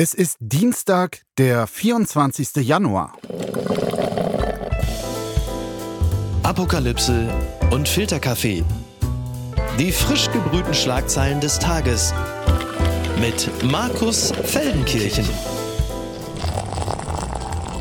Es 0.00 0.14
ist 0.14 0.36
Dienstag, 0.38 1.22
der 1.38 1.66
24. 1.66 2.64
Januar. 2.64 3.14
Apokalypse 6.44 7.28
und 7.72 7.88
Filterkaffee. 7.88 8.62
Die 9.76 9.90
frisch 9.90 10.30
gebrühten 10.30 10.72
Schlagzeilen 10.72 11.40
des 11.40 11.58
Tages 11.58 12.14
mit 13.20 13.50
Markus 13.64 14.30
Feldenkirchen. 14.44 15.28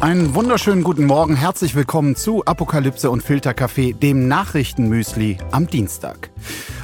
Einen 0.02 0.34
wunderschönen 0.34 0.84
guten 0.84 1.05
Morgen, 1.05 1.36
herzlich 1.36 1.75
willkommen 1.75 2.15
zu 2.15 2.43
Apokalypse 2.45 3.11
und 3.11 3.21
Filterkaffee, 3.21 3.93
dem 3.93 4.27
Nachrichtenmüsli 4.27 5.38
am 5.52 5.68
Dienstag. 5.68 6.31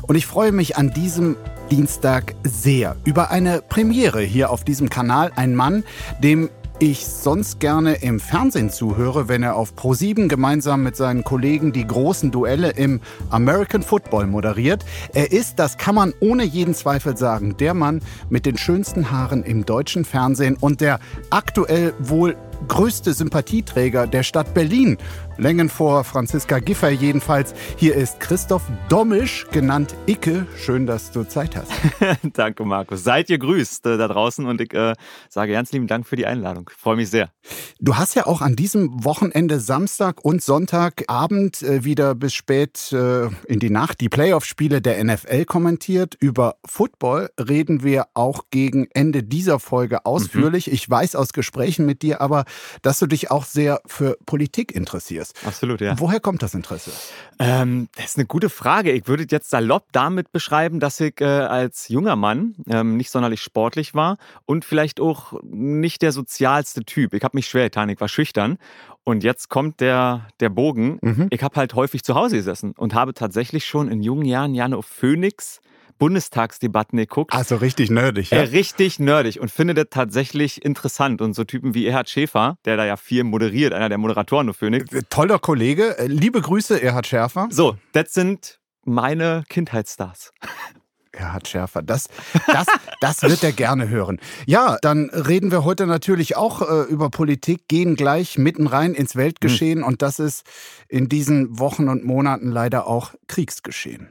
Und 0.03 0.15
ich 0.15 0.27
freue 0.27 0.51
mich 0.51 0.77
an 0.77 0.93
diesem 0.93 1.37
Dienstag 1.75 2.35
sehr 2.43 2.97
über 3.03 3.31
eine 3.31 3.63
Premiere 3.67 4.21
hier 4.21 4.51
auf 4.51 4.63
diesem 4.63 4.91
Kanal. 4.91 5.31
Ein 5.35 5.55
Mann, 5.55 5.83
dem 6.21 6.51
ich 6.77 7.07
sonst 7.07 7.59
gerne 7.59 7.95
im 7.95 8.19
Fernsehen 8.19 8.69
zuhöre, 8.69 9.27
wenn 9.27 9.41
er 9.41 9.55
auf 9.55 9.73
Pro7 9.73 10.27
gemeinsam 10.27 10.83
mit 10.83 10.95
seinen 10.95 11.23
Kollegen 11.23 11.73
die 11.73 11.87
großen 11.87 12.29
Duelle 12.29 12.69
im 12.69 13.01
American 13.31 13.81
Football 13.81 14.27
moderiert. 14.27 14.85
Er 15.15 15.31
ist, 15.31 15.57
das 15.57 15.79
kann 15.79 15.95
man 15.95 16.13
ohne 16.19 16.43
jeden 16.43 16.75
Zweifel 16.75 17.17
sagen, 17.17 17.57
der 17.57 17.73
Mann 17.73 18.01
mit 18.29 18.45
den 18.45 18.57
schönsten 18.57 19.09
Haaren 19.09 19.43
im 19.43 19.65
deutschen 19.65 20.05
Fernsehen 20.05 20.55
und 20.59 20.79
der 20.79 20.99
aktuell 21.31 21.95
wohl 21.97 22.35
größte 22.67 23.13
Sympathieträger 23.13 24.07
der 24.07 24.23
Stadt 24.23 24.53
Berlin. 24.53 24.97
Längen 25.37 25.69
vor 25.69 26.03
Franziska 26.03 26.59
Giffer 26.59 26.89
jedenfalls. 26.89 27.55
Hier 27.77 27.95
ist 27.95 28.19
Christoph 28.19 28.63
Dommisch, 28.87 29.47
genannt 29.51 29.95
Icke. 30.05 30.45
Schön, 30.57 30.85
dass 30.85 31.11
du 31.11 31.23
Zeit 31.23 31.55
hast. 31.55 31.71
Danke, 32.33 32.63
Markus. 32.65 33.03
Seid 33.03 33.29
ihr 33.31 33.39
grüßt 33.39 33.85
äh, 33.87 33.97
da 33.97 34.07
draußen 34.07 34.45
und 34.45 34.61
ich 34.61 34.73
äh, 34.73 34.93
sage 35.29 35.53
ganz 35.53 35.71
lieben 35.71 35.87
Dank 35.87 36.07
für 36.07 36.15
die 36.15 36.27
Einladung. 36.27 36.69
Freue 36.77 36.97
mich 36.97 37.09
sehr. 37.09 37.31
Du 37.79 37.97
hast 37.97 38.15
ja 38.15 38.27
auch 38.27 38.41
an 38.41 38.55
diesem 38.55 39.03
Wochenende 39.03 39.59
Samstag 39.59 40.23
und 40.23 40.43
Sonntagabend 40.43 41.63
äh, 41.63 41.83
wieder 41.83 42.13
bis 42.13 42.33
spät 42.33 42.91
äh, 42.93 43.25
in 43.47 43.59
die 43.59 43.71
Nacht 43.71 44.01
die 44.01 44.09
Playoff-Spiele 44.09 44.81
der 44.81 45.03
NFL 45.03 45.45
kommentiert. 45.45 46.15
Über 46.19 46.57
Football 46.65 47.29
reden 47.39 47.83
wir 47.83 48.05
auch 48.13 48.45
gegen 48.51 48.87
Ende 48.93 49.23
dieser 49.23 49.59
Folge 49.59 50.05
ausführlich. 50.05 50.67
Mhm. 50.67 50.73
Ich 50.73 50.89
weiß 50.89 51.15
aus 51.15 51.33
Gesprächen 51.33 51.85
mit 51.87 52.03
dir 52.03 52.21
aber, 52.21 52.45
dass 52.83 52.99
du 52.99 53.07
dich 53.07 53.31
auch 53.31 53.45
sehr 53.45 53.81
für 53.87 54.17
Politik 54.25 54.71
interessierst. 54.71 55.22
Absolut, 55.45 55.81
ja. 55.81 55.99
Woher 55.99 56.19
kommt 56.19 56.43
das 56.43 56.53
Interesse? 56.53 56.91
Ähm, 57.39 57.87
das 57.95 58.05
ist 58.05 58.17
eine 58.17 58.25
gute 58.25 58.49
Frage. 58.49 58.91
Ich 58.91 59.07
würde 59.07 59.25
jetzt 59.29 59.49
salopp 59.49 59.85
damit 59.91 60.31
beschreiben, 60.31 60.79
dass 60.79 60.99
ich 60.99 61.21
äh, 61.21 61.25
als 61.25 61.87
junger 61.87 62.15
Mann 62.15 62.55
ähm, 62.67 62.97
nicht 62.97 63.11
sonderlich 63.11 63.41
sportlich 63.41 63.93
war 63.93 64.17
und 64.45 64.65
vielleicht 64.65 64.99
auch 64.99 65.33
nicht 65.43 66.01
der 66.01 66.11
sozialste 66.11 66.83
Typ. 66.83 67.13
Ich 67.13 67.23
habe 67.23 67.37
mich 67.37 67.47
schwer 67.47 67.65
getan, 67.65 67.89
ich 67.89 68.01
war 68.01 68.07
schüchtern. 68.07 68.57
Und 69.05 69.23
jetzt 69.23 69.49
kommt 69.49 69.81
der, 69.81 70.27
der 70.39 70.49
Bogen. 70.49 70.97
Mhm. 71.01 71.27
Ich 71.29 71.43
habe 71.43 71.55
halt 71.57 71.73
häufig 71.73 72.03
zu 72.03 72.15
Hause 72.15 72.37
gesessen 72.37 72.71
und 72.77 72.93
habe 72.93 73.13
tatsächlich 73.13 73.65
schon 73.65 73.91
in 73.91 74.01
jungen 74.01 74.25
Jahren 74.25 74.55
Jano 74.55 74.81
Phoenix 74.81 75.59
Bundestagsdebatten 75.97 76.97
geguckt. 76.97 77.33
Also 77.33 77.55
richtig 77.55 77.89
nerdig, 77.89 78.31
ja? 78.31 78.39
Äh, 78.39 78.41
richtig 78.45 78.99
nerdig 78.99 79.39
und 79.39 79.51
finde 79.51 79.73
das 79.73 79.87
tatsächlich 79.89 80.63
interessant. 80.63 81.21
Und 81.21 81.33
so 81.33 81.43
Typen 81.43 81.73
wie 81.73 81.85
Erhard 81.85 82.09
Schäfer, 82.09 82.57
der 82.65 82.77
da 82.77 82.85
ja 82.85 82.97
viel 82.97 83.23
moderiert, 83.23 83.73
einer 83.73 83.89
der 83.89 83.97
Moderatoren 83.97 84.47
der 84.47 84.53
Phoenix. 84.53 84.91
Äh, 84.93 85.03
toller 85.09 85.39
Kollege. 85.39 85.97
Äh, 85.97 86.07
liebe 86.07 86.41
Grüße, 86.41 86.81
Erhard 86.81 87.07
Schäfer. 87.07 87.47
So, 87.49 87.77
das 87.93 88.13
sind 88.13 88.59
meine 88.85 89.43
Kindheitsstars. 89.49 90.31
Gerhard 91.13 91.47
Schärfer, 91.47 91.81
das, 91.81 92.09
das, 92.47 92.65
das 92.99 93.21
wird 93.21 93.43
er 93.43 93.51
gerne 93.51 93.87
hören. 93.87 94.19
Ja, 94.45 94.77
dann 94.81 95.09
reden 95.11 95.51
wir 95.51 95.63
heute 95.63 95.87
natürlich 95.87 96.35
auch 96.35 96.61
äh, 96.61 96.91
über 96.91 97.09
Politik, 97.09 97.67
gehen 97.67 97.95
gleich 97.95 98.37
mitten 98.37 98.67
rein 98.67 98.93
ins 98.93 99.15
Weltgeschehen 99.15 99.79
mhm. 99.79 99.85
und 99.85 100.01
das 100.01 100.19
ist 100.19 100.43
in 100.89 101.09
diesen 101.09 101.59
Wochen 101.59 101.87
und 101.87 102.03
Monaten 102.03 102.49
leider 102.49 102.87
auch 102.87 103.13
Kriegsgeschehen. 103.27 104.09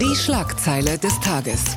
Die 0.00 0.16
Schlagzeile 0.16 0.98
des 0.98 1.20
Tages. 1.20 1.76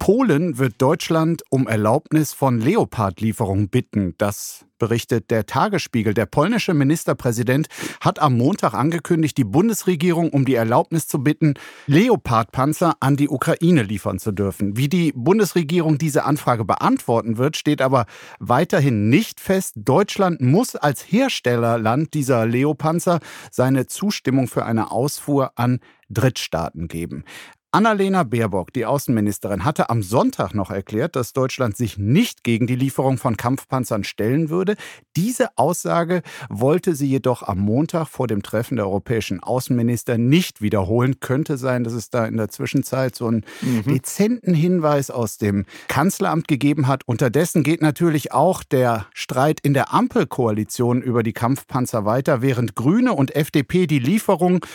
Polen 0.00 0.56
wird 0.56 0.80
Deutschland 0.80 1.42
um 1.50 1.68
Erlaubnis 1.68 2.32
von 2.32 2.58
Leopard-Lieferungen 2.58 3.68
bitten. 3.68 4.14
Das 4.16 4.64
berichtet 4.78 5.30
der 5.30 5.44
Tagesspiegel. 5.44 6.14
Der 6.14 6.24
polnische 6.24 6.72
Ministerpräsident 6.72 7.68
hat 8.00 8.18
am 8.18 8.36
Montag 8.38 8.72
angekündigt, 8.72 9.36
die 9.36 9.44
Bundesregierung 9.44 10.30
um 10.30 10.46
die 10.46 10.54
Erlaubnis 10.54 11.06
zu 11.06 11.22
bitten, 11.22 11.52
Leopard-Panzer 11.86 12.94
an 13.00 13.16
die 13.18 13.28
Ukraine 13.28 13.82
liefern 13.82 14.18
zu 14.18 14.32
dürfen. 14.32 14.78
Wie 14.78 14.88
die 14.88 15.12
Bundesregierung 15.14 15.98
diese 15.98 16.24
Anfrage 16.24 16.64
beantworten 16.64 17.36
wird, 17.36 17.58
steht 17.58 17.82
aber 17.82 18.06
weiterhin 18.38 19.10
nicht 19.10 19.38
fest. 19.38 19.74
Deutschland 19.76 20.40
muss 20.40 20.76
als 20.76 21.02
Herstellerland 21.02 22.14
dieser 22.14 22.46
Leopanzer 22.46 23.20
seine 23.50 23.86
Zustimmung 23.86 24.48
für 24.48 24.64
eine 24.64 24.90
Ausfuhr 24.90 25.52
an 25.56 25.78
Drittstaaten 26.08 26.88
geben. 26.88 27.24
Annalena 27.72 28.24
Baerbock, 28.24 28.72
die 28.72 28.84
Außenministerin, 28.84 29.64
hatte 29.64 29.90
am 29.90 30.02
Sonntag 30.02 30.54
noch 30.54 30.72
erklärt, 30.72 31.14
dass 31.14 31.32
Deutschland 31.32 31.76
sich 31.76 31.98
nicht 31.98 32.42
gegen 32.42 32.66
die 32.66 32.74
Lieferung 32.74 33.16
von 33.16 33.36
Kampfpanzern 33.36 34.02
stellen 34.02 34.50
würde. 34.50 34.74
Diese 35.14 35.56
Aussage 35.56 36.22
wollte 36.48 36.96
sie 36.96 37.06
jedoch 37.06 37.44
am 37.44 37.60
Montag 37.60 38.08
vor 38.08 38.26
dem 38.26 38.42
Treffen 38.42 38.74
der 38.74 38.86
europäischen 38.86 39.40
Außenminister 39.40 40.18
nicht 40.18 40.60
wiederholen. 40.60 41.20
Könnte 41.20 41.56
sein, 41.58 41.84
dass 41.84 41.92
es 41.92 42.10
da 42.10 42.26
in 42.26 42.38
der 42.38 42.48
Zwischenzeit 42.48 43.14
so 43.14 43.28
einen 43.28 43.44
mhm. 43.60 43.84
dezenten 43.84 44.52
Hinweis 44.52 45.08
aus 45.12 45.38
dem 45.38 45.64
Kanzleramt 45.86 46.48
gegeben 46.48 46.88
hat. 46.88 47.06
Unterdessen 47.06 47.62
geht 47.62 47.82
natürlich 47.82 48.32
auch 48.32 48.64
der 48.64 49.06
Streit 49.14 49.60
in 49.60 49.74
der 49.74 49.94
Ampelkoalition 49.94 51.02
über 51.02 51.22
die 51.22 51.32
Kampfpanzer 51.32 52.04
weiter. 52.04 52.42
Während 52.42 52.74
Grüne 52.74 53.12
und 53.12 53.36
FDP 53.36 53.86
die 53.86 54.00
Lieferung 54.00 54.66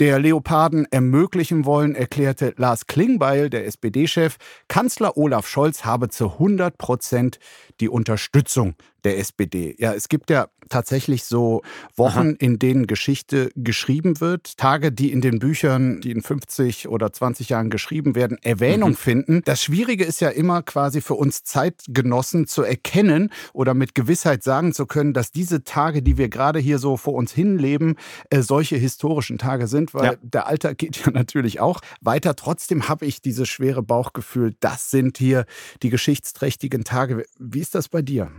der 0.00 0.18
Leoparden 0.18 0.86
ermöglichen 0.90 1.66
wollen, 1.66 1.94
erklärt 1.94 2.37
erklärte 2.40 2.60
Lars 2.60 2.86
Klingbeil, 2.86 3.50
der 3.50 3.66
SPD-Chef, 3.66 4.36
Kanzler 4.68 5.16
Olaf 5.16 5.48
Scholz 5.48 5.84
habe 5.84 6.08
zu 6.08 6.32
100 6.32 6.78
Prozent 6.78 7.38
die 7.80 7.88
Unterstützung 7.88 8.74
der 9.04 9.18
SPD. 9.18 9.76
Ja, 9.78 9.94
es 9.94 10.08
gibt 10.08 10.30
ja 10.30 10.48
tatsächlich 10.68 11.24
so 11.24 11.62
Wochen, 11.96 12.18
Aha. 12.18 12.34
in 12.38 12.58
denen 12.58 12.86
Geschichte 12.86 13.50
geschrieben 13.54 14.20
wird, 14.20 14.56
Tage, 14.58 14.92
die 14.92 15.12
in 15.12 15.20
den 15.20 15.38
Büchern, 15.38 16.00
die 16.00 16.10
in 16.10 16.22
50 16.22 16.88
oder 16.88 17.12
20 17.12 17.48
Jahren 17.48 17.70
geschrieben 17.70 18.14
werden, 18.14 18.38
Erwähnung 18.42 18.90
mhm. 18.90 18.96
finden. 18.96 19.42
Das 19.44 19.62
Schwierige 19.62 20.04
ist 20.04 20.20
ja 20.20 20.28
immer 20.28 20.62
quasi 20.62 21.00
für 21.00 21.14
uns 21.14 21.42
Zeitgenossen 21.44 22.46
zu 22.46 22.62
erkennen 22.62 23.30
oder 23.52 23.74
mit 23.74 23.94
Gewissheit 23.94 24.42
sagen 24.42 24.72
zu 24.72 24.86
können, 24.86 25.14
dass 25.14 25.30
diese 25.32 25.64
Tage, 25.64 26.02
die 26.02 26.18
wir 26.18 26.28
gerade 26.28 26.58
hier 26.58 26.78
so 26.78 26.96
vor 26.96 27.14
uns 27.14 27.32
hinleben, 27.32 27.96
äh, 28.30 28.42
solche 28.42 28.76
historischen 28.76 29.38
Tage 29.38 29.66
sind, 29.66 29.94
weil 29.94 30.04
ja. 30.04 30.14
der 30.22 30.46
Alltag 30.46 30.78
geht 30.78 31.04
ja 31.04 31.10
natürlich 31.12 31.60
auch 31.60 31.80
weiter. 32.00 32.36
Trotzdem 32.36 32.88
habe 32.88 33.06
ich 33.06 33.22
dieses 33.22 33.48
schwere 33.48 33.82
Bauchgefühl, 33.82 34.54
das 34.60 34.90
sind 34.90 35.18
hier 35.18 35.46
die 35.82 35.90
geschichtsträchtigen 35.90 36.84
Tage. 36.84 37.24
Wie 37.38 37.60
ist 37.60 37.74
das 37.74 37.88
bei 37.88 38.02
dir? 38.02 38.30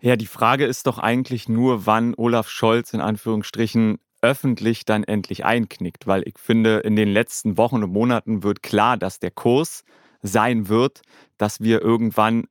Ja, 0.00 0.16
die 0.16 0.26
Frage 0.26 0.66
ist 0.66 0.86
doch 0.86 0.98
eigentlich 0.98 1.48
nur, 1.48 1.86
wann 1.86 2.14
Olaf 2.16 2.48
Scholz 2.48 2.92
in 2.92 3.00
Anführungsstrichen 3.00 3.98
öffentlich 4.20 4.84
dann 4.84 5.04
endlich 5.04 5.44
einknickt, 5.44 6.06
weil 6.06 6.22
ich 6.26 6.38
finde, 6.38 6.78
in 6.78 6.96
den 6.96 7.08
letzten 7.08 7.56
Wochen 7.56 7.82
und 7.82 7.92
Monaten 7.92 8.42
wird 8.42 8.62
klar, 8.62 8.96
dass 8.96 9.18
der 9.18 9.32
Kurs 9.32 9.84
sein 10.22 10.68
wird, 10.68 11.02
dass 11.38 11.60
wir 11.60 11.82
irgendwann 11.82 12.44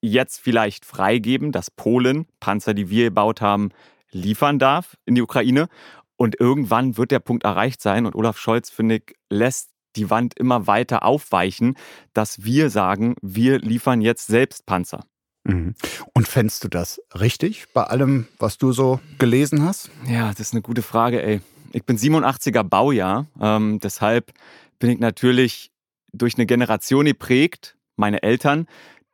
jetzt 0.00 0.40
vielleicht 0.40 0.84
freigeben, 0.84 1.50
dass 1.52 1.70
Polen 1.70 2.26
Panzer, 2.38 2.74
die 2.74 2.90
wir 2.90 3.06
gebaut 3.06 3.40
haben, 3.40 3.70
liefern 4.10 4.58
darf 4.58 4.96
in 5.04 5.16
die 5.16 5.22
Ukraine. 5.22 5.68
Und 6.16 6.40
irgendwann 6.40 6.96
wird 6.96 7.10
der 7.10 7.18
Punkt 7.18 7.44
erreicht 7.44 7.82
sein. 7.82 8.06
Und 8.06 8.14
Olaf 8.14 8.38
Scholz, 8.38 8.70
finde 8.70 8.96
ich, 8.96 9.16
lässt 9.28 9.70
die 9.96 10.08
Wand 10.08 10.38
immer 10.38 10.66
weiter 10.66 11.04
aufweichen, 11.04 11.76
dass 12.12 12.44
wir 12.44 12.70
sagen, 12.70 13.16
wir 13.20 13.58
liefern 13.58 14.00
jetzt 14.00 14.26
selbst 14.26 14.64
Panzer. 14.66 15.04
Mhm. 15.46 15.74
Und 16.12 16.28
fändst 16.28 16.64
du 16.64 16.68
das 16.68 17.00
richtig 17.18 17.66
bei 17.72 17.84
allem, 17.84 18.26
was 18.38 18.58
du 18.58 18.72
so 18.72 19.00
gelesen 19.18 19.62
hast? 19.62 19.90
Ja, 20.08 20.30
das 20.30 20.40
ist 20.40 20.52
eine 20.52 20.62
gute 20.62 20.82
Frage, 20.82 21.22
ey. 21.22 21.40
Ich 21.72 21.84
bin 21.84 21.98
87er 21.98 22.62
Baujahr, 22.62 23.26
ähm, 23.40 23.80
deshalb 23.82 24.32
bin 24.78 24.90
ich 24.90 24.98
natürlich 24.98 25.70
durch 26.12 26.36
eine 26.36 26.46
Generation 26.46 27.04
geprägt, 27.04 27.76
meine 27.96 28.22
Eltern, 28.22 28.66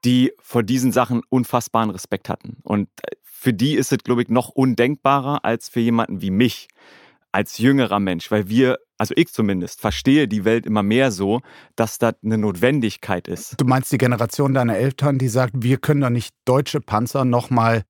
die 0.05 0.33
vor 0.41 0.62
diesen 0.62 0.93
Sachen 0.93 1.23
unfassbaren 1.29 1.91
Respekt 1.91 2.29
hatten. 2.29 2.59
Und 2.62 2.89
äh, 3.03 3.17
für 3.23 3.53
die 3.53 3.75
ist 3.75 3.93
es, 3.93 3.99
glaube 3.99 4.23
ich, 4.23 4.29
noch 4.29 4.51
undenkbarer 4.51 5.45
als 5.45 5.69
für 5.69 5.81
jemanden 5.81 6.23
wie 6.23 6.31
mich 6.31 6.69
als 7.32 7.58
jüngerer 7.58 8.00
Mensch, 8.00 8.31
weil 8.31 8.49
wir 8.49 8.79
also 9.02 9.14
ich 9.17 9.32
zumindest, 9.32 9.81
verstehe 9.81 10.29
die 10.29 10.44
Welt 10.44 10.64
immer 10.64 10.84
mehr 10.84 11.11
so, 11.11 11.40
dass 11.75 11.99
das 11.99 12.14
eine 12.23 12.38
Notwendigkeit 12.38 13.26
ist. 13.26 13.61
Du 13.61 13.64
meinst 13.64 13.90
die 13.90 13.99
Generation 13.99 14.55
deiner 14.55 14.76
Eltern, 14.76 15.19
die 15.19 15.26
sagt, 15.26 15.55
wir 15.56 15.79
können 15.79 16.02
doch 16.02 16.08
nicht 16.08 16.32
deutsche 16.44 16.81
Panzer 16.81 17.25
nochmal 17.25 17.82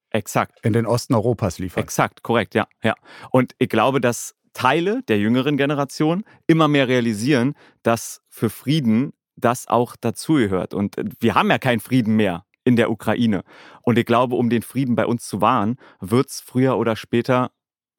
in 0.62 0.72
den 0.72 0.86
Osten 0.86 1.14
Europas 1.14 1.58
liefern. 1.58 1.82
Exakt, 1.82 2.22
korrekt, 2.22 2.54
ja, 2.54 2.66
ja. 2.82 2.94
Und 3.30 3.52
ich 3.58 3.68
glaube, 3.68 4.00
dass 4.00 4.34
Teile 4.54 5.02
der 5.02 5.18
jüngeren 5.18 5.58
Generation 5.58 6.24
immer 6.46 6.66
mehr 6.66 6.88
realisieren, 6.88 7.56
dass 7.82 8.22
für 8.30 8.48
Frieden 8.48 9.12
das 9.36 9.68
auch 9.68 9.96
dazugehört. 9.96 10.72
Und 10.72 10.96
wir 11.20 11.34
haben 11.34 11.50
ja 11.50 11.58
keinen 11.58 11.80
Frieden 11.80 12.16
mehr 12.16 12.46
in 12.64 12.76
der 12.76 12.90
Ukraine. 12.90 13.42
Und 13.82 13.98
ich 13.98 14.06
glaube, 14.06 14.36
um 14.36 14.48
den 14.48 14.62
Frieden 14.62 14.94
bei 14.94 15.04
uns 15.04 15.26
zu 15.26 15.42
wahren, 15.42 15.76
wird 16.00 16.30
es 16.30 16.40
früher 16.40 16.78
oder 16.78 16.96
später 16.96 17.50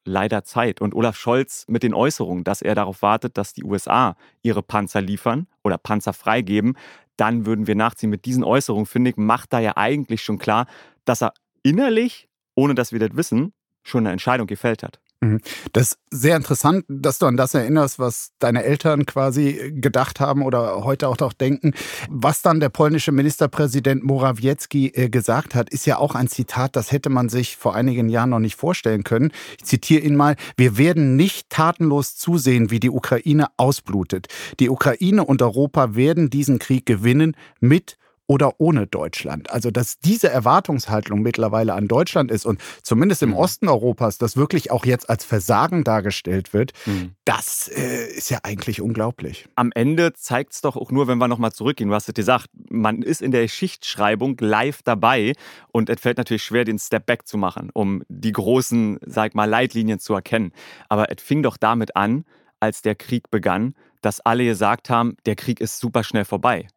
leider 0.06 0.44
Zeit. 0.44 0.82
Und 0.82 0.94
Olaf 0.94 1.16
Scholz 1.16 1.66
mit 1.68 1.84
den 1.84 1.94
Äußerungen, 1.94 2.44
dass 2.44 2.62
er 2.62 2.76
darauf 2.76 3.02
wartet, 3.02 3.38
dass 3.38 3.54
die 3.54 3.64
USA 3.64 4.16
ihre 4.42 4.62
Panzer 4.64 5.02
liefern 5.02 5.48
oder 5.64 5.78
Panzer 5.78 6.14
freigeben, 6.14 6.78
dann 7.18 7.46
würden 7.46 7.68
wir 7.68 7.76
nachziehen. 7.76 8.10
Mit 8.10 8.26
diesen 8.26 8.44
Äußerungen, 8.44 8.86
finde 8.86 9.12
ich, 9.12 9.18
macht 9.18 9.54
da 9.54 9.60
ja 9.60 9.78
eigentlich 9.78 10.24
schon 10.24 10.38
klar, 10.38 10.68
dass 11.06 11.22
er 11.22 11.34
innerlich, 11.64 12.28
ohne 12.56 12.76
dass 12.76 12.92
wir 12.92 13.00
das 13.00 13.16
wissen, 13.16 13.54
schon 13.84 14.04
eine 14.04 14.12
Entscheidung 14.12 14.48
gefällt 14.48 14.84
hat. 14.84 15.00
Mhm. 15.24 15.40
Das 15.72 15.94
ist 15.94 16.00
sehr 16.10 16.36
interessant, 16.36 16.86
dass 16.88 17.20
du 17.20 17.26
an 17.26 17.38
das 17.38 17.54
erinnerst, 17.54 17.98
was 17.98 18.32
deine 18.40 18.64
Eltern 18.64 19.06
quasi 19.06 19.72
gedacht 19.74 20.20
haben 20.20 20.44
oder 20.44 20.84
heute 20.84 21.08
auch 21.08 21.18
noch 21.20 21.34
denken. 21.34 21.74
Was 22.10 22.42
dann 22.42 22.60
der 22.60 22.70
polnische 22.70 23.12
Ministerpräsident 23.12 24.04
Morawiecki 24.04 24.88
äh, 24.94 25.10
gesagt 25.10 25.56
hat, 25.56 25.70
ist 25.70 25.86
ja 25.86 25.98
auch 25.98 26.16
ein 26.16 26.28
Zitat, 26.28 26.76
das 26.76 26.92
hätte 26.92 27.10
man 27.10 27.30
sich 27.30 27.56
vor 27.56 27.76
einigen 27.76 28.10
Jahren 28.10 28.32
noch 28.32 28.40
nicht 28.40 28.56
vorstellen 28.56 29.04
können. 29.04 29.32
Ich 29.58 29.66
zitiere 29.66 30.02
ihn 30.02 30.16
mal, 30.16 30.36
wir 30.58 30.78
werden 30.78 31.16
nicht 31.16 31.50
tatenlos 31.50 32.16
zusehen, 32.16 32.70
wie 32.70 32.80
die 32.80 32.90
Ukraine 32.90 33.48
ausblutet. 33.58 34.28
Die 34.60 34.70
Ukraine 34.70 35.24
und 35.24 35.42
Europa 35.42 35.96
werden 35.96 36.30
diesen 36.30 36.60
Krieg 36.60 36.86
gewinnen 36.86 37.36
mit 37.60 37.98
oder 38.28 38.60
ohne 38.60 38.88
Deutschland. 38.88 39.52
Also, 39.52 39.70
dass 39.70 40.00
diese 40.00 40.30
Erwartungshaltung 40.30 41.22
mittlerweile 41.22 41.74
an 41.74 41.88
Deutschland 41.88 42.32
ist 42.32 42.46
und 42.46 42.62
zumindest 42.82 43.22
im 43.22 43.32
mhm. 43.32 43.36
Osten 43.36 43.68
Europas 43.68 44.18
das 44.18 44.38
wirklich 44.38 44.72
auch 44.72 44.86
jetzt 44.86 45.10
als 45.10 45.26
Versagen 45.26 45.84
dargestellt 45.84 46.54
wird, 46.54 46.72
mhm. 46.86 47.16
das 47.26 47.68
äh, 47.68 48.08
ist 48.16 48.30
ja 48.30 48.40
eigentlich 48.44 48.82
unglaublich. 48.82 49.48
Am 49.56 49.72
Ende 49.74 50.14
zeigt 50.14 50.54
es 50.54 50.62
doch 50.62 50.78
auch 50.78 50.92
nur, 50.92 51.08
wenn 51.08 51.18
wir 51.18 51.28
nochmal 51.28 51.52
zurückgehen. 51.52 51.90
Du 51.90 51.96
hast 51.96 52.08
es 52.08 52.14
gesagt, 52.14 52.48
man 52.70 53.02
ist 53.02 53.22
in 53.22 53.32
der 53.32 53.48
Schichtschreibung 53.48 54.38
live 54.40 54.82
dabei 54.84 55.34
und 55.72 55.90
es 55.90 56.00
fällt 56.00 56.18
natürlich 56.18 56.44
schwer, 56.44 56.64
den 56.64 56.80
Step 56.80 57.06
Back 57.06 57.28
zu 57.28 57.38
machen, 57.38 57.70
um 57.74 58.04
die 58.08 58.32
großen, 58.32 59.00
sag 59.06 59.36
mal, 59.36 59.50
Leitlinien 59.50 60.00
zu 60.00 60.14
erkennen. 60.14 60.54
Aber 60.88 61.12
es 61.12 61.22
fing 61.22 61.44
doch 61.44 61.58
damit 61.58 61.96
an, 61.96 62.26
als 62.60 62.82
der 62.82 62.96
Krieg 62.96 63.30
begann, 63.30 63.76
dass 64.02 64.22
alle 64.22 64.46
gesagt 64.46 64.90
haben, 64.90 65.18
der 65.26 65.36
Krieg 65.36 65.60
ist 65.60 65.80
super 65.80 66.04
schnell 66.04 66.26
vorbei. 66.26 66.68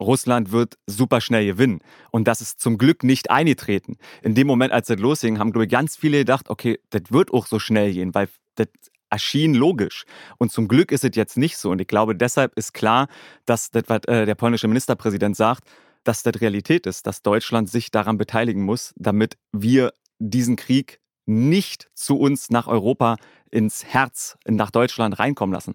Russland 0.00 0.52
wird 0.52 0.76
super 0.86 1.20
schnell 1.20 1.46
gewinnen. 1.46 1.80
Und 2.10 2.28
das 2.28 2.40
ist 2.40 2.60
zum 2.60 2.78
Glück 2.78 3.02
nicht 3.02 3.30
eingetreten. 3.30 3.96
In 4.22 4.34
dem 4.34 4.46
Moment, 4.46 4.72
als 4.72 4.86
das 4.86 4.98
losging, 4.98 5.38
haben, 5.38 5.52
glaube 5.52 5.64
ich, 5.64 5.70
ganz 5.70 5.96
viele 5.96 6.18
gedacht, 6.18 6.50
okay, 6.50 6.78
das 6.90 7.02
wird 7.10 7.32
auch 7.32 7.46
so 7.46 7.58
schnell 7.58 7.92
gehen, 7.92 8.14
weil 8.14 8.28
das 8.54 8.68
erschien 9.10 9.54
logisch. 9.54 10.04
Und 10.38 10.52
zum 10.52 10.68
Glück 10.68 10.92
ist 10.92 11.04
es 11.04 11.14
jetzt 11.14 11.36
nicht 11.36 11.56
so. 11.56 11.70
Und 11.70 11.80
ich 11.80 11.88
glaube, 11.88 12.14
deshalb 12.14 12.56
ist 12.56 12.74
klar, 12.74 13.08
dass 13.46 13.70
das, 13.70 13.84
was 13.86 14.04
äh, 14.04 14.26
der 14.26 14.34
polnische 14.34 14.68
Ministerpräsident 14.68 15.36
sagt, 15.36 15.64
dass 16.04 16.22
das 16.22 16.40
Realität 16.40 16.86
ist, 16.86 17.06
dass 17.06 17.22
Deutschland 17.22 17.68
sich 17.68 17.90
daran 17.90 18.18
beteiligen 18.18 18.62
muss, 18.62 18.94
damit 18.96 19.36
wir 19.52 19.92
diesen 20.18 20.56
Krieg 20.56 21.00
nicht 21.26 21.90
zu 21.94 22.18
uns 22.18 22.50
nach 22.50 22.66
Europa 22.66 23.16
ins 23.50 23.84
Herz, 23.84 24.36
nach 24.46 24.70
Deutschland 24.70 25.18
reinkommen 25.18 25.54
lassen. 25.54 25.74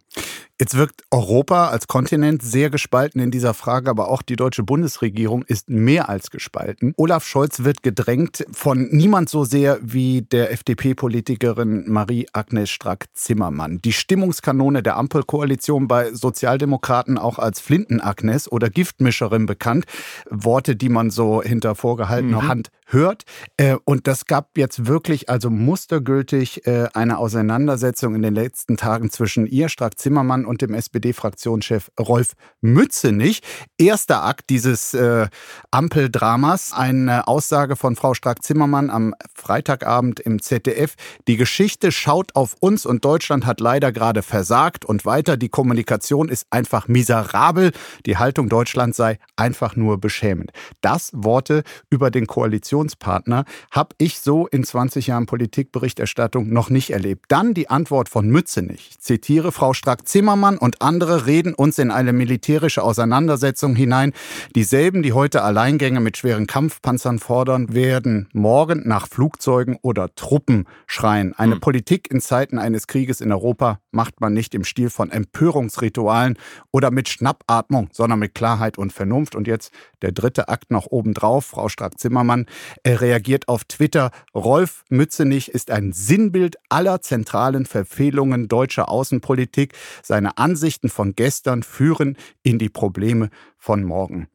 Jetzt 0.59 0.77
wirkt 0.77 1.01
Europa 1.09 1.69
als 1.69 1.87
Kontinent 1.87 2.43
sehr 2.43 2.69
gespalten 2.69 3.19
in 3.19 3.31
dieser 3.31 3.53
Frage, 3.53 3.89
aber 3.89 4.07
auch 4.07 4.21
die 4.21 4.35
deutsche 4.35 4.63
Bundesregierung 4.63 5.43
ist 5.43 5.69
mehr 5.69 6.09
als 6.09 6.29
gespalten. 6.29 6.93
Olaf 6.95 7.25
Scholz 7.25 7.63
wird 7.63 7.81
gedrängt 7.81 8.45
von 8.51 8.87
niemand 8.91 9.29
so 9.29 9.45
sehr 9.45 9.79
wie 9.81 10.21
der 10.21 10.51
FDP-Politikerin 10.51 11.89
Marie-Agnes 11.89 12.69
Strack-Zimmermann. 12.69 13.79
Die 13.81 13.93
Stimmungskanone 13.93 14.83
der 14.83 14.95
Ampelkoalition 14.97 15.87
bei 15.87 16.13
Sozialdemokraten 16.13 17.17
auch 17.17 17.39
als 17.39 17.59
Flinten-Agnes 17.59 18.49
oder 18.51 18.69
Giftmischerin 18.69 19.47
bekannt. 19.47 19.85
Worte, 20.29 20.75
die 20.75 20.89
man 20.89 21.09
so 21.09 21.41
hinter 21.41 21.75
vorgehaltener 21.75 22.43
mhm. 22.43 22.47
Hand 22.47 22.71
hört. 22.85 23.23
Äh, 23.57 23.77
und 23.85 24.07
das 24.07 24.27
gab 24.27 24.57
jetzt 24.57 24.85
wirklich 24.85 25.29
also 25.29 25.49
mustergültig 25.49 26.67
äh, 26.67 26.87
eine 26.93 27.17
Auseinandersetzung 27.17 27.62
in 27.67 28.21
den 28.21 28.35
letzten 28.35 28.77
Tagen 28.77 29.09
zwischen 29.09 29.47
ihr, 29.47 29.69
Strack-Zimmermann, 29.69 30.45
und 30.45 30.61
dem 30.61 30.73
SPD-Fraktionschef 30.73 31.91
Rolf 31.99 32.33
Mützenich. 32.61 33.41
Erster 33.77 34.23
Akt 34.23 34.49
dieses 34.49 34.93
äh, 34.93 35.27
Ampeldramas, 35.71 36.73
eine 36.73 37.27
Aussage 37.27 37.75
von 37.75 37.95
Frau 37.95 38.13
Strack-Zimmermann 38.13 38.89
am 38.89 39.13
Freitagabend 39.33 40.19
im 40.19 40.41
ZDF. 40.41 40.95
Die 41.27 41.37
Geschichte 41.37 41.91
schaut 41.91 42.35
auf 42.35 42.55
uns 42.59 42.85
und 42.85 43.05
Deutschland 43.05 43.45
hat 43.45 43.59
leider 43.59 43.91
gerade 43.91 44.21
versagt. 44.21 44.85
Und 44.85 45.05
weiter, 45.05 45.37
die 45.37 45.49
Kommunikation 45.49 46.29
ist 46.29 46.47
einfach 46.49 46.87
miserabel. 46.87 47.71
Die 48.05 48.17
Haltung 48.17 48.49
Deutschlands 48.49 48.97
sei 48.97 49.19
einfach 49.35 49.75
nur 49.75 49.99
beschämend. 49.99 50.51
Das 50.81 51.11
Worte 51.13 51.63
über 51.89 52.11
den 52.11 52.27
Koalitionspartner 52.27 53.45
habe 53.71 53.95
ich 53.97 54.19
so 54.19 54.47
in 54.47 54.63
20 54.63 55.07
Jahren 55.07 55.25
Politikberichterstattung 55.25 56.49
noch 56.49 56.69
nicht 56.69 56.91
erlebt. 56.91 57.25
Dann 57.29 57.52
die 57.53 57.69
Antwort 57.69 58.09
von 58.09 58.27
Mützenich. 58.27 58.89
Ich 58.91 58.99
zitiere 58.99 59.51
Frau 59.51 59.73
Strack-Zimmermann 59.73 60.57
und 60.57 60.81
andere 60.81 61.25
reden 61.25 61.53
uns 61.53 61.79
in 61.79 61.91
eine 61.91 62.13
militärische 62.13 62.83
Auseinandersetzung 62.83 63.75
hinein. 63.75 64.13
Dieselben, 64.55 65.03
die 65.03 65.13
heute 65.13 65.43
Alleingänge 65.43 65.99
mit 65.99 66.17
schweren 66.17 66.47
Kampfpanzern 66.47 67.19
fordern, 67.19 67.73
werden 67.73 68.29
morgen 68.33 68.87
nach 68.87 69.07
Flugzeugen 69.07 69.77
oder 69.81 70.13
Truppen 70.15 70.65
schreien. 70.87 71.33
Eine 71.37 71.55
hm. 71.55 71.61
Politik 71.61 72.09
in 72.11 72.21
Zeiten 72.21 72.57
eines 72.57 72.87
Krieges 72.87 73.21
in 73.21 73.31
Europa 73.31 73.79
macht 73.93 74.21
man 74.21 74.33
nicht 74.33 74.53
im 74.55 74.63
Stil 74.63 74.89
von 74.89 75.11
Empörungsritualen 75.11 76.37
oder 76.71 76.91
mit 76.91 77.09
Schnappatmung, 77.09 77.89
sondern 77.91 78.19
mit 78.19 78.35
Klarheit 78.35 78.77
und 78.77 78.93
Vernunft. 78.93 79.35
Und 79.35 79.47
jetzt 79.47 79.71
der 80.01 80.11
dritte 80.11 80.49
Akt 80.49 80.71
noch 80.71 80.87
obendrauf. 80.87 81.45
Frau 81.45 81.69
Strack-Zimmermann 81.69 82.45
reagiert 82.85 83.47
auf 83.47 83.63
Twitter. 83.65 84.11
Rolf 84.35 84.83
Mützenich 84.89 85.49
ist 85.49 85.71
ein 85.71 85.93
Sinnbild 85.93 86.57
aller 86.69 87.01
zentralen 87.01 87.65
Verfehlungen 87.65 88.47
deutscher 88.47 88.89
Außenpolitik. 88.89 89.73
Seine 90.01 90.37
Ansichten 90.37 90.89
von 90.89 91.15
gestern 91.15 91.63
führen 91.63 92.17
in 92.43 92.59
die 92.59 92.69
Probleme 92.69 93.29
von 93.57 93.83
morgen 93.83 94.27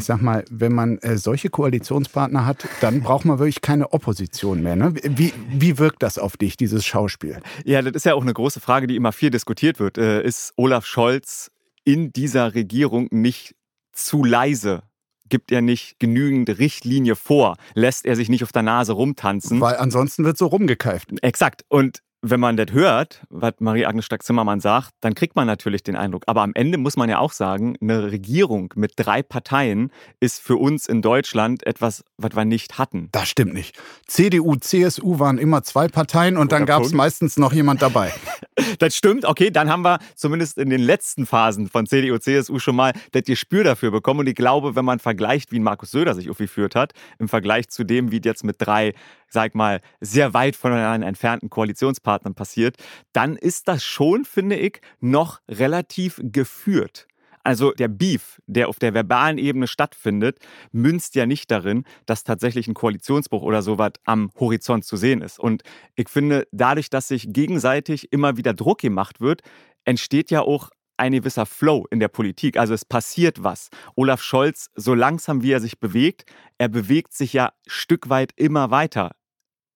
ich 0.00 0.06
sag 0.06 0.22
mal, 0.22 0.44
wenn 0.50 0.72
man 0.72 0.98
äh, 0.98 1.18
solche 1.18 1.50
Koalitionspartner 1.50 2.46
hat, 2.46 2.66
dann 2.80 3.02
braucht 3.02 3.26
man 3.26 3.38
wirklich 3.38 3.60
keine 3.60 3.92
Opposition 3.92 4.62
mehr. 4.62 4.74
Ne? 4.74 4.94
Wie, 5.02 5.32
wie 5.52 5.78
wirkt 5.78 6.02
das 6.02 6.18
auf 6.18 6.38
dich, 6.38 6.56
dieses 6.56 6.86
Schauspiel? 6.86 7.40
Ja, 7.64 7.82
das 7.82 7.92
ist 7.92 8.06
ja 8.06 8.14
auch 8.14 8.22
eine 8.22 8.32
große 8.32 8.60
Frage, 8.60 8.86
die 8.86 8.96
immer 8.96 9.12
viel 9.12 9.30
diskutiert 9.30 9.78
wird. 9.78 9.98
Äh, 9.98 10.22
ist 10.22 10.54
Olaf 10.56 10.86
Scholz 10.86 11.50
in 11.84 12.12
dieser 12.12 12.54
Regierung 12.54 13.08
nicht 13.10 13.54
zu 13.92 14.24
leise 14.24 14.82
gibt 15.28 15.52
er 15.52 15.62
nicht 15.62 16.00
genügend 16.00 16.58
Richtlinie 16.58 17.14
vor, 17.14 17.56
lässt 17.74 18.04
er 18.04 18.16
sich 18.16 18.28
nicht 18.28 18.42
auf 18.42 18.50
der 18.50 18.62
Nase 18.62 18.94
rumtanzen. 18.94 19.60
Weil 19.60 19.76
ansonsten 19.76 20.24
wird 20.24 20.36
so 20.36 20.46
rumgekeift. 20.46 21.10
Exakt. 21.22 21.64
Und 21.68 22.02
wenn 22.22 22.40
man 22.40 22.56
das 22.56 22.72
hört, 22.72 23.22
was 23.30 23.54
Marie-Agnes 23.60 24.04
Strack-Zimmermann 24.04 24.60
sagt, 24.60 24.90
dann 25.00 25.14
kriegt 25.14 25.36
man 25.36 25.46
natürlich 25.46 25.82
den 25.82 25.96
Eindruck. 25.96 26.24
Aber 26.26 26.42
am 26.42 26.52
Ende 26.54 26.76
muss 26.76 26.96
man 26.96 27.08
ja 27.08 27.18
auch 27.18 27.32
sagen, 27.32 27.76
eine 27.80 28.10
Regierung 28.12 28.72
mit 28.76 28.92
drei 28.96 29.22
Parteien 29.22 29.90
ist 30.20 30.42
für 30.42 30.56
uns 30.56 30.86
in 30.86 31.00
Deutschland 31.00 31.66
etwas, 31.66 32.04
was 32.18 32.36
wir 32.36 32.44
nicht 32.44 32.78
hatten. 32.78 33.08
Das 33.12 33.28
stimmt 33.28 33.54
nicht. 33.54 33.78
CDU, 34.06 34.56
CSU 34.56 35.18
waren 35.18 35.38
immer 35.38 35.62
zwei 35.62 35.88
Parteien 35.88 36.36
und 36.36 36.52
dann 36.52 36.66
gab 36.66 36.82
es 36.82 36.92
meistens 36.92 37.38
noch 37.38 37.54
jemand 37.54 37.80
dabei. 37.80 38.12
das 38.78 38.94
stimmt, 38.94 39.24
okay, 39.24 39.50
dann 39.50 39.70
haben 39.70 39.82
wir 39.82 39.98
zumindest 40.14 40.58
in 40.58 40.68
den 40.68 40.80
letzten 40.80 41.24
Phasen 41.24 41.68
von 41.68 41.86
CDU, 41.86 42.18
CSU 42.18 42.58
schon 42.58 42.76
mal 42.76 42.92
das 43.12 43.22
Gespür 43.24 43.64
dafür 43.64 43.90
bekommen. 43.90 44.20
Und 44.20 44.28
ich 44.28 44.34
glaube, 44.34 44.76
wenn 44.76 44.84
man 44.84 44.98
vergleicht, 44.98 45.52
wie 45.52 45.60
Markus 45.60 45.90
Söder 45.90 46.14
sich 46.14 46.28
aufgeführt 46.28 46.74
hat, 46.74 46.92
im 47.18 47.28
Vergleich 47.28 47.68
zu 47.68 47.84
dem, 47.84 48.10
wie 48.12 48.20
jetzt 48.22 48.44
mit 48.44 48.56
drei 48.58 48.92
sag 49.32 49.54
mal, 49.54 49.80
sehr 50.00 50.34
weit 50.34 50.56
voneinander 50.56 51.06
entfernten 51.06 51.50
Koalitionspartnern 51.50 52.34
passiert, 52.34 52.76
dann 53.12 53.36
ist 53.36 53.68
das 53.68 53.84
schon, 53.84 54.24
finde 54.24 54.56
ich, 54.56 54.80
noch 55.00 55.40
relativ 55.48 56.20
geführt. 56.22 57.06
Also 57.42 57.72
der 57.72 57.88
Beef, 57.88 58.40
der 58.46 58.68
auf 58.68 58.78
der 58.78 58.92
verbalen 58.92 59.38
Ebene 59.38 59.66
stattfindet, 59.66 60.38
münzt 60.72 61.14
ja 61.14 61.24
nicht 61.24 61.50
darin, 61.50 61.84
dass 62.04 62.24
tatsächlich 62.24 62.68
ein 62.68 62.74
Koalitionsbruch 62.74 63.42
oder 63.42 63.62
sowas 63.62 63.92
am 64.04 64.30
Horizont 64.38 64.84
zu 64.84 64.96
sehen 64.96 65.22
ist. 65.22 65.38
Und 65.38 65.62
ich 65.94 66.08
finde, 66.08 66.46
dadurch, 66.52 66.90
dass 66.90 67.08
sich 67.08 67.32
gegenseitig 67.32 68.12
immer 68.12 68.36
wieder 68.36 68.52
Druck 68.52 68.80
gemacht 68.80 69.20
wird, 69.20 69.40
entsteht 69.84 70.30
ja 70.30 70.42
auch 70.42 70.70
ein 70.98 71.12
gewisser 71.12 71.46
Flow 71.46 71.86
in 71.90 71.98
der 71.98 72.08
Politik. 72.08 72.58
Also 72.58 72.74
es 72.74 72.84
passiert 72.84 73.42
was. 73.42 73.70
Olaf 73.96 74.22
Scholz, 74.22 74.68
so 74.74 74.94
langsam 74.94 75.42
wie 75.42 75.52
er 75.52 75.60
sich 75.60 75.80
bewegt, 75.80 76.30
er 76.58 76.68
bewegt 76.68 77.14
sich 77.14 77.32
ja 77.32 77.52
Stück 77.66 78.10
weit 78.10 78.32
immer 78.36 78.70
weiter 78.70 79.12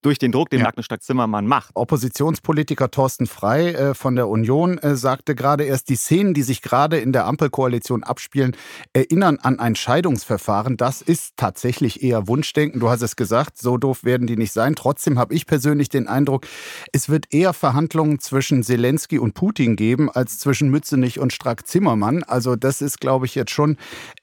durch 0.05 0.19
den 0.19 0.31
Druck, 0.31 0.51
den 0.51 0.59
ja. 0.59 0.67
Agnes 0.67 0.85
Strack-Zimmermann 0.85 1.47
macht. 1.47 1.71
Oppositionspolitiker 1.73 2.91
Thorsten 2.91 3.25
Frei 3.25 3.71
äh, 3.71 3.93
von 3.95 4.15
der 4.15 4.27
Union 4.27 4.77
äh, 4.77 4.95
sagte 4.95 5.33
gerade 5.33 5.63
erst, 5.63 5.89
die 5.89 5.95
Szenen, 5.95 6.35
die 6.35 6.43
sich 6.43 6.61
gerade 6.61 6.99
in 6.99 7.11
der 7.11 7.25
Ampelkoalition 7.25 8.03
abspielen, 8.03 8.55
erinnern 8.93 9.39
an 9.41 9.59
ein 9.59 9.75
Scheidungsverfahren. 9.75 10.77
Das 10.77 11.01
ist 11.01 11.33
tatsächlich 11.37 12.03
eher 12.03 12.27
Wunschdenken. 12.27 12.79
Du 12.79 12.89
hast 12.89 13.01
es 13.01 13.15
gesagt, 13.15 13.57
so 13.57 13.77
doof 13.77 14.03
werden 14.03 14.27
die 14.27 14.37
nicht 14.37 14.51
sein. 14.51 14.75
Trotzdem 14.75 15.17
habe 15.17 15.33
ich 15.33 15.47
persönlich 15.47 15.89
den 15.89 16.07
Eindruck, 16.07 16.45
es 16.91 17.09
wird 17.09 17.33
eher 17.33 17.53
Verhandlungen 17.53 18.19
zwischen 18.19 18.61
Zelensky 18.61 19.17
und 19.17 19.33
Putin 19.33 19.75
geben, 19.75 20.11
als 20.11 20.37
zwischen 20.37 20.69
Mützenich 20.69 21.19
und 21.19 21.33
Strack-Zimmermann. 21.33 22.21
Also 22.23 22.55
das 22.55 22.81
ist, 22.81 23.01
glaube 23.01 23.25
ich, 23.25 23.33
jetzt 23.33 23.51
schon 23.51 23.77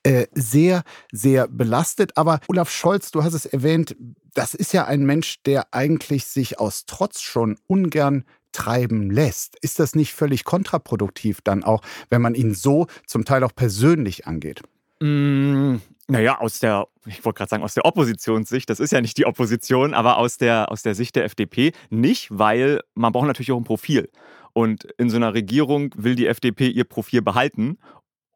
äh, 0.04 0.26
sehr, 0.32 0.82
sehr 1.10 1.48
belastet. 1.48 2.16
Aber 2.16 2.38
Olaf 2.46 2.70
Scholz, 2.70 3.10
du 3.10 3.24
hast 3.24 3.34
es 3.34 3.46
erwähnt, 3.46 3.96
das 4.34 4.54
ist 4.54 4.72
ja 4.72 4.86
ein 4.86 5.04
Mensch, 5.04 5.42
der 5.44 5.72
eigentlich 5.72 6.26
sich 6.26 6.58
aus 6.58 6.84
Trotz 6.86 7.20
schon 7.20 7.58
ungern 7.66 8.24
treiben 8.52 9.10
lässt. 9.10 9.56
Ist 9.60 9.78
das 9.78 9.94
nicht 9.94 10.12
völlig 10.12 10.44
kontraproduktiv 10.44 11.40
dann 11.42 11.64
auch, 11.64 11.82
wenn 12.10 12.22
man 12.22 12.34
ihn 12.34 12.54
so 12.54 12.86
zum 13.06 13.24
Teil 13.24 13.44
auch 13.44 13.54
persönlich 13.54 14.26
angeht? 14.26 14.62
Mm, 15.00 15.76
naja, 16.08 16.38
aus 16.38 16.60
der, 16.60 16.86
ich 17.06 17.24
wollte 17.24 17.38
gerade 17.38 17.50
sagen, 17.50 17.62
aus 17.62 17.74
der 17.74 17.84
Oppositionssicht, 17.84 18.68
das 18.68 18.80
ist 18.80 18.92
ja 18.92 19.00
nicht 19.00 19.16
die 19.16 19.26
Opposition, 19.26 19.94
aber 19.94 20.18
aus 20.18 20.36
der, 20.36 20.70
aus 20.70 20.82
der 20.82 20.94
Sicht 20.94 21.16
der 21.16 21.24
FDP 21.24 21.72
nicht, 21.90 22.28
weil 22.30 22.80
man 22.94 23.12
braucht 23.12 23.26
natürlich 23.26 23.52
auch 23.52 23.58
ein 23.58 23.64
Profil. 23.64 24.10
Und 24.52 24.84
in 24.98 25.08
so 25.08 25.16
einer 25.16 25.32
Regierung 25.32 25.94
will 25.96 26.14
die 26.14 26.26
FDP 26.26 26.68
ihr 26.68 26.84
Profil 26.84 27.22
behalten 27.22 27.78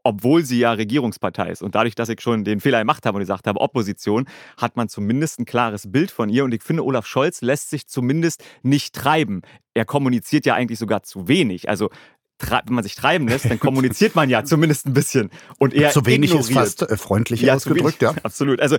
obwohl 0.07 0.45
sie 0.45 0.61
ja 0.61 0.73
Regierungspartei 0.73 1.51
ist. 1.51 1.63
Und 1.63 1.75
dadurch, 1.75 1.97
dass 1.97 2.09
ich 2.09 2.21
schon 2.21 2.45
den 2.45 2.61
Fehler 2.61 2.79
gemacht 2.79 3.05
habe 3.07 3.17
und 3.17 3.23
gesagt 3.23 3.49
habe, 3.49 3.61
Opposition, 3.61 4.27
hat 4.57 4.77
man 4.77 4.89
zumindest 4.89 5.41
ein 5.41 5.47
klares 5.47 5.91
Bild 5.91 6.13
von 6.13 6.29
ihr. 6.29 6.45
Und 6.45 6.55
ich 6.55 6.63
finde, 6.63 6.85
Olaf 6.85 7.07
Scholz 7.07 7.43
lässt 7.43 7.71
sich 7.71 7.89
zumindest 7.89 8.45
nicht 8.63 8.95
treiben. 8.95 9.43
Er 9.75 9.85
kommuniziert 9.85 10.47
ja 10.47 10.55
eigentlich 10.55 10.79
sogar 10.79 11.03
zu 11.03 11.27
wenig. 11.27 11.69
Also 11.69 11.91
wenn 12.39 12.75
man 12.75 12.85
sich 12.85 12.95
treiben 12.95 13.27
lässt, 13.27 13.51
dann 13.51 13.59
kommuniziert 13.59 14.15
man 14.15 14.31
ja 14.31 14.45
zumindest 14.45 14.87
ein 14.87 14.93
bisschen. 14.93 15.31
Und 15.59 15.75
eher 15.75 15.91
zu 15.91 16.07
wenig 16.07 16.31
ignoriert. 16.31 16.51
ist 16.51 16.55
fast 16.55 16.83
äh, 16.89 16.97
freundlich 16.97 17.41
ja, 17.41 17.55
ausgedrückt, 17.55 18.01
ja. 18.01 18.15
Absolut. 18.23 18.61
Also 18.61 18.77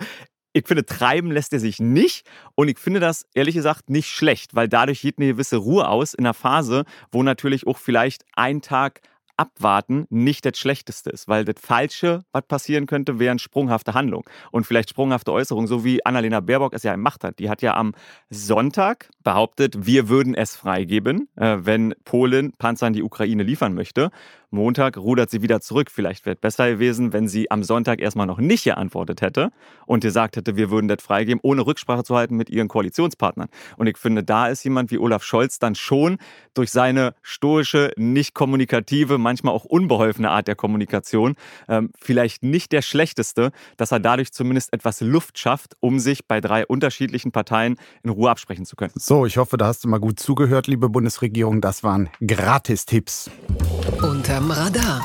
ich 0.53 0.65
finde, 0.65 0.85
treiben 0.85 1.29
lässt 1.29 1.51
er 1.51 1.59
sich 1.59 1.79
nicht. 1.79 2.25
Und 2.55 2.69
ich 2.69 2.79
finde 2.79 3.01
das 3.01 3.25
ehrlich 3.33 3.55
gesagt 3.55 3.89
nicht 3.89 4.09
schlecht, 4.09 4.55
weil 4.55 4.69
dadurch 4.69 5.01
geht 5.01 5.17
eine 5.17 5.27
gewisse 5.27 5.57
Ruhe 5.57 5.89
aus 5.89 6.13
in 6.13 6.25
einer 6.25 6.33
Phase, 6.33 6.85
wo 7.11 7.21
natürlich 7.21 7.67
auch 7.67 7.77
vielleicht 7.77 8.23
ein 8.35 8.61
Tag 8.61 9.01
Abwarten 9.37 10.05
nicht 10.09 10.45
das 10.45 10.57
Schlechteste 10.57 11.09
ist, 11.09 11.27
weil 11.27 11.45
das 11.45 11.55
Falsche, 11.59 12.23
was 12.31 12.43
passieren 12.47 12.87
könnte, 12.87 13.19
wäre 13.19 13.31
eine 13.31 13.39
sprunghafte 13.39 13.93
Handlung 13.93 14.27
und 14.51 14.65
vielleicht 14.65 14.89
sprunghafte 14.89 15.31
Äußerung, 15.31 15.67
so 15.67 15.83
wie 15.83 16.05
Annalena 16.05 16.39
Baerbock 16.39 16.73
es 16.73 16.83
ja 16.83 16.93
gemacht 16.93 17.23
hat. 17.23 17.39
Die 17.39 17.49
hat 17.49 17.61
ja 17.61 17.75
am 17.75 17.93
Sonntag 18.29 19.09
behauptet, 19.23 19.85
wir 19.85 20.09
würden 20.09 20.35
es 20.35 20.55
freigeben, 20.55 21.29
äh, 21.35 21.57
wenn 21.59 21.93
Polen 22.03 22.51
Panzer 22.57 22.87
an 22.87 22.93
die 22.93 23.03
Ukraine 23.03 23.43
liefern 23.43 23.73
möchte. 23.73 24.09
Montag 24.49 24.97
rudert 24.97 25.29
sie 25.29 25.41
wieder 25.41 25.59
zurück. 25.59 25.89
Vielleicht 25.91 26.25
wäre 26.25 26.35
es 26.35 26.41
besser 26.41 26.69
gewesen, 26.69 27.11
wenn 27.13 27.27
sie 27.27 27.51
am 27.51 27.63
Sonntag 27.63 27.99
erstmal 27.99 28.27
noch 28.27 28.39
nicht 28.39 28.63
geantwortet 28.63 29.21
hätte 29.21 29.51
und 29.85 30.01
gesagt 30.01 30.37
hätte, 30.37 30.55
wir 30.55 30.71
würden 30.71 30.87
das 30.87 31.01
freigeben, 31.01 31.39
ohne 31.43 31.65
Rücksprache 31.65 32.03
zu 32.03 32.15
halten 32.15 32.37
mit 32.37 32.49
ihren 32.49 32.67
Koalitionspartnern. 32.67 33.49
Und 33.75 33.87
ich 33.87 33.97
finde, 33.97 34.23
da 34.23 34.47
ist 34.47 34.63
jemand 34.63 34.91
wie 34.91 34.97
Olaf 34.97 35.23
Scholz 35.23 35.59
dann 35.59 35.75
schon 35.75 36.17
durch 36.53 36.71
seine 36.71 37.13
stoische, 37.21 37.91
nicht 37.97 38.33
kommunikative, 38.33 39.17
manchmal 39.17 39.53
auch 39.53 39.65
unbeholfene 39.65 40.29
Art 40.29 40.47
der 40.47 40.55
Kommunikation 40.55 41.35
ähm, 41.67 41.91
vielleicht 41.99 42.43
nicht 42.43 42.71
der 42.71 42.81
schlechteste, 42.81 43.51
dass 43.75 43.91
er 43.91 43.99
dadurch 43.99 44.31
zumindest 44.31 44.73
etwas 44.73 45.01
Luft 45.01 45.37
schafft, 45.39 45.75
um 45.79 45.99
sich 45.99 46.25
bei 46.25 46.41
drei 46.41 46.65
unterschiedlichen 46.65 47.31
Parteien 47.31 47.75
in 48.03 48.09
Ruhe 48.09 48.29
absprechen 48.29 48.65
zu 48.65 48.75
können. 48.75 48.93
So, 48.95 49.25
ich 49.25 49.37
hoffe, 49.37 49.57
da 49.57 49.67
hast 49.67 49.83
du 49.83 49.89
mal 49.89 49.99
gut 49.99 50.19
zugehört, 50.19 50.67
liebe 50.67 50.89
Bundesregierung. 50.89 51.61
Das 51.61 51.83
waren 51.83 52.09
Gratistipps. 52.25 53.29
Unterm 54.37 54.51
Radar. 54.51 55.03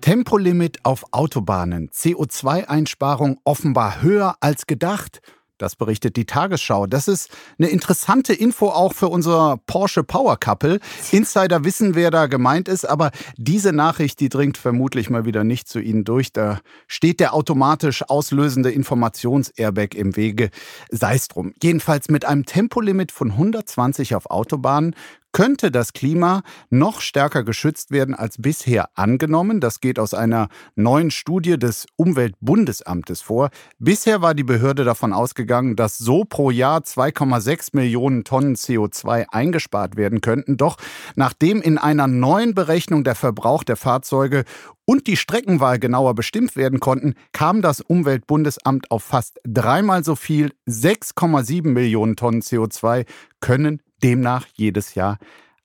Tempolimit 0.00 0.78
auf 0.82 1.04
Autobahnen. 1.12 1.88
CO2-Einsparung 1.90 3.38
offenbar 3.44 4.02
höher 4.02 4.34
als 4.40 4.66
gedacht. 4.66 5.20
Das 5.56 5.76
berichtet 5.76 6.16
die 6.16 6.26
Tagesschau. 6.26 6.88
Das 6.88 7.06
ist 7.06 7.30
eine 7.56 7.68
interessante 7.68 8.32
Info 8.32 8.70
auch 8.70 8.92
für 8.94 9.06
unser 9.06 9.60
Porsche 9.68 10.02
Power 10.02 10.36
Couple. 10.36 10.80
Insider 11.12 11.62
wissen, 11.62 11.94
wer 11.94 12.10
da 12.10 12.26
gemeint 12.26 12.66
ist, 12.66 12.84
aber 12.84 13.12
diese 13.36 13.72
Nachricht, 13.72 14.18
die 14.18 14.28
dringt 14.28 14.58
vermutlich 14.58 15.08
mal 15.08 15.24
wieder 15.24 15.44
nicht 15.44 15.68
zu 15.68 15.78
Ihnen 15.78 16.02
durch. 16.02 16.32
Da 16.32 16.58
steht 16.88 17.20
der 17.20 17.34
automatisch 17.34 18.02
auslösende 18.02 18.72
Informations-Airbag 18.72 19.94
im 19.94 20.16
Wege. 20.16 20.50
Sei 20.90 21.14
es 21.14 21.28
drum. 21.28 21.52
Jedenfalls 21.62 22.08
mit 22.08 22.24
einem 22.24 22.44
Tempolimit 22.44 23.12
von 23.12 23.30
120 23.30 24.16
auf 24.16 24.28
Autobahnen 24.28 24.96
könnte 25.32 25.70
das 25.70 25.92
Klima 25.92 26.42
noch 26.70 27.00
stärker 27.00 27.42
geschützt 27.42 27.90
werden 27.90 28.14
als 28.14 28.36
bisher 28.38 28.90
angenommen. 28.94 29.60
Das 29.60 29.80
geht 29.80 29.98
aus 29.98 30.14
einer 30.14 30.48
neuen 30.76 31.10
Studie 31.10 31.58
des 31.58 31.86
Umweltbundesamtes 31.96 33.22
vor. 33.22 33.50
Bisher 33.78 34.22
war 34.22 34.34
die 34.34 34.44
Behörde 34.44 34.84
davon 34.84 35.12
ausgegangen, 35.12 35.76
dass 35.76 35.98
so 35.98 36.24
pro 36.24 36.50
Jahr 36.50 36.80
2,6 36.80 37.70
Millionen 37.72 38.24
Tonnen 38.24 38.54
CO2 38.54 39.26
eingespart 39.30 39.96
werden 39.96 40.20
könnten. 40.20 40.56
Doch 40.56 40.76
nachdem 41.16 41.62
in 41.62 41.78
einer 41.78 42.06
neuen 42.06 42.54
Berechnung 42.54 43.04
der 43.04 43.14
Verbrauch 43.14 43.64
der 43.64 43.76
Fahrzeuge 43.76 44.44
und 44.84 45.06
die 45.06 45.16
Streckenwahl 45.16 45.78
genauer 45.78 46.14
bestimmt 46.14 46.56
werden 46.56 46.80
konnten, 46.80 47.14
kam 47.32 47.62
das 47.62 47.80
Umweltbundesamt 47.80 48.90
auf 48.90 49.04
fast 49.04 49.40
dreimal 49.44 50.04
so 50.04 50.16
viel. 50.16 50.52
6,7 50.68 51.68
Millionen 51.68 52.16
Tonnen 52.16 52.42
CO2 52.42 53.06
können 53.40 53.82
demnach 54.02 54.46
jedes 54.54 54.94
Jahr 54.94 55.18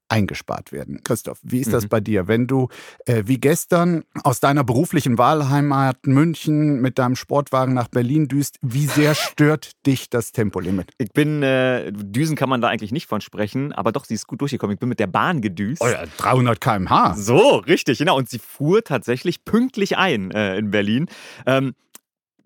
eingespart 0.09 0.71
werden. 0.71 1.01
Christoph, 1.03 1.39
wie 1.43 1.59
ist 1.59 1.73
das 1.73 1.85
mhm. 1.85 1.89
bei 1.89 1.99
dir? 1.99 2.27
Wenn 2.27 2.47
du 2.47 2.69
äh, 3.05 3.23
wie 3.25 3.39
gestern 3.39 4.03
aus 4.23 4.39
deiner 4.39 4.63
beruflichen 4.63 5.17
Wahlheimat 5.17 6.07
München 6.07 6.81
mit 6.81 6.97
deinem 6.97 7.15
Sportwagen 7.15 7.73
nach 7.73 7.87
Berlin 7.87 8.27
düst, 8.27 8.57
wie 8.61 8.85
sehr 8.85 9.15
stört 9.15 9.71
dich 9.85 10.09
das 10.09 10.31
Tempolimit? 10.31 10.91
Ich 10.97 11.11
bin, 11.11 11.43
äh, 11.43 11.91
Düsen 11.91 12.35
kann 12.35 12.49
man 12.49 12.61
da 12.61 12.69
eigentlich 12.69 12.91
nicht 12.91 13.07
von 13.07 13.21
sprechen, 13.21 13.73
aber 13.73 13.91
doch, 13.91 14.05
sie 14.05 14.13
ist 14.13 14.27
gut 14.27 14.41
durchgekommen. 14.41 14.75
Ich 14.75 14.79
bin 14.79 14.89
mit 14.89 14.99
der 14.99 15.07
Bahn 15.07 15.41
gedüst. 15.41 15.81
Oh 15.83 15.87
ja, 15.87 16.05
300 16.17 16.61
km/h. 16.61 17.15
So, 17.15 17.57
richtig, 17.57 17.99
genau. 17.99 18.17
Und 18.17 18.29
sie 18.29 18.39
fuhr 18.39 18.83
tatsächlich 18.83 19.43
pünktlich 19.43 19.97
ein 19.97 20.31
äh, 20.31 20.57
in 20.57 20.71
Berlin. 20.71 21.07
Ähm, 21.45 21.73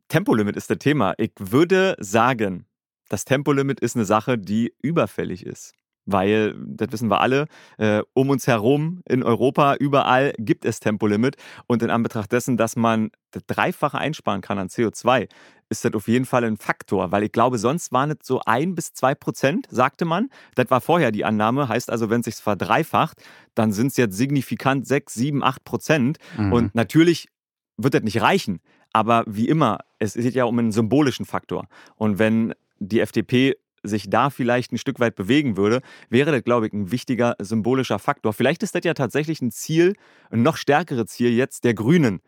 Tempolimit 0.08 0.56
ist 0.58 0.70
das 0.70 0.80
Thema. 0.80 1.14
Ich 1.18 1.32
würde 1.40 1.96
sagen, 2.00 2.66
das 3.08 3.24
Tempolimit 3.24 3.80
ist 3.80 3.96
eine 3.96 4.06
Sache, 4.06 4.38
die 4.38 4.74
überfällig 4.82 5.46
ist 5.46 5.74
weil, 6.06 6.56
das 6.58 6.92
wissen 6.92 7.10
wir 7.10 7.22
alle, 7.22 7.46
äh, 7.78 8.02
um 8.14 8.30
uns 8.30 8.48
herum 8.48 9.02
in 9.08 9.24
Europa, 9.24 9.76
überall 9.76 10.34
gibt 10.38 10.66
es 10.66 10.80
Tempolimit. 10.80 11.36
Und 11.68 11.84
in 11.84 11.90
Anbetracht 11.90 12.32
dessen, 12.32 12.58
dass 12.58 12.76
man 12.76 13.12
das 13.32 13.44
Dreifache 13.48 13.98
einsparen 13.98 14.42
kann 14.42 14.58
an 14.58 14.68
CO2, 14.68 15.28
ist 15.70 15.86
das 15.86 15.94
auf 15.94 16.08
jeden 16.08 16.26
Fall 16.26 16.44
ein 16.44 16.58
Faktor, 16.58 17.12
weil 17.14 17.24
ich 17.24 17.32
glaube, 17.32 17.58
sonst 17.58 17.94
waren 17.94 18.12
es 18.12 18.18
so 18.24 18.42
ein 18.46 18.76
bis 18.76 18.94
zwei 18.94 19.16
Prozent, 19.16 19.68
sagte 19.70 20.04
man. 20.04 20.30
Das 20.56 20.70
war 20.70 20.82
vorher 20.82 21.12
die 21.12 21.24
Annahme. 21.24 21.70
Heißt 21.70 21.90
also, 21.90 22.10
wenn 22.10 22.20
es 22.20 22.26
sich 22.26 22.36
verdreifacht, 22.36 23.22
dann 23.56 23.72
sind 23.72 23.88
es 23.88 23.98
jetzt 23.98 24.18
signifikant 24.18 24.86
sechs, 24.86 25.14
sieben, 25.14 25.44
acht 25.44 25.64
Prozent. 25.64 26.18
Mhm. 26.38 26.52
Und 26.52 26.76
natürlich 26.76 27.30
wird 27.78 27.94
das 27.94 28.04
nicht 28.04 28.22
reichen. 28.22 28.60
Aber 28.92 29.24
wie 29.28 29.48
immer, 29.48 29.80
es 30.00 30.16
geht 30.16 30.36
ja 30.36 30.44
um 30.44 30.60
einen 30.60 30.74
symbolischen 30.74 31.26
Faktor. 31.26 31.68
Und 31.96 32.20
wenn 32.20 32.54
die 32.80 33.00
FDP 33.00 33.56
sich 33.84 34.10
da 34.10 34.30
vielleicht 34.30 34.72
ein 34.72 34.78
Stück 34.78 35.00
weit 35.00 35.16
bewegen 35.16 35.58
würde, 35.58 35.82
wäre 36.10 36.32
das, 36.32 36.44
glaube 36.44 36.68
ich, 36.68 36.74
ein 36.74 36.92
wichtiger 36.92 37.36
symbolischer 37.40 38.00
Faktor. 38.00 38.34
Vielleicht 38.34 38.64
ist 38.64 38.76
das 38.76 38.84
ja 38.84 38.94
tatsächlich 38.94 39.42
ein 39.42 39.52
Ziel, 39.52 39.96
ein 40.30 40.44
noch 40.44 40.58
stärkeres 40.58 41.08
Ziel 41.08 41.32
jetzt 41.32 41.64
der 41.64 41.74
Grünen, 41.74 42.22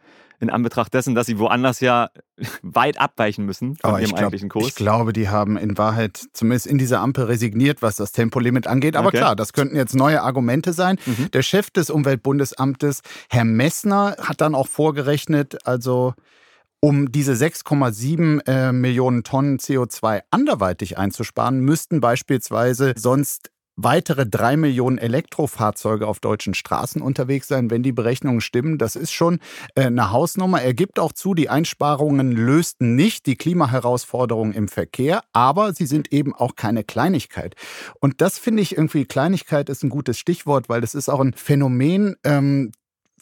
in 0.44 0.50
Anbetracht 0.50 0.94
dessen, 0.94 1.16
dass 1.16 1.26
sie 1.26 1.40
woanders 1.40 1.80
ja 1.80 2.10
weit 2.62 3.00
abweichen 3.00 3.46
müssen 3.46 3.76
von 3.76 3.90
Aber 3.90 4.02
ihrem 4.02 4.10
glaub, 4.10 4.22
eigentlichen 4.22 4.50
Kurs. 4.50 4.68
Ich 4.68 4.76
glaube, 4.76 5.14
die 5.14 5.30
haben 5.30 5.58
in 5.58 5.78
Wahrheit 5.78 6.22
zumindest 6.34 6.68
in 6.68 6.78
dieser 6.78 7.00
Ampel 7.00 7.26
resigniert, 7.26 7.82
was 7.82 7.96
das 7.96 8.12
Tempolimit 8.12 8.68
angeht. 8.68 8.96
Aber 8.96 9.08
okay. 9.08 9.18
klar, 9.18 9.36
das 9.36 9.54
könnten 9.54 9.76
jetzt 9.76 9.96
neue 9.96 10.22
Argumente 10.22 10.74
sein. 10.74 11.00
Mhm. 11.06 11.32
Der 11.32 11.42
Chef 11.42 11.72
des 11.72 11.90
Umweltbundesamtes, 11.90 13.02
Herr 13.30 13.46
Messner, 13.46 14.18
hat 14.20 14.42
dann 14.42 14.54
auch 14.54 14.68
vorgerechnet, 14.68 15.66
also 15.66 16.14
um 16.84 17.14
diese 17.14 17.32
6,7 17.32 18.46
äh, 18.46 18.74
Millionen 18.74 19.24
Tonnen 19.24 19.58
CO2 19.58 20.24
anderweitig 20.32 20.98
einzusparen, 20.98 21.62
müssten 21.62 22.02
beispielsweise 22.02 22.94
sonst 22.98 23.52
weitere 23.78 24.28
drei 24.28 24.58
Millionen 24.58 24.98
Elektrofahrzeuge 24.98 26.06
auf 26.06 26.20
deutschen 26.20 26.54
Straßen 26.54 27.02
unterwegs 27.02 27.48
sein, 27.48 27.72
wenn 27.72 27.84
die 27.84 27.94
Berechnungen 27.94 28.42
stimmen. 28.42 28.78
Das 28.78 28.98
ist 28.98 29.14
schon 29.14 29.40
äh, 29.76 29.86
eine 29.86 30.12
Hausnummer. 30.12 30.62
Er 30.62 30.74
gibt 30.74 31.00
auch 31.00 31.14
zu, 31.14 31.34
die 31.34 31.48
Einsparungen 31.48 32.34
lösten 32.34 32.98
nicht 32.98 33.28
die 33.28 33.38
Klimaherausforderungen 33.38 34.54
im 34.54 34.68
Verkehr, 34.68 35.24
aber 35.32 35.74
sie 35.74 35.86
sind 35.86 36.12
eben 36.12 36.36
auch 36.36 36.58
keine 36.58 36.84
Kleinigkeit. 36.84 37.56
Und 38.02 38.20
das 38.20 38.38
finde 38.38 38.62
ich 38.62 38.76
irgendwie, 38.76 39.06
Kleinigkeit 39.06 39.70
ist 39.70 39.84
ein 39.84 39.90
gutes 39.90 40.20
Stichwort, 40.20 40.68
weil 40.68 40.82
das 40.82 40.96
ist 40.96 41.08
auch 41.08 41.22
ein 41.22 41.32
Phänomen, 41.32 42.18
ähm, 42.26 42.74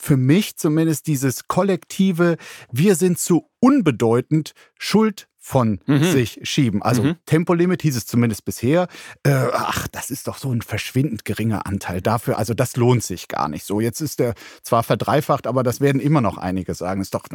für 0.01 0.17
mich 0.17 0.57
zumindest 0.57 1.05
dieses 1.05 1.47
kollektive, 1.47 2.37
wir 2.71 2.95
sind 2.95 3.19
zu 3.19 3.49
unbedeutend, 3.59 4.53
Schuld 4.77 5.27
von 5.43 5.79
mhm. 5.87 6.03
sich 6.03 6.39
schieben. 6.43 6.83
Also 6.83 7.01
mhm. 7.01 7.15
Tempolimit 7.25 7.81
hieß 7.81 7.97
es 7.97 8.05
zumindest 8.05 8.45
bisher. 8.45 8.87
Äh, 9.23 9.47
ach, 9.53 9.87
das 9.87 10.11
ist 10.11 10.27
doch 10.27 10.37
so 10.37 10.51
ein 10.53 10.61
verschwindend 10.61 11.25
geringer 11.25 11.65
Anteil 11.65 11.99
dafür. 11.99 12.37
Also 12.37 12.53
das 12.53 12.75
lohnt 12.75 13.03
sich 13.03 13.27
gar 13.27 13.49
nicht 13.49 13.65
so. 13.65 13.81
Jetzt 13.81 14.01
ist 14.01 14.19
der 14.19 14.35
zwar 14.61 14.83
verdreifacht, 14.83 15.47
aber 15.47 15.63
das 15.63 15.81
werden 15.81 15.99
immer 15.99 16.21
noch 16.21 16.37
einige 16.37 16.75
sagen. 16.75 17.01
Ist 17.01 17.15
doch 17.15 17.25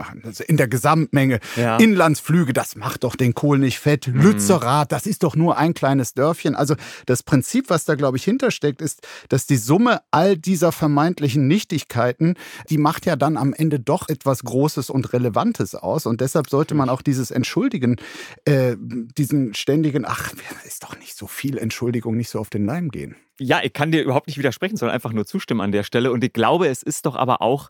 in 0.46 0.56
der 0.56 0.68
Gesamtmenge. 0.68 1.40
Ja. 1.56 1.78
Inlandsflüge, 1.78 2.52
das 2.52 2.76
macht 2.76 3.02
doch 3.02 3.16
den 3.16 3.34
Kohl 3.34 3.58
nicht 3.58 3.80
fett. 3.80 4.06
Mhm. 4.06 4.20
Lützerath, 4.20 4.92
das 4.92 5.06
ist 5.06 5.24
doch 5.24 5.34
nur 5.34 5.58
ein 5.58 5.74
kleines 5.74 6.14
Dörfchen. 6.14 6.54
Also 6.54 6.76
das 7.06 7.24
Prinzip, 7.24 7.70
was 7.70 7.86
da 7.86 7.96
glaube 7.96 8.18
ich 8.18 8.24
hintersteckt, 8.24 8.80
ist, 8.80 9.04
dass 9.30 9.46
die 9.46 9.56
Summe 9.56 10.00
all 10.12 10.36
dieser 10.36 10.70
vermeintlichen 10.70 11.48
Nichtigkeiten, 11.48 12.34
die 12.70 12.78
macht 12.78 13.04
ja 13.04 13.16
dann 13.16 13.36
am 13.36 13.52
Ende 13.52 13.80
doch 13.80 14.08
etwas 14.08 14.44
Großes 14.44 14.90
und 14.90 15.12
Relevantes 15.12 15.74
aus. 15.74 16.06
Und 16.06 16.20
deshalb 16.20 16.48
sollte 16.48 16.76
man 16.76 16.88
auch 16.88 17.02
dieses 17.02 17.32
Entschuldigen 17.32 17.95
äh, 18.44 18.76
diesen 18.78 19.54
ständigen, 19.54 20.04
ach, 20.06 20.32
ist 20.64 20.82
doch 20.82 20.98
nicht 20.98 21.16
so 21.16 21.26
viel 21.26 21.58
Entschuldigung, 21.58 22.16
nicht 22.16 22.30
so 22.30 22.38
auf 22.38 22.50
den 22.50 22.66
Leim 22.66 22.90
gehen. 22.90 23.16
Ja, 23.38 23.60
ich 23.62 23.72
kann 23.72 23.92
dir 23.92 24.02
überhaupt 24.02 24.26
nicht 24.26 24.38
widersprechen, 24.38 24.76
sondern 24.76 24.94
einfach 24.94 25.12
nur 25.12 25.26
zustimmen 25.26 25.60
an 25.60 25.72
der 25.72 25.82
Stelle. 25.82 26.12
Und 26.12 26.24
ich 26.24 26.32
glaube, 26.32 26.68
es 26.68 26.82
ist 26.82 27.06
doch 27.06 27.16
aber 27.16 27.42
auch, 27.42 27.68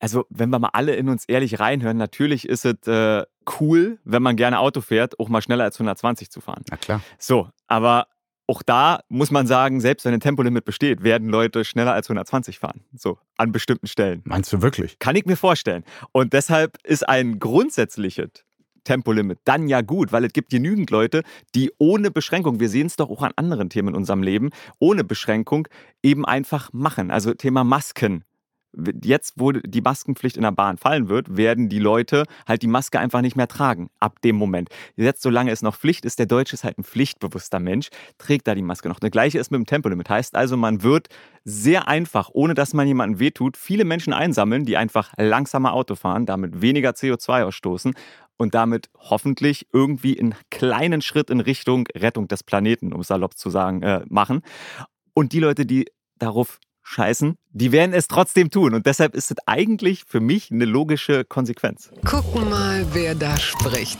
also 0.00 0.26
wenn 0.28 0.50
wir 0.50 0.58
mal 0.58 0.70
alle 0.72 0.96
in 0.96 1.08
uns 1.08 1.24
ehrlich 1.26 1.60
reinhören, 1.60 1.96
natürlich 1.96 2.48
ist 2.48 2.64
es 2.64 2.86
äh, 2.86 3.24
cool, 3.60 3.98
wenn 4.04 4.22
man 4.22 4.36
gerne 4.36 4.58
Auto 4.58 4.80
fährt, 4.80 5.18
auch 5.20 5.28
mal 5.28 5.42
schneller 5.42 5.64
als 5.64 5.76
120 5.76 6.30
zu 6.30 6.40
fahren. 6.40 6.64
Na 6.70 6.76
klar. 6.76 7.02
So, 7.18 7.48
aber 7.68 8.08
auch 8.46 8.62
da 8.62 9.00
muss 9.08 9.30
man 9.30 9.46
sagen, 9.46 9.80
selbst 9.80 10.04
wenn 10.04 10.12
ein 10.12 10.20
Tempolimit 10.20 10.64
besteht, 10.64 11.02
werden 11.02 11.28
Leute 11.28 11.64
schneller 11.64 11.92
als 11.92 12.08
120 12.08 12.58
fahren. 12.58 12.84
So, 12.94 13.18
an 13.36 13.52
bestimmten 13.52 13.86
Stellen. 13.86 14.22
Meinst 14.24 14.52
du 14.52 14.62
wirklich? 14.62 14.98
Kann 14.98 15.16
ich 15.16 15.24
mir 15.26 15.36
vorstellen. 15.36 15.84
Und 16.12 16.32
deshalb 16.32 16.76
ist 16.84 17.08
ein 17.08 17.38
grundsätzliches 17.38 18.30
Tempolimit, 18.84 19.38
dann 19.44 19.68
ja 19.68 19.80
gut, 19.80 20.12
weil 20.12 20.24
es 20.24 20.32
gibt 20.32 20.50
genügend 20.50 20.90
Leute, 20.90 21.22
die 21.54 21.72
ohne 21.78 22.10
Beschränkung, 22.10 22.60
wir 22.60 22.68
sehen 22.68 22.86
es 22.86 22.96
doch 22.96 23.10
auch 23.10 23.22
an 23.22 23.32
anderen 23.36 23.70
Themen 23.70 23.88
in 23.88 23.94
unserem 23.94 24.22
Leben, 24.22 24.50
ohne 24.78 25.04
Beschränkung 25.04 25.68
eben 26.02 26.24
einfach 26.24 26.72
machen. 26.72 27.10
Also 27.10 27.34
Thema 27.34 27.64
Masken. 27.64 28.24
Jetzt, 29.02 29.34
wo 29.36 29.52
die 29.52 29.80
Maskenpflicht 29.80 30.36
in 30.36 30.42
der 30.42 30.52
Bahn 30.52 30.78
fallen 30.78 31.08
wird, 31.08 31.36
werden 31.36 31.68
die 31.68 31.78
Leute 31.78 32.24
halt 32.46 32.62
die 32.62 32.68
Maske 32.68 32.98
einfach 32.98 33.20
nicht 33.20 33.36
mehr 33.36 33.48
tragen. 33.48 33.90
Ab 34.00 34.20
dem 34.22 34.36
Moment. 34.36 34.70
Jetzt, 34.96 35.22
solange 35.22 35.50
es 35.50 35.62
noch 35.62 35.76
Pflicht 35.76 36.04
ist, 36.04 36.18
der 36.18 36.26
Deutsche 36.26 36.54
ist 36.54 36.64
halt 36.64 36.78
ein 36.78 36.84
pflichtbewusster 36.84 37.60
Mensch, 37.60 37.88
trägt 38.18 38.46
da 38.48 38.54
die 38.54 38.62
Maske 38.62 38.88
noch. 38.88 38.98
Das 38.98 39.10
gleiche 39.10 39.38
ist 39.38 39.50
mit 39.50 39.58
dem 39.58 39.66
Tempolimit. 39.66 40.08
Heißt 40.08 40.34
also, 40.34 40.56
man 40.56 40.82
wird 40.82 41.08
sehr 41.44 41.88
einfach, 41.88 42.30
ohne 42.32 42.54
dass 42.54 42.72
man 42.72 42.86
jemandem 42.86 43.18
wehtut, 43.18 43.56
viele 43.56 43.84
Menschen 43.84 44.12
einsammeln, 44.12 44.64
die 44.64 44.76
einfach 44.76 45.12
langsamer 45.16 45.72
Auto 45.74 45.94
fahren, 45.94 46.26
damit 46.26 46.62
weniger 46.62 46.90
CO2 46.90 47.44
ausstoßen 47.44 47.94
und 48.36 48.54
damit 48.54 48.90
hoffentlich 48.98 49.68
irgendwie 49.72 50.18
einen 50.18 50.34
kleinen 50.50 51.02
Schritt 51.02 51.30
in 51.30 51.40
Richtung 51.40 51.86
Rettung 51.94 52.28
des 52.28 52.42
Planeten, 52.42 52.92
um 52.92 53.02
salopp 53.02 53.36
zu 53.36 53.50
sagen, 53.50 53.82
äh, 53.82 54.04
machen. 54.08 54.42
Und 55.14 55.32
die 55.32 55.40
Leute, 55.40 55.66
die 55.66 55.86
darauf 56.18 56.58
scheißen, 56.82 57.36
die 57.50 57.72
werden 57.72 57.92
es 57.92 58.08
trotzdem 58.08 58.50
tun. 58.50 58.74
Und 58.74 58.86
deshalb 58.86 59.14
ist 59.14 59.30
es 59.30 59.36
eigentlich 59.46 60.04
für 60.06 60.20
mich 60.20 60.50
eine 60.50 60.64
logische 60.64 61.24
Konsequenz. 61.24 61.90
Gucken 62.04 62.48
mal, 62.50 62.86
wer 62.92 63.14
da 63.14 63.36
spricht. 63.38 63.98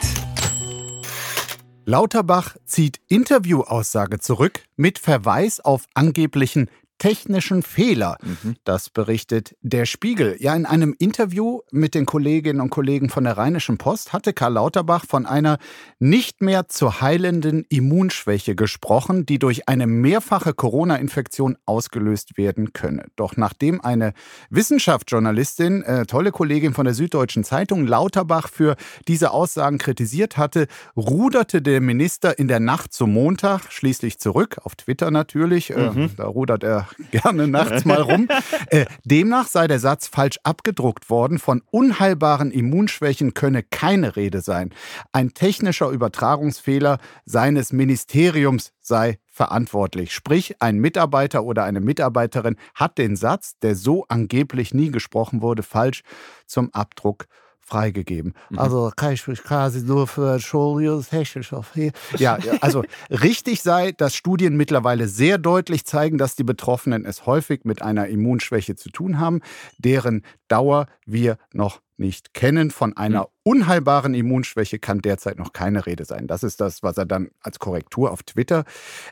Lauterbach 1.84 2.56
zieht 2.64 3.00
Interviewaussage 3.08 4.20
zurück 4.20 4.62
mit 4.76 5.00
Verweis 5.00 5.58
auf 5.58 5.86
angeblichen 5.94 6.70
technischen 7.02 7.64
Fehler. 7.64 8.16
Mhm. 8.22 8.54
Das 8.62 8.88
berichtet 8.88 9.56
der 9.60 9.86
Spiegel. 9.86 10.36
Ja, 10.38 10.54
in 10.54 10.66
einem 10.66 10.94
Interview 10.96 11.58
mit 11.72 11.96
den 11.96 12.06
Kolleginnen 12.06 12.60
und 12.60 12.70
Kollegen 12.70 13.08
von 13.08 13.24
der 13.24 13.36
Rheinischen 13.36 13.76
Post 13.76 14.12
hatte 14.12 14.32
Karl 14.32 14.52
Lauterbach 14.52 15.04
von 15.08 15.26
einer 15.26 15.58
nicht 15.98 16.42
mehr 16.42 16.68
zu 16.68 17.00
heilenden 17.00 17.64
Immunschwäche 17.68 18.54
gesprochen, 18.54 19.26
die 19.26 19.40
durch 19.40 19.68
eine 19.68 19.88
mehrfache 19.88 20.54
Corona-Infektion 20.54 21.58
ausgelöst 21.66 22.38
werden 22.38 22.72
könne. 22.72 23.06
Doch 23.16 23.36
nachdem 23.36 23.80
eine 23.80 24.12
Wissenschaftsjournalistin, 24.50 25.82
äh, 25.82 26.06
tolle 26.06 26.30
Kollegin 26.30 26.72
von 26.72 26.84
der 26.84 26.94
Süddeutschen 26.94 27.42
Zeitung, 27.42 27.84
Lauterbach 27.84 28.48
für 28.48 28.76
diese 29.08 29.32
Aussagen 29.32 29.78
kritisiert 29.78 30.36
hatte, 30.36 30.68
ruderte 30.96 31.62
der 31.62 31.80
Minister 31.80 32.38
in 32.38 32.46
der 32.46 32.60
Nacht 32.60 32.92
zum 32.92 33.12
Montag 33.12 33.72
schließlich 33.72 34.20
zurück, 34.20 34.58
auf 34.62 34.76
Twitter 34.76 35.10
natürlich. 35.10 35.70
Äh, 35.70 35.90
mhm. 35.90 36.02
Äh, 36.04 36.08
da 36.16 36.26
rudert 36.26 36.62
er 36.62 36.91
gerne 37.10 37.48
nachts 37.48 37.84
mal 37.84 38.00
rum. 38.00 38.28
Äh, 38.68 38.86
demnach 39.04 39.46
sei 39.46 39.66
der 39.66 39.78
Satz 39.78 40.08
falsch 40.08 40.38
abgedruckt 40.44 41.10
worden. 41.10 41.38
Von 41.38 41.62
unheilbaren 41.70 42.50
Immunschwächen 42.50 43.34
könne 43.34 43.62
keine 43.62 44.16
Rede 44.16 44.40
sein. 44.40 44.70
Ein 45.12 45.34
technischer 45.34 45.90
Übertragungsfehler 45.90 46.98
seines 47.24 47.72
Ministeriums 47.72 48.72
sei 48.80 49.18
verantwortlich. 49.28 50.12
Sprich, 50.12 50.56
ein 50.60 50.78
Mitarbeiter 50.78 51.44
oder 51.44 51.64
eine 51.64 51.80
Mitarbeiterin 51.80 52.56
hat 52.74 52.98
den 52.98 53.16
Satz, 53.16 53.58
der 53.60 53.74
so 53.74 54.04
angeblich 54.08 54.74
nie 54.74 54.90
gesprochen 54.90 55.42
wurde, 55.42 55.62
falsch 55.62 56.02
zum 56.46 56.72
Abdruck 56.72 57.26
freigegeben. 57.72 58.34
Mhm. 58.50 58.58
Also 58.58 58.92
kann 58.94 59.14
ich 59.14 59.26
mich 59.26 59.42
quasi 59.42 59.82
nur 59.82 60.06
für 60.06 60.34
Entschuldigung 60.34 61.02
technisch 61.08 61.52
auf 61.52 61.74
ja, 62.18 62.38
also 62.60 62.84
richtig 63.10 63.62
sei, 63.62 63.92
dass 63.92 64.14
Studien 64.14 64.56
mittlerweile 64.56 65.08
sehr 65.08 65.38
deutlich 65.38 65.86
zeigen, 65.86 66.18
dass 66.18 66.36
die 66.36 66.44
Betroffenen 66.44 67.06
es 67.06 67.24
häufig 67.24 67.64
mit 67.64 67.80
einer 67.80 68.08
Immunschwäche 68.08 68.76
zu 68.76 68.90
tun 68.90 69.18
haben, 69.18 69.40
deren 69.78 70.22
Dauer 70.48 70.86
wir 71.06 71.38
noch 71.52 71.80
nicht 72.02 72.34
kennen. 72.34 72.70
Von 72.70 72.94
einer 72.96 73.20
hm. 73.20 73.26
unheilbaren 73.44 74.12
Immunschwäche 74.12 74.78
kann 74.78 75.00
derzeit 75.00 75.38
noch 75.38 75.52
keine 75.54 75.86
Rede 75.86 76.04
sein. 76.04 76.26
Das 76.26 76.42
ist 76.42 76.60
das, 76.60 76.82
was 76.82 76.98
er 76.98 77.06
dann 77.06 77.30
als 77.40 77.58
Korrektur 77.58 78.10
auf 78.10 78.22
Twitter 78.24 78.64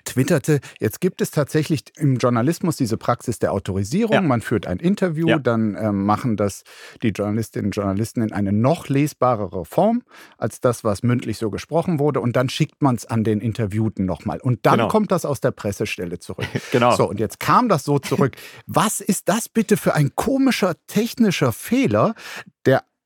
twitterte. 0.04 0.60
Jetzt 0.78 1.00
gibt 1.00 1.22
es 1.22 1.30
tatsächlich 1.30 1.84
im 1.96 2.16
Journalismus 2.16 2.76
diese 2.76 2.96
Praxis 2.96 3.38
der 3.38 3.52
Autorisierung. 3.52 4.14
Ja. 4.14 4.20
Man 4.20 4.42
führt 4.42 4.66
ein 4.66 4.78
Interview, 4.78 5.28
ja. 5.28 5.38
dann 5.38 5.74
äh, 5.76 5.92
machen 5.92 6.36
das 6.36 6.64
die 7.02 7.08
Journalistinnen 7.08 7.68
und 7.68 7.76
Journalisten 7.76 8.22
in 8.22 8.32
eine 8.32 8.52
noch 8.52 8.88
lesbarere 8.88 9.64
Form 9.64 10.02
als 10.36 10.60
das, 10.60 10.84
was 10.84 11.02
mündlich 11.02 11.38
so 11.38 11.50
gesprochen 11.50 11.98
wurde. 11.98 12.20
Und 12.20 12.36
dann 12.36 12.48
schickt 12.48 12.82
man 12.82 12.96
es 12.96 13.06
an 13.06 13.24
den 13.24 13.40
Interviewten 13.40 14.04
nochmal. 14.04 14.40
Und 14.40 14.66
dann 14.66 14.78
genau. 14.78 14.88
kommt 14.88 15.12
das 15.12 15.24
aus 15.24 15.40
der 15.40 15.52
Pressestelle 15.52 16.18
zurück. 16.18 16.46
genau. 16.72 16.96
So, 16.96 17.08
und 17.08 17.20
jetzt 17.20 17.38
kam 17.38 17.68
das 17.68 17.84
so 17.84 17.98
zurück. 18.00 18.36
Was 18.66 19.00
ist 19.00 19.28
das 19.28 19.48
bitte 19.48 19.76
für 19.76 19.94
ein 19.94 20.14
komischer 20.16 20.74
technischer 20.86 21.52
Fehler, 21.52 22.14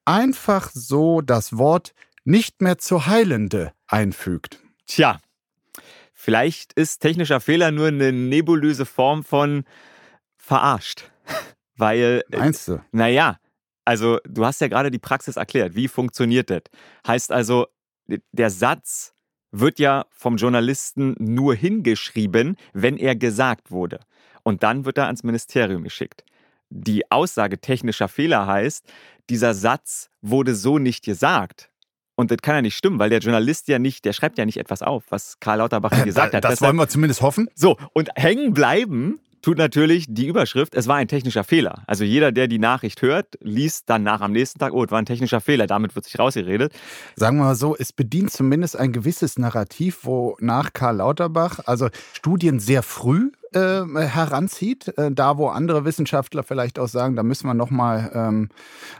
einfach 0.05 0.71
so 0.73 1.21
das 1.21 1.57
Wort 1.57 1.95
nicht 2.25 2.63
mehr 2.63 2.79
zu 2.79 3.07
heilende 3.07 3.73
einfügt. 3.87 4.61
Tja, 4.87 5.19
vielleicht 6.13 6.73
ist 6.75 7.01
technischer 7.01 7.41
Fehler 7.41 7.71
nur 7.71 7.89
eine 7.89 8.13
nebulöse 8.13 8.87
Form 8.87 9.25
von 9.25 9.65
verarscht. 10.37 11.11
Weil. 11.77 12.23
Äh, 12.31 12.39
Meinst 12.39 12.69
du? 12.69 12.83
Naja, 12.93 13.39
also 13.85 14.19
du 14.25 14.45
hast 14.45 14.61
ja 14.61 14.69
gerade 14.69 14.91
die 14.91 14.99
Praxis 14.99 15.37
erklärt. 15.37 15.75
Wie 15.75 15.89
funktioniert 15.89 16.51
das? 16.51 16.63
Heißt 17.07 17.33
also, 17.33 17.67
der 18.07 18.51
Satz 18.51 19.15
wird 19.51 19.79
ja 19.79 20.07
vom 20.11 20.37
Journalisten 20.37 21.15
nur 21.19 21.55
hingeschrieben, 21.55 22.57
wenn 22.73 22.97
er 22.97 23.15
gesagt 23.15 23.71
wurde. 23.71 24.01
Und 24.43 24.63
dann 24.63 24.85
wird 24.85 24.99
er 24.99 25.07
ans 25.07 25.23
Ministerium 25.23 25.85
geschickt. 25.85 26.25
Die 26.77 27.09
Aussage 27.13 27.61
technischer 27.61 28.09
Fehler 28.09 28.49
heißt, 28.49 28.85
dieser 29.31 29.55
Satz 29.55 30.11
wurde 30.23 30.57
so 30.57 30.79
nicht 30.79 31.05
gesagt. 31.05 31.71
Und 32.17 32.33
das 32.33 32.39
kann 32.43 32.57
ja 32.57 32.63
nicht 32.63 32.77
stimmen, 32.77 32.99
weil 32.99 33.11
der 33.11 33.21
Journalist 33.21 33.69
ja 33.69 33.79
nicht, 33.79 34.05
der 34.05 34.13
schreibt 34.13 34.39
ja 34.39 34.45
nicht 34.45 34.57
etwas 34.57 34.83
auf, 34.83 35.05
was 35.11 35.39
Karl 35.39 35.59
Lauterbach 35.59 35.93
äh, 35.93 36.05
gesagt 36.05 36.35
hat. 36.35 36.43
Das 36.43 36.55
Deshalb, 36.55 36.69
wollen 36.69 36.77
wir 36.77 36.89
zumindest 36.89 37.23
hoffen. 37.23 37.49
So, 37.55 37.77
und 37.93 38.11
hängen 38.17 38.55
bleiben 38.55 39.21
tut 39.41 39.59
natürlich 39.59 40.07
die 40.09 40.27
Überschrift, 40.27 40.75
es 40.75 40.89
war 40.89 40.97
ein 40.97 41.07
technischer 41.07 41.45
Fehler. 41.45 41.83
Also 41.87 42.03
jeder, 42.03 42.33
der 42.33 42.49
die 42.49 42.59
Nachricht 42.59 43.03
hört, 43.03 43.39
liest 43.41 43.91
dann 43.91 44.03
nach 44.03 44.21
am 44.21 44.33
nächsten 44.33 44.59
Tag, 44.59 44.73
oh, 44.73 44.83
es 44.83 44.91
war 44.91 44.99
ein 44.99 45.07
technischer 45.07 45.41
Fehler, 45.41 45.67
damit 45.67 45.95
wird 45.95 46.07
sich 46.07 46.19
rausgeredet. 46.19 46.73
Sagen 47.15 47.37
wir 47.37 47.45
mal 47.45 47.55
so, 47.55 47.77
es 47.77 47.93
bedient 47.93 48.33
zumindest 48.33 48.77
ein 48.77 48.93
gewisses 48.93 49.39
Narrativ, 49.39 50.01
wo 50.03 50.37
nach 50.41 50.73
Karl 50.73 50.97
Lauterbach, 50.97 51.61
also 51.67 51.89
Studien 52.15 52.59
sehr 52.59 52.83
früh 52.83 53.33
äh, 53.55 53.85
heranzieht, 54.07 54.97
äh, 54.99 55.11
da 55.11 55.39
wo 55.39 55.49
andere 55.49 55.85
Wissenschaftler 55.85 56.43
vielleicht 56.43 56.79
auch 56.79 56.89
sagen, 56.89 57.17
da 57.17 57.23
müssen 57.23 57.47
wir 57.47 57.55
noch 57.55 57.71
mal 57.71 58.11
ähm, 58.15 58.49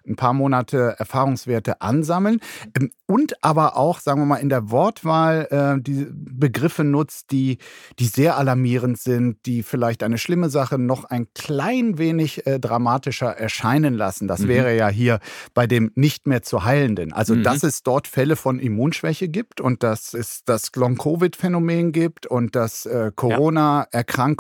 ein 0.07 0.17
paar 0.17 0.33
Monate 0.33 0.95
Erfahrungswerte 0.99 1.81
ansammeln 1.81 2.41
ähm, 2.79 2.91
und 3.07 3.43
aber 3.45 3.77
auch, 3.77 4.01
sagen 4.01 4.21
wir 4.21 4.27
mal, 4.27 4.37
in 4.37 4.49
der 4.49 4.71
Wortwahl 4.71 5.47
äh, 5.51 5.83
die 5.83 6.07
Begriffe 6.11 6.85
nutzt, 6.85 7.33
die, 7.33 7.59
die 7.99 8.07
sehr 8.07 8.39
alarmierend 8.39 8.99
sind, 8.99 9.45
die 9.47 9.63
vielleicht 9.63 10.03
eine 10.03 10.19
schlimme 10.19 10.49
Sache 10.49 10.79
noch 10.79 11.05
ein 11.05 11.27
klein 11.35 11.99
wenig 11.99 12.47
äh, 12.47 12.59
dramatischer 12.59 13.37
erscheinen 13.37 13.95
lassen. 13.95 14.27
Das 14.27 14.41
mhm. 14.41 14.49
wäre 14.49 14.77
ja 14.77 14.89
hier 14.89 15.21
bei 15.53 15.67
dem 15.67 15.91
nicht 15.95 16.27
mehr 16.27 16.43
zu 16.43 16.65
heilenden. 16.65 17.13
Also, 17.13 17.35
mhm. 17.35 17.43
dass 17.43 17.63
es 17.63 17.83
dort 17.83 18.09
Fälle 18.09 18.37
von 18.37 18.59
Immunschwäche 18.59 19.29
gibt 19.29 19.61
und 19.61 19.83
dass 19.83 20.15
es 20.15 20.45
das 20.45 20.71
Long-Covid-Phänomen 20.75 21.93
gibt 21.93 22.27
und 22.27 22.57
dass 22.57 22.87
äh, 22.87 23.13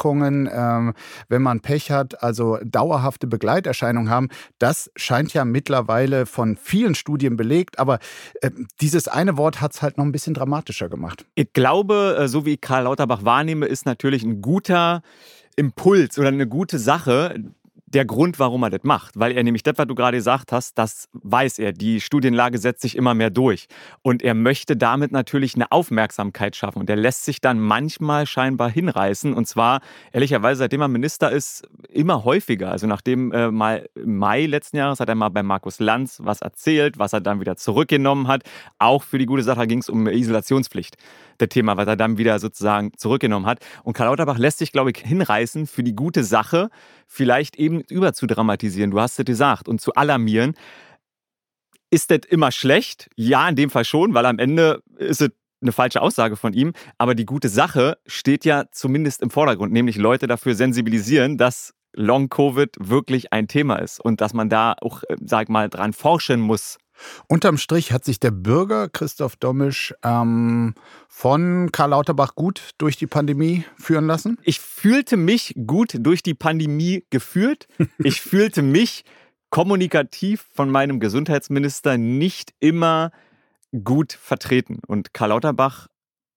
Erkrankungen, 0.05 0.49
ähm, 0.53 0.95
wenn 1.29 1.43
man 1.43 1.61
Pech 1.61 1.91
hat, 1.91 2.23
also 2.23 2.59
dauerhafte 2.65 3.27
Begleiterscheinungen 3.27 4.11
haben. 4.11 4.29
Das 4.59 4.91
scheint 4.97 5.33
ja 5.33 5.45
mittlerweile 5.45 6.27
von 6.27 6.57
vielen 6.57 6.95
Studien 6.95 7.37
belegt, 7.37 7.79
aber 7.79 7.99
äh, 8.41 8.51
dieses 8.81 9.09
eine 9.09 9.37
Wort 9.37 9.61
hat 9.61 9.73
es 9.73 9.83
halt 9.83 9.99
noch 9.99 10.05
ein 10.05 10.13
bisschen 10.13 10.35
dramatischer 10.35 10.89
gemacht. 10.89 11.25
Ich 11.35 11.53
glaube, 11.53 12.17
äh, 12.19 12.29
so 12.29 12.45
wie 12.45 12.55
ich 12.55 12.61
Karl 12.61 12.85
Lauterbach 12.85 13.25
wahrnehme, 13.25 13.67
ist 13.67 13.87
natürlich 13.87 14.23
ein 14.23 14.41
guter 14.43 15.03
Impuls 15.57 16.19
oder 16.19 16.29
eine 16.29 16.47
gute 16.47 16.79
Sache, 16.79 17.37
der 17.95 18.05
Grund, 18.05 18.39
warum 18.39 18.63
er 18.65 18.71
das 18.71 18.83
macht. 18.83 19.19
Weil 19.19 19.33
er 19.33 19.43
nämlich 19.43 19.63
das, 19.63 19.79
was 19.79 19.87
du 19.87 19.95
gerade 19.95 20.17
gesagt 20.17 20.53
hast, 20.53 20.77
das 20.79 21.09
weiß 21.13 21.59
er. 21.59 21.73
Die 21.73 22.01
Studienlage 22.01 22.59
setzt 22.59 22.83
sich 22.83 22.97
immer 22.97 23.15
mehr 23.15 23.31
durch. 23.31 23.69
Und 24.03 24.23
er 24.23 24.35
möchte 24.35 24.77
damit 24.77 25.13
natürlich 25.13 25.55
eine 25.55 25.71
Aufmerksamkeit 25.71 26.57
schaffen. 26.57 26.81
Und 26.81 26.91
er 26.91 26.97
lässt 26.97 27.25
sich 27.25 27.41
dann 27.41 27.61
manchmal 27.61 28.27
scheinbar 28.27 28.71
hinreißen. 28.71 29.33
Und 29.33 29.47
zwar, 29.47 29.81
ehrlicherweise, 30.13 30.59
seitdem 30.59 30.81
er 30.81 30.89
Minister 30.89 31.31
ist, 31.31 31.67
immer 31.89 32.25
häufiger. 32.25 32.71
Also 32.71 32.87
nachdem 32.87 33.33
äh, 33.33 33.51
mal 33.51 33.89
im 33.95 34.19
Mai 34.19 34.47
letzten 34.47 34.77
Jahres 34.77 35.01
hat 35.01 35.09
er 35.09 35.15
mal 35.15 35.29
bei 35.29 35.43
Markus 35.43 35.79
Lanz 35.79 36.21
was 36.23 36.41
erzählt, 36.41 36.99
was 36.99 37.13
er 37.13 37.21
dann 37.21 37.41
wieder 37.41 37.57
zurückgenommen 37.57 38.29
hat. 38.29 38.43
Auch 38.79 39.03
für 39.03 39.19
die 39.19 39.27
gute 39.27 39.43
Sache 39.43 39.67
ging 39.67 39.79
es 39.79 39.89
um 39.89 40.07
Isolationspflicht 40.07 40.97
der 41.41 41.49
Thema, 41.49 41.77
was 41.77 41.87
er 41.87 41.97
dann 41.97 42.19
wieder 42.19 42.39
sozusagen 42.39 42.93
zurückgenommen 42.97 43.47
hat. 43.47 43.59
Und 43.83 43.95
Karl 43.95 44.09
Lauterbach 44.09 44.39
lässt 44.39 44.59
sich, 44.59 44.73
glaube 44.73 44.91
ich, 44.91 44.99
hinreißen 44.99 45.67
für 45.67 45.83
die 45.83 45.95
gute 45.95 46.25
Sache, 46.25 46.71
vielleicht 47.07 47.57
eben 47.57 47.81
überzudramatisieren, 47.81 48.91
du 48.91 49.01
hast 49.01 49.19
es 49.19 49.25
gesagt, 49.25 49.69
und 49.69 49.81
zu 49.81 49.95
alarmieren. 49.95 50.55
Ist 51.91 52.11
das 52.11 52.21
immer 52.29 52.51
schlecht? 52.51 53.09
Ja, 53.17 53.49
in 53.49 53.57
dem 53.57 53.71
Fall 53.71 53.85
schon, 53.85 54.15
weil 54.15 54.27
am 54.27 54.39
Ende 54.39 54.83
ist 54.97 55.21
es 55.21 55.31
eine 55.65 55.73
falsche 55.73 56.03
Aussage 56.03 56.37
von 56.37 56.53
ihm. 56.53 56.73
Aber 56.99 57.15
die 57.15 57.27
gute 57.27 57.49
Sache 57.49 57.99
steht 58.07 58.45
ja 58.45 58.65
zumindest 58.71 59.23
im 59.23 59.31
Vordergrund, 59.31 59.73
nämlich 59.73 59.97
Leute 59.97 60.27
dafür 60.27 60.55
sensibilisieren, 60.55 61.39
dass 61.39 61.75
Long-Covid 61.95 62.77
wirklich 62.81 63.33
ein 63.33 63.49
Thema 63.49 63.77
ist 63.77 64.01
und 64.01 64.21
dass 64.21 64.35
man 64.35 64.49
da 64.49 64.75
auch, 64.81 65.03
äh, 65.09 65.17
sag 65.25 65.49
mal, 65.49 65.69
dran 65.69 65.93
forschen 65.93 66.41
muss. 66.41 66.79
Unterm 67.29 67.59
Strich 67.59 67.93
hat 67.93 68.05
sich 68.05 68.21
der 68.21 68.31
Bürger 68.31 68.89
Christoph 68.89 69.37
Dommisch 69.37 69.95
ähm, 70.03 70.75
von 71.09 71.71
Karl 71.73 71.91
Lauterbach 71.91 72.35
gut 72.35 72.71
durch 72.79 72.97
die 72.97 73.07
Pandemie 73.07 73.65
führen 73.77 74.07
lassen? 74.07 74.39
Ich 74.43 74.61
fühlte 74.61 75.17
mich 75.17 75.55
gut 75.67 75.95
durch 75.99 76.23
die 76.23 76.35
Pandemie 76.35 77.05
geführt. 77.11 77.69
Ich 77.99 78.21
fühlte 78.21 78.63
mich 78.63 79.05
kommunikativ 79.51 80.47
von 80.53 80.71
meinem 80.71 81.01
Gesundheitsminister 81.01 81.97
nicht 81.97 82.53
immer 82.61 83.13
gut 83.85 84.13
vertreten. 84.13 84.81
Und 84.87 85.15
Karl 85.15 85.31
Lauterbach 85.31 85.89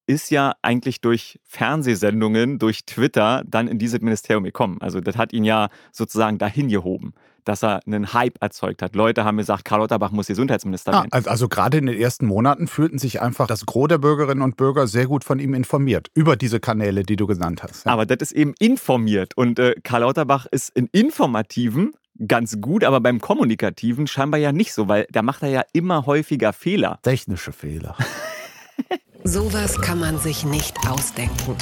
ist 0.08 0.32
ja 0.32 0.54
eigentlich 0.62 1.02
durch 1.02 1.40
Fernsehsendungen, 1.44 2.60
durch 2.60 2.86
Twitter 2.86 3.44
dann 3.46 3.68
in 3.68 3.78
dieses 3.78 4.02
Ministerium 4.02 4.44
gekommen. 4.44 4.78
Also 4.82 5.02
das 5.02 5.18
hat 5.18 5.34
ihn 5.34 5.44
ja 5.44 5.70
sozusagen 5.92 6.38
dahin 6.38 6.70
gehoben 6.70 7.14
dass 7.48 7.64
er 7.64 7.80
einen 7.86 8.14
Hype 8.14 8.42
erzeugt 8.42 8.82
hat. 8.82 8.96
Leute 8.96 9.24
haben 9.24 9.38
gesagt, 9.38 9.66
Karl 9.66 9.80
Lauterbach 9.80 10.12
muss 10.12 10.28
Gesundheitsminister 10.28 10.92
werden. 10.92 11.08
Ah, 11.12 11.22
also 11.26 11.48
gerade 11.48 11.78
in 11.78 11.86
den 11.86 11.98
ersten 11.98 12.26
Monaten 12.26 12.68
fühlten 12.68 13.00
sich 13.00 13.22
einfach 13.22 13.48
das 13.48 13.66
Gros 13.66 13.88
der 13.88 13.98
Bürgerinnen 13.98 14.42
und 14.42 14.58
Bürger 14.58 14.88
sehr 14.88 15.08
gut 15.08 15.24
von 15.24 15.40
ihm 15.40 15.54
informiert 15.54 16.10
über 16.14 16.36
diese 16.36 16.60
Kanäle, 16.60 17.04
die 17.04 17.16
du 17.16 17.26
genannt 17.26 17.64
hast. 17.64 17.86
Ja. 17.86 17.94
Aber 17.94 18.06
das 18.06 18.18
ist 18.20 18.32
eben 18.34 18.54
informiert 18.60 19.38
und 19.38 19.60
äh, 19.60 19.76
Karl 19.84 20.02
Lauterbach 20.02 20.46
ist 20.48 20.76
in 20.76 20.88
informativen 20.92 21.94
ganz 22.28 22.60
gut, 22.60 22.84
aber 22.84 23.00
beim 23.00 23.22
kommunikativen 23.22 24.08
scheinbar 24.08 24.40
ja 24.40 24.52
nicht 24.52 24.74
so, 24.74 24.88
weil 24.88 25.08
da 25.12 25.22
macht 25.22 25.44
er 25.44 25.50
ja 25.50 25.62
immer 25.72 26.06
häufiger 26.06 26.52
Fehler. 26.52 27.00
Technische 27.04 27.52
Fehler. 27.52 27.96
Sowas 29.28 29.82
kann 29.82 30.00
man 30.00 30.18
sich 30.20 30.46
nicht 30.46 30.74
ausdenken. 30.88 31.58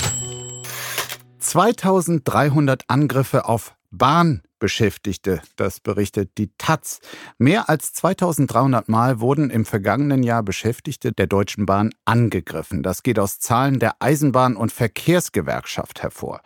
2300 1.39 2.84
Angriffe 2.88 3.45
auf 3.45 3.73
Bahn 3.89 4.43
Beschäftigte, 4.60 5.41
das 5.58 5.80
berichtet 5.80 6.38
die 6.38 6.50
Taz. 6.58 7.00
Mehr 7.38 7.70
als 7.70 7.94
2300 7.94 8.88
Mal 8.88 9.20
wurden 9.20 9.50
im 9.50 9.65
vergangenen 9.65 10.24
Jahr 10.24 10.44
Beschäftigte 10.44 11.12
der 11.12 11.28
Deutschen 11.28 11.65
Bahn 11.65 11.91
angegriffen. 12.06 12.82
Das 12.82 13.04
geht 13.04 13.20
aus 13.20 13.39
Zahlen 13.39 13.80
der 13.80 14.02
Eisenbahn- 14.02 14.56
und 14.56 14.72
Verkehrsgewerkschaft 14.72 16.02
hervor. 16.02 16.41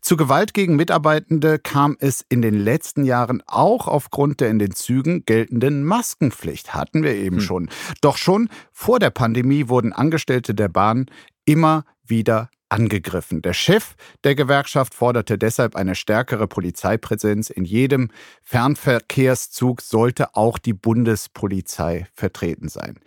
Zu 0.00 0.16
Gewalt 0.16 0.54
gegen 0.54 0.76
Mitarbeitende 0.76 1.58
kam 1.58 1.96
es 1.98 2.24
in 2.28 2.42
den 2.42 2.54
letzten 2.54 3.04
Jahren 3.04 3.42
auch 3.46 3.88
aufgrund 3.88 4.40
der 4.40 4.50
in 4.50 4.58
den 4.58 4.72
Zügen 4.72 5.24
geltenden 5.24 5.84
Maskenpflicht, 5.84 6.74
hatten 6.74 7.02
wir 7.02 7.14
eben 7.14 7.36
hm. 7.36 7.42
schon. 7.42 7.70
Doch 8.00 8.16
schon 8.16 8.48
vor 8.72 8.98
der 8.98 9.10
Pandemie 9.10 9.68
wurden 9.68 9.92
Angestellte 9.92 10.54
der 10.54 10.68
Bahn 10.68 11.06
immer 11.46 11.84
wieder 12.06 12.50
angegriffen. 12.74 13.40
Der 13.40 13.52
Chef 13.52 13.94
der 14.24 14.34
Gewerkschaft 14.34 14.94
forderte 14.94 15.38
deshalb 15.38 15.76
eine 15.76 15.94
stärkere 15.94 16.48
Polizeipräsenz. 16.48 17.48
In 17.48 17.64
jedem 17.64 18.10
Fernverkehrszug 18.42 19.80
sollte 19.80 20.34
auch 20.34 20.58
die 20.58 20.72
Bundespolizei 20.72 22.08
vertreten 22.14 22.68
sein. 22.68 22.98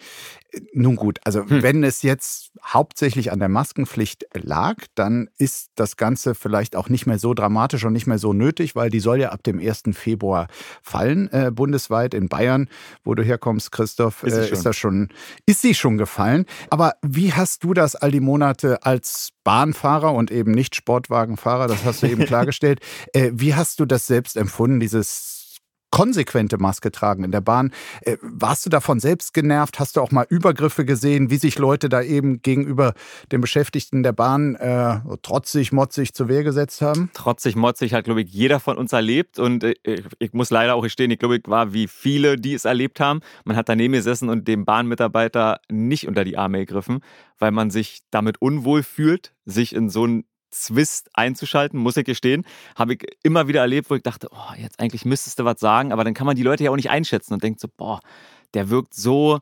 Nun 0.73 0.95
gut, 0.95 1.19
also 1.25 1.41
hm. 1.41 1.61
wenn 1.61 1.83
es 1.83 2.01
jetzt 2.03 2.51
hauptsächlich 2.63 3.31
an 3.31 3.39
der 3.39 3.49
Maskenpflicht 3.49 4.25
lag, 4.33 4.75
dann 4.95 5.29
ist 5.37 5.71
das 5.75 5.97
Ganze 5.97 6.35
vielleicht 6.35 6.75
auch 6.75 6.87
nicht 6.87 7.05
mehr 7.05 7.19
so 7.19 7.33
dramatisch 7.33 7.83
und 7.83 7.93
nicht 7.93 8.07
mehr 8.07 8.17
so 8.17 8.31
nötig, 8.31 8.75
weil 8.75 8.89
die 8.89 9.01
soll 9.01 9.19
ja 9.19 9.29
ab 9.29 9.43
dem 9.43 9.59
1. 9.59 9.83
Februar 9.91 10.47
fallen, 10.81 11.29
äh, 11.31 11.51
bundesweit. 11.53 12.13
In 12.13 12.29
Bayern, 12.29 12.69
wo 13.03 13.13
du 13.13 13.23
herkommst, 13.23 13.71
Christoph, 13.71 14.23
ist, 14.23 14.33
äh, 14.33 14.49
ist 14.49 14.65
das 14.65 14.77
schon, 14.77 15.09
ist 15.45 15.61
sie 15.61 15.75
schon 15.75 15.97
gefallen. 15.97 16.45
Aber 16.69 16.93
wie 17.01 17.33
hast 17.33 17.63
du 17.63 17.73
das 17.73 17.95
all 17.95 18.11
die 18.11 18.21
Monate 18.21 18.83
als 18.83 19.31
Bahnfahrer 19.43 20.13
und 20.13 20.31
eben 20.31 20.51
nicht 20.51 20.75
Sportwagenfahrer, 20.75 21.67
das 21.67 21.83
hast 21.83 22.03
du 22.03 22.07
eben 22.07 22.25
klargestellt, 22.25 22.79
äh, 23.13 23.31
wie 23.33 23.53
hast 23.53 23.79
du 23.79 23.85
das 23.85 24.07
selbst 24.07 24.37
empfunden, 24.37 24.79
dieses 24.79 25.36
konsequente 25.97 26.59
Maske 26.59 26.91
tragen 26.91 27.23
in 27.23 27.31
der 27.31 27.41
Bahn. 27.41 27.73
Äh, 28.01 28.17
warst 28.21 28.63
du 28.67 28.69
davon 28.69 28.99
selbst 28.99 29.33
genervt? 29.33 29.79
Hast 29.79 29.97
du 29.97 30.01
auch 30.01 30.11
mal 30.11 30.27
Übergriffe 30.29 30.85
gesehen, 30.85 31.31
wie 31.31 31.37
sich 31.37 31.57
Leute 31.57 31.89
da 31.89 32.03
eben 32.03 32.43
gegenüber 32.43 32.93
den 33.31 33.41
Beschäftigten 33.41 34.03
der 34.03 34.11
Bahn 34.11 34.53
äh, 34.53 34.99
trotzig, 35.23 35.71
motzig 35.71 36.13
zur 36.13 36.29
Wehr 36.29 36.43
gesetzt 36.43 36.83
haben? 36.83 37.09
Trotzig, 37.15 37.55
motzig 37.55 37.95
hat, 37.95 38.03
glaube 38.03 38.21
ich, 38.21 38.29
jeder 38.29 38.59
von 38.59 38.77
uns 38.77 38.93
erlebt. 38.93 39.39
Und 39.39 39.63
äh, 39.63 39.73
ich 40.19 40.33
muss 40.33 40.51
leider 40.51 40.75
auch 40.75 40.83
gestehen, 40.83 41.09
ich 41.09 41.17
glaube, 41.17 41.37
ich 41.37 41.47
war 41.47 41.73
wie 41.73 41.87
viele, 41.87 42.35
die 42.35 42.53
es 42.53 42.65
erlebt 42.65 42.99
haben. 42.99 43.21
Man 43.43 43.55
hat 43.55 43.67
daneben 43.67 43.93
gesessen 43.93 44.29
und 44.29 44.47
dem 44.47 44.65
Bahnmitarbeiter 44.65 45.61
nicht 45.67 46.07
unter 46.07 46.23
die 46.23 46.37
Arme 46.37 46.59
gegriffen, 46.59 46.99
weil 47.39 47.49
man 47.49 47.71
sich 47.71 48.01
damit 48.11 48.39
unwohl 48.39 48.83
fühlt, 48.83 49.33
sich 49.45 49.73
in 49.73 49.89
so 49.89 50.05
ein 50.05 50.25
Zwist 50.49 51.09
einzuschalten, 51.13 51.79
muss 51.79 51.97
ich 51.97 52.05
gestehen. 52.05 52.45
Habe 52.75 52.93
ich 52.93 53.05
immer 53.23 53.47
wieder 53.47 53.61
erlebt, 53.61 53.89
wo 53.89 53.95
ich 53.95 54.03
dachte, 54.03 54.29
oh, 54.31 54.53
jetzt 54.57 54.79
eigentlich 54.79 55.05
müsstest 55.05 55.39
du 55.39 55.45
was 55.45 55.59
sagen, 55.59 55.91
aber 55.91 56.03
dann 56.03 56.13
kann 56.13 56.25
man 56.25 56.35
die 56.35 56.43
Leute 56.43 56.63
ja 56.63 56.71
auch 56.71 56.75
nicht 56.75 56.89
einschätzen 56.89 57.33
und 57.33 57.43
denkt 57.43 57.59
so, 57.59 57.67
boah, 57.75 57.99
der 58.53 58.69
wirkt 58.69 58.93
so, 58.93 59.39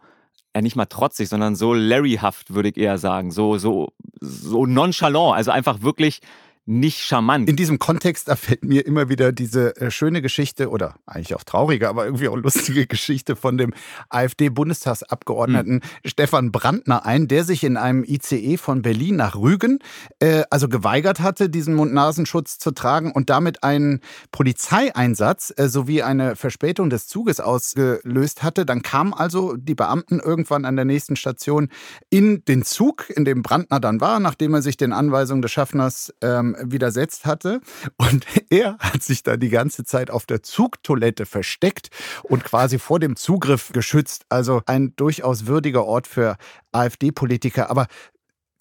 ja 0.55 0.61
nicht 0.61 0.75
mal 0.75 0.85
trotzig, 0.85 1.29
sondern 1.29 1.55
so 1.55 1.73
Larryhaft, 1.73 2.53
würde 2.53 2.69
ich 2.69 2.77
eher 2.77 2.97
sagen, 2.97 3.31
so, 3.31 3.57
so, 3.57 3.89
so 4.21 4.65
nonchalant, 4.65 5.35
also 5.35 5.51
einfach 5.51 5.81
wirklich 5.81 6.21
nicht 6.65 7.01
charmant. 7.01 7.47
In 7.47 7.55
diesem 7.55 7.77
Kontext 7.77 8.27
erfällt 8.27 8.65
mir 8.65 8.85
immer 8.85 9.07
wieder 9.07 9.31
diese 9.31 9.75
äh, 9.77 9.91
schöne 9.91 10.23
Geschichte 10.23 10.69
oder 10.69 10.95
eigentlich 11.05 11.35
auch 11.35 11.43
traurige, 11.43 11.87
aber 11.89 12.05
irgendwie 12.05 12.27
auch 12.27 12.35
lustige 12.35 12.87
Geschichte 12.87 13.35
von 13.35 13.57
dem 13.57 13.73
AfD-Bundestagsabgeordneten 14.09 15.75
mhm. 15.75 15.81
Stefan 16.03 16.51
Brandner 16.51 17.05
ein, 17.05 17.27
der 17.27 17.43
sich 17.43 17.63
in 17.63 17.77
einem 17.77 18.03
ICE 18.03 18.57
von 18.57 18.81
Berlin 18.81 19.15
nach 19.17 19.35
Rügen 19.35 19.79
äh, 20.19 20.43
also 20.49 20.67
geweigert 20.67 21.19
hatte, 21.19 21.49
diesen 21.49 21.75
Mund-Nasenschutz 21.75 22.57
zu 22.57 22.71
tragen 22.71 23.11
und 23.11 23.29
damit 23.29 23.63
einen 23.63 23.99
Polizeieinsatz 24.31 25.53
äh, 25.55 25.69
sowie 25.69 26.01
eine 26.01 26.35
Verspätung 26.35 26.89
des 26.89 27.07
Zuges 27.07 27.39
ausgelöst 27.39 28.41
hatte. 28.41 28.65
Dann 28.65 28.81
kamen 28.81 29.13
also 29.13 29.55
die 29.55 29.75
Beamten 29.75 30.19
irgendwann 30.19 30.65
an 30.65 30.75
der 30.75 30.85
nächsten 30.85 31.15
Station 31.15 31.69
in 32.09 32.43
den 32.45 32.63
Zug, 32.63 33.07
in 33.11 33.23
dem 33.23 33.43
Brandner 33.43 33.79
dann 33.79 34.01
war, 34.01 34.19
nachdem 34.19 34.55
er 34.55 34.63
sich 34.63 34.77
den 34.77 34.93
Anweisungen 34.93 35.43
des 35.43 35.51
Schaffners 35.51 36.11
ähm, 36.21 36.54
widersetzt 36.61 37.25
hatte. 37.25 37.61
Und 37.97 38.25
er 38.49 38.77
hat 38.79 39.03
sich 39.03 39.23
da 39.23 39.37
die 39.37 39.49
ganze 39.49 39.83
Zeit 39.83 40.09
auf 40.09 40.25
der 40.25 40.43
Zugtoilette 40.43 41.25
versteckt 41.25 41.89
und 42.23 42.43
quasi 42.43 42.79
vor 42.79 42.99
dem 42.99 43.15
Zugriff 43.15 43.71
geschützt. 43.71 44.25
Also 44.29 44.61
ein 44.65 44.95
durchaus 44.95 45.47
würdiger 45.47 45.85
Ort 45.85 46.07
für 46.07 46.37
AfD-Politiker. 46.71 47.69
Aber 47.69 47.87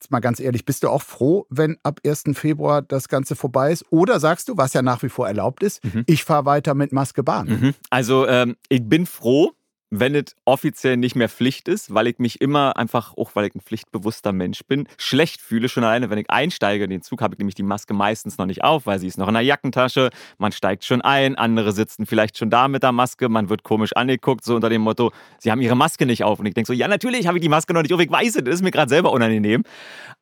Jetzt 0.05 0.11
mal 0.11 0.21
ganz 0.21 0.39
ehrlich, 0.39 0.67
bist 0.67 0.83
du 0.83 0.91
auch 0.91 1.01
froh, 1.01 1.47
wenn 1.49 1.79
ab 1.83 1.99
1. 2.05 2.25
Februar 2.35 2.83
das 2.83 3.09
Ganze 3.09 3.37
vorbei 3.37 3.73
ist? 3.73 3.87
Oder 3.89 4.21
sagst 4.21 4.51
du, 4.51 4.59
was 4.59 4.75
ja 4.75 4.83
nach 4.83 5.03
wie 5.03 5.09
vor 5.09 5.27
erlaubt 5.27 5.63
ist, 5.63 5.83
mhm. 5.83 6.05
ich 6.07 6.25
fahre 6.25 6.45
weiter 6.45 6.75
mit 6.75 6.93
Maske 6.93 7.23
Bahn? 7.23 7.49
Mhm. 7.49 7.75
Also 7.89 8.29
ähm, 8.29 8.57
ich 8.69 8.87
bin 8.87 9.07
froh, 9.07 9.53
wenn 10.01 10.15
es 10.15 10.35
offiziell 10.45 10.97
nicht 10.97 11.15
mehr 11.15 11.29
Pflicht 11.29 11.69
ist, 11.69 11.95
weil 11.95 12.07
ich 12.07 12.19
mich 12.19 12.41
immer 12.41 12.77
einfach, 12.77 13.15
auch 13.17 13.35
weil 13.35 13.47
ich 13.47 13.55
ein 13.55 13.61
pflichtbewusster 13.61 14.33
Mensch 14.33 14.61
bin, 14.67 14.89
schlecht 14.99 15.41
fühle. 15.41 15.69
Schon 15.69 15.85
alleine, 15.85 16.11
wenn 16.11 16.19
ich 16.19 16.31
einsteige 16.31 16.85
in 16.85 16.91
den 16.91 17.03
Zug, 17.03 17.21
habe 17.23 17.35
ich 17.35 17.39
nämlich 17.39 17.55
die 17.55 17.63
Maske 17.63 17.95
meistens 17.95 18.39
noch 18.39 18.47
nicht 18.47 18.65
auf, 18.65 18.87
weil 18.87 18.99
sie 18.99 19.07
ist 19.07 19.19
noch 19.19 19.29
in 19.29 19.35
der 19.35 19.43
Jackentasche. 19.43 20.11
Man 20.39 20.53
steigt 20.53 20.85
schon 20.85 21.03
ein, 21.03 21.37
andere 21.37 21.73
sitzen 21.73 22.07
vielleicht 22.07 22.39
schon 22.39 22.51
da 22.51 22.69
mit 22.69 22.83
der 22.83 22.93
Maske, 22.93 23.29
man 23.29 23.49
wird 23.49 23.63
komisch 23.63 23.95
angeguckt, 23.95 24.45
so 24.45 24.55
unter 24.55 24.69
dem 24.69 24.83
Motto, 24.83 25.13
sie 25.39 25.51
haben 25.51 25.61
ihre 25.61 25.77
Maske 25.77 26.07
nicht 26.07 26.25
auf. 26.25 26.39
Und 26.39 26.47
ich 26.47 26.55
denke 26.55 26.67
so, 26.67 26.73
ja, 26.73 26.89
natürlich 26.89 27.27
habe 27.27 27.39
ich 27.39 27.43
die 27.43 27.49
Maske 27.49 27.73
noch 27.73 27.83
nicht 27.83 27.93
auf, 27.93 28.01
ich 28.01 28.11
weiß 28.11 28.37
es, 28.37 28.45
das 28.45 28.55
ist 28.57 28.63
mir 28.63 28.71
gerade 28.71 28.89
selber 28.89 29.13
unangenehm. 29.13 29.63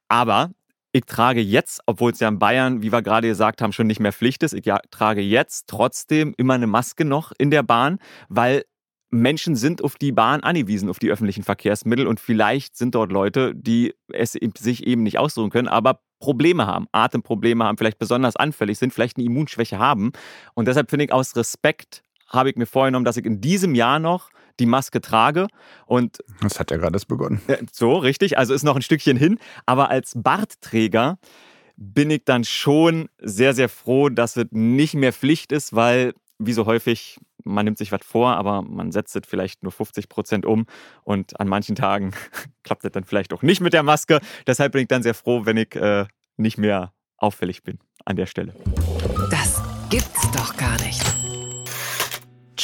Aber 0.08 0.50
ich 0.92 1.06
trage 1.06 1.40
jetzt, 1.40 1.80
obwohl 1.86 2.12
es 2.12 2.20
ja 2.20 2.28
in 2.28 2.38
Bayern, 2.38 2.82
wie 2.82 2.92
wir 2.92 3.00
gerade 3.00 3.26
gesagt 3.26 3.62
haben, 3.62 3.72
schon 3.72 3.86
nicht 3.86 4.00
mehr 4.00 4.12
Pflicht 4.12 4.42
ist, 4.42 4.52
ich 4.52 4.70
trage 4.90 5.22
jetzt 5.22 5.66
trotzdem 5.68 6.34
immer 6.36 6.54
eine 6.54 6.66
Maske 6.66 7.06
noch 7.06 7.32
in 7.38 7.50
der 7.50 7.62
Bahn, 7.62 7.98
weil 8.28 8.64
Menschen 9.12 9.56
sind 9.56 9.84
auf 9.84 9.96
die 9.96 10.10
Bahn 10.10 10.40
angewiesen, 10.40 10.88
auf 10.88 10.98
die 10.98 11.10
öffentlichen 11.10 11.44
Verkehrsmittel 11.44 12.06
und 12.06 12.18
vielleicht 12.18 12.76
sind 12.76 12.94
dort 12.94 13.12
Leute, 13.12 13.54
die 13.54 13.94
es 14.12 14.32
sich 14.32 14.86
eben 14.86 15.02
nicht 15.02 15.18
aussuchen 15.18 15.50
können, 15.50 15.68
aber 15.68 16.00
Probleme 16.18 16.66
haben, 16.66 16.86
Atemprobleme 16.92 17.64
haben, 17.64 17.76
vielleicht 17.76 17.98
besonders 17.98 18.36
anfällig 18.36 18.78
sind, 18.78 18.94
vielleicht 18.94 19.18
eine 19.18 19.26
Immunschwäche 19.26 19.78
haben. 19.78 20.12
Und 20.54 20.66
deshalb 20.66 20.88
finde 20.88 21.04
ich 21.04 21.12
aus 21.12 21.36
Respekt 21.36 22.02
habe 22.32 22.48
ich 22.48 22.56
mir 22.56 22.66
vorgenommen, 22.66 23.04
dass 23.04 23.18
ich 23.18 23.26
in 23.26 23.40
diesem 23.40 23.74
Jahr 23.74 23.98
noch 23.98 24.30
die 24.58 24.66
Maske 24.66 25.00
trage. 25.00 25.48
Und 25.86 26.18
das 26.40 26.58
hat 26.58 26.70
ja 26.70 26.78
gerade 26.78 26.96
erst 26.96 27.08
begonnen. 27.08 27.42
So, 27.72 27.96
richtig. 27.96 28.38
Also 28.38 28.54
ist 28.54 28.62
noch 28.62 28.76
ein 28.76 28.82
Stückchen 28.82 29.16
hin. 29.16 29.38
Aber 29.66 29.90
als 29.90 30.12
Bartträger 30.16 31.18
bin 31.76 32.10
ich 32.10 32.24
dann 32.24 32.44
schon 32.44 33.08
sehr, 33.18 33.54
sehr 33.54 33.68
froh, 33.68 34.08
dass 34.08 34.36
es 34.36 34.46
nicht 34.50 34.94
mehr 34.94 35.12
Pflicht 35.12 35.52
ist, 35.52 35.74
weil, 35.74 36.14
wie 36.38 36.52
so 36.52 36.66
häufig, 36.66 37.18
man 37.44 37.64
nimmt 37.64 37.78
sich 37.78 37.92
was 37.92 38.04
vor, 38.04 38.36
aber 38.36 38.62
man 38.62 38.92
setzt 38.92 39.16
es 39.16 39.22
vielleicht 39.26 39.62
nur 39.62 39.72
50 39.72 40.08
Prozent 40.08 40.46
um 40.46 40.66
und 41.04 41.38
an 41.40 41.48
manchen 41.48 41.76
Tagen 41.76 42.12
klappt 42.64 42.84
es 42.84 42.92
dann 42.92 43.04
vielleicht 43.04 43.32
auch 43.32 43.42
nicht 43.42 43.60
mit 43.60 43.72
der 43.72 43.82
Maske. 43.82 44.20
Deshalb 44.46 44.72
bin 44.72 44.82
ich 44.82 44.88
dann 44.88 45.02
sehr 45.02 45.14
froh, 45.14 45.44
wenn 45.44 45.56
ich 45.56 45.74
äh, 45.74 46.06
nicht 46.36 46.58
mehr 46.58 46.92
auffällig 47.16 47.62
bin 47.62 47.78
an 48.04 48.16
der 48.16 48.26
Stelle. 48.26 48.54
Das 49.30 49.62
gibt's 49.90 50.30
doch 50.32 50.56
gar 50.56 50.80
nicht. 50.82 51.21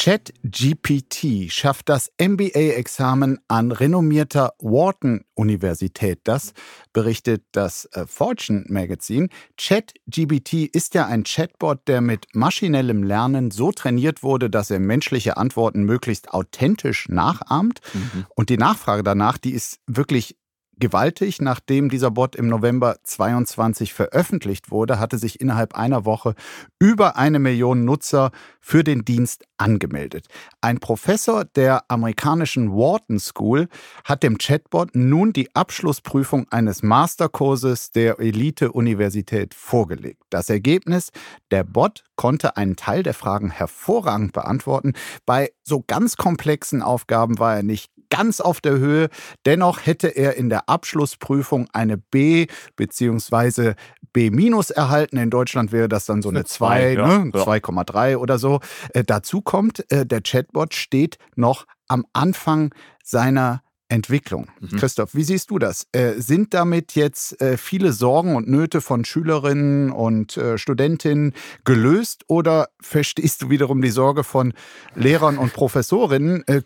ChatGPT 0.00 1.50
schafft 1.50 1.88
das 1.88 2.12
MBA-Examen 2.20 3.40
an 3.48 3.72
renommierter 3.72 4.52
Wharton-Universität. 4.60 6.20
Das 6.22 6.52
berichtet 6.92 7.42
das 7.50 7.86
äh, 7.86 8.06
Fortune 8.06 8.64
Magazine. 8.68 9.28
ChatGPT 9.56 10.66
ist 10.72 10.94
ja 10.94 11.06
ein 11.06 11.24
Chatbot, 11.24 11.88
der 11.88 12.00
mit 12.00 12.26
maschinellem 12.32 13.02
Lernen 13.02 13.50
so 13.50 13.72
trainiert 13.72 14.22
wurde, 14.22 14.48
dass 14.48 14.70
er 14.70 14.78
menschliche 14.78 15.36
Antworten 15.36 15.82
möglichst 15.82 16.32
authentisch 16.32 17.08
nachahmt. 17.08 17.80
Mhm. 17.92 18.26
Und 18.36 18.50
die 18.50 18.56
Nachfrage 18.56 19.02
danach, 19.02 19.36
die 19.36 19.50
ist 19.52 19.80
wirklich 19.88 20.36
gewaltig. 20.80 21.40
Nachdem 21.40 21.88
dieser 21.88 22.10
Bot 22.10 22.36
im 22.36 22.48
November 22.48 22.96
22 23.02 23.92
veröffentlicht 23.94 24.70
wurde, 24.70 24.98
hatte 24.98 25.18
sich 25.18 25.40
innerhalb 25.40 25.74
einer 25.74 26.04
Woche 26.04 26.34
über 26.78 27.16
eine 27.16 27.38
Million 27.38 27.84
Nutzer 27.84 28.30
für 28.60 28.84
den 28.84 29.04
Dienst 29.04 29.44
angemeldet. 29.56 30.26
Ein 30.60 30.78
Professor 30.78 31.44
der 31.44 31.90
amerikanischen 31.90 32.70
Wharton 32.72 33.18
School 33.18 33.68
hat 34.04 34.22
dem 34.22 34.38
Chatbot 34.38 34.94
nun 34.94 35.32
die 35.32 35.54
Abschlussprüfung 35.54 36.46
eines 36.50 36.82
Masterkurses 36.82 37.90
der 37.90 38.20
Elite-Universität 38.20 39.54
vorgelegt. 39.54 40.22
Das 40.30 40.48
Ergebnis, 40.50 41.10
der 41.50 41.64
Bot 41.64 42.04
konnte 42.16 42.56
einen 42.56 42.76
Teil 42.76 43.02
der 43.02 43.14
Fragen 43.14 43.50
hervorragend 43.50 44.32
beantworten. 44.32 44.92
Bei 45.26 45.50
so 45.62 45.82
ganz 45.86 46.16
komplexen 46.16 46.82
Aufgaben 46.82 47.38
war 47.38 47.56
er 47.56 47.62
nicht 47.62 47.90
ganz 48.10 48.40
auf 48.40 48.60
der 48.60 48.78
Höhe. 48.78 49.08
Dennoch 49.46 49.86
hätte 49.86 50.08
er 50.08 50.36
in 50.36 50.48
der 50.48 50.68
Abschlussprüfung 50.68 51.68
eine 51.72 51.98
B 51.98 52.46
bzw. 52.76 53.74
B- 54.12 54.30
erhalten. 54.70 55.16
In 55.16 55.30
Deutschland 55.30 55.72
wäre 55.72 55.88
das 55.88 56.06
dann 56.06 56.22
so 56.22 56.28
eine 56.28 56.44
2, 56.44 56.92
ja. 56.94 57.18
ne? 57.18 57.30
2,3 57.30 58.16
oder 58.16 58.38
so. 58.38 58.60
Äh, 58.94 59.04
dazu 59.04 59.42
kommt, 59.42 59.90
äh, 59.92 60.06
der 60.06 60.22
Chatbot 60.22 60.74
steht 60.74 61.18
noch 61.36 61.66
am 61.86 62.04
Anfang 62.12 62.74
seiner 63.04 63.62
Entwicklung. 63.88 64.48
Mhm. 64.60 64.76
Christoph, 64.76 65.14
wie 65.14 65.24
siehst 65.24 65.50
du 65.50 65.58
das? 65.58 65.86
Äh, 65.92 66.14
sind 66.18 66.52
damit 66.52 66.94
jetzt 66.94 67.40
äh, 67.40 67.56
viele 67.56 67.92
Sorgen 67.92 68.36
und 68.36 68.46
Nöte 68.46 68.80
von 68.80 69.04
Schülerinnen 69.04 69.90
und 69.90 70.36
äh, 70.36 70.58
Studentinnen 70.58 71.32
gelöst 71.64 72.24
oder 72.28 72.68
verstehst 72.80 73.42
du 73.42 73.50
wiederum 73.50 73.80
die 73.80 73.90
Sorge 73.90 74.24
von 74.24 74.52
Lehrern 74.94 75.38
und 75.38 75.54
Professorinnen, 75.54 76.46
äh, 76.46 76.60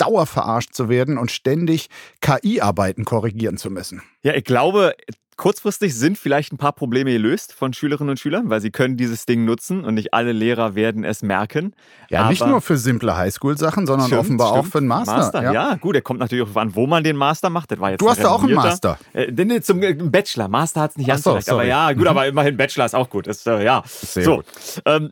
künftig 0.00 0.06
dauerverarscht 0.06 0.74
zu 0.74 0.88
werden 0.88 1.18
und 1.18 1.30
ständig 1.30 1.88
KI-Arbeiten 2.20 3.04
korrigieren 3.04 3.56
zu 3.56 3.70
müssen? 3.70 4.02
Ja, 4.22 4.34
ich 4.34 4.44
glaube, 4.44 4.94
kurzfristig 5.36 5.94
sind 5.94 6.18
vielleicht 6.18 6.52
ein 6.52 6.58
paar 6.58 6.72
Probleme 6.72 7.12
gelöst 7.12 7.54
von 7.54 7.72
Schülerinnen 7.72 8.10
und 8.10 8.18
Schülern, 8.18 8.50
weil 8.50 8.60
sie 8.60 8.70
können 8.70 8.98
dieses 8.98 9.24
Ding 9.24 9.46
nutzen 9.46 9.84
und 9.84 9.94
nicht 9.94 10.12
alle 10.12 10.32
Lehrer 10.32 10.74
werden 10.74 11.02
es 11.02 11.22
merken. 11.22 11.74
Ja, 12.10 12.20
Aber 12.20 12.30
nicht 12.30 12.46
nur 12.46 12.60
für 12.60 12.76
simple 12.76 13.16
Highschool-Sachen, 13.16 13.86
sondern 13.86 14.08
stimmt, 14.08 14.20
offenbar 14.20 14.48
stimmt. 14.48 14.66
auch 14.66 14.70
für 14.70 14.78
einen 14.78 14.88
Master. 14.88 15.16
Master 15.16 15.42
ja. 15.42 15.52
ja. 15.52 15.74
gut, 15.76 15.94
er 15.94 16.02
kommt 16.02 16.20
natürlich 16.20 16.46
auch 16.46 16.56
an, 16.56 16.74
wo 16.74 16.86
man 16.86 17.04
den 17.04 17.16
Master 17.16 17.48
macht. 17.48 17.70
Das 17.70 17.80
war 17.80 17.92
jetzt 17.92 18.02
du 18.02 18.10
hast 18.10 18.18
ja 18.18 18.28
auch 18.28 18.42
einen 18.42 18.54
Master. 18.54 18.98
Äh, 19.14 19.32
denn 19.32 19.62
zum 19.62 19.82
äh, 19.82 19.94
Bachelor. 19.94 20.48
Master 20.48 20.82
hat 20.82 20.90
es 20.90 20.96
nicht 20.98 21.08
ganz 21.08 21.22
so, 21.22 21.38
aber 21.48 21.64
ja, 21.64 21.92
gut, 21.92 22.02
mhm. 22.02 22.08
aber 22.08 22.26
immerhin 22.26 22.58
Bachelor 22.58 22.84
ist 22.84 22.94
auch 22.94 23.08
gut. 23.08 23.26
Das, 23.26 23.46
äh, 23.46 23.64
ja. 23.64 23.82
Sehr 23.86 24.24
so. 24.24 24.36
Gut. 24.36 24.46
Ähm, 24.84 25.10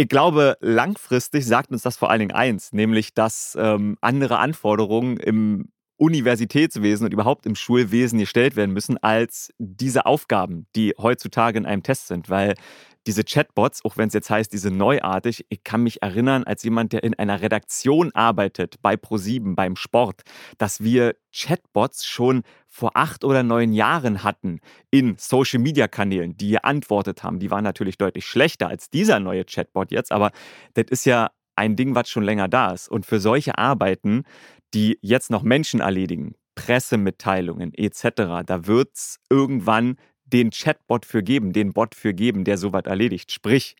ich 0.00 0.08
glaube, 0.08 0.56
langfristig 0.60 1.46
sagt 1.46 1.70
uns 1.72 1.82
das 1.82 1.98
vor 1.98 2.08
allen 2.10 2.20
Dingen 2.20 2.32
eins, 2.32 2.72
nämlich 2.72 3.12
dass 3.12 3.54
ähm, 3.60 3.98
andere 4.00 4.38
Anforderungen 4.38 5.18
im 5.18 5.68
Universitätswesen 6.00 7.04
und 7.04 7.12
überhaupt 7.12 7.44
im 7.44 7.54
Schulwesen 7.54 8.18
gestellt 8.18 8.56
werden 8.56 8.72
müssen 8.72 8.96
als 8.98 9.52
diese 9.58 10.06
Aufgaben, 10.06 10.66
die 10.74 10.94
heutzutage 10.96 11.58
in 11.58 11.66
einem 11.66 11.82
Test 11.82 12.08
sind. 12.08 12.30
Weil 12.30 12.54
diese 13.06 13.22
Chatbots, 13.22 13.84
auch 13.84 13.98
wenn 13.98 14.08
es 14.08 14.14
jetzt 14.14 14.30
heißt, 14.30 14.50
diese 14.52 14.70
neuartig, 14.70 15.44
ich 15.50 15.62
kann 15.62 15.82
mich 15.82 16.02
erinnern, 16.02 16.44
als 16.44 16.62
jemand, 16.62 16.92
der 16.94 17.02
in 17.02 17.18
einer 17.18 17.42
Redaktion 17.42 18.12
arbeitet, 18.14 18.76
bei 18.80 18.96
ProSieben, 18.96 19.56
beim 19.56 19.76
Sport, 19.76 20.22
dass 20.56 20.82
wir 20.82 21.16
Chatbots 21.34 22.06
schon 22.06 22.44
vor 22.66 22.92
acht 22.94 23.22
oder 23.22 23.42
neun 23.42 23.72
Jahren 23.74 24.22
hatten 24.22 24.60
in 24.90 25.16
Social-Media-Kanälen, 25.18 26.36
die 26.36 26.52
geantwortet 26.52 27.22
haben. 27.22 27.40
Die 27.40 27.50
waren 27.50 27.64
natürlich 27.64 27.98
deutlich 27.98 28.24
schlechter 28.24 28.68
als 28.68 28.88
dieser 28.88 29.20
neue 29.20 29.44
Chatbot 29.44 29.90
jetzt, 29.90 30.12
aber 30.12 30.30
das 30.74 30.86
ist 30.88 31.04
ja 31.04 31.30
ein 31.56 31.76
Ding, 31.76 31.94
was 31.94 32.08
schon 32.08 32.22
länger 32.22 32.48
da 32.48 32.72
ist. 32.72 32.88
Und 32.88 33.04
für 33.04 33.20
solche 33.20 33.58
Arbeiten, 33.58 34.24
die 34.74 34.98
jetzt 35.02 35.30
noch 35.30 35.42
Menschen 35.42 35.80
erledigen, 35.80 36.34
Pressemitteilungen 36.54 37.72
etc., 37.74 38.44
da 38.46 38.66
wird 38.66 38.90
es 38.94 39.18
irgendwann 39.28 39.96
den 40.24 40.50
Chatbot 40.50 41.06
für 41.06 41.22
geben, 41.22 41.52
den 41.52 41.72
Bot 41.72 41.94
für 41.94 42.14
geben, 42.14 42.44
der 42.44 42.58
sowas 42.58 42.84
erledigt. 42.84 43.32
Sprich, 43.32 43.76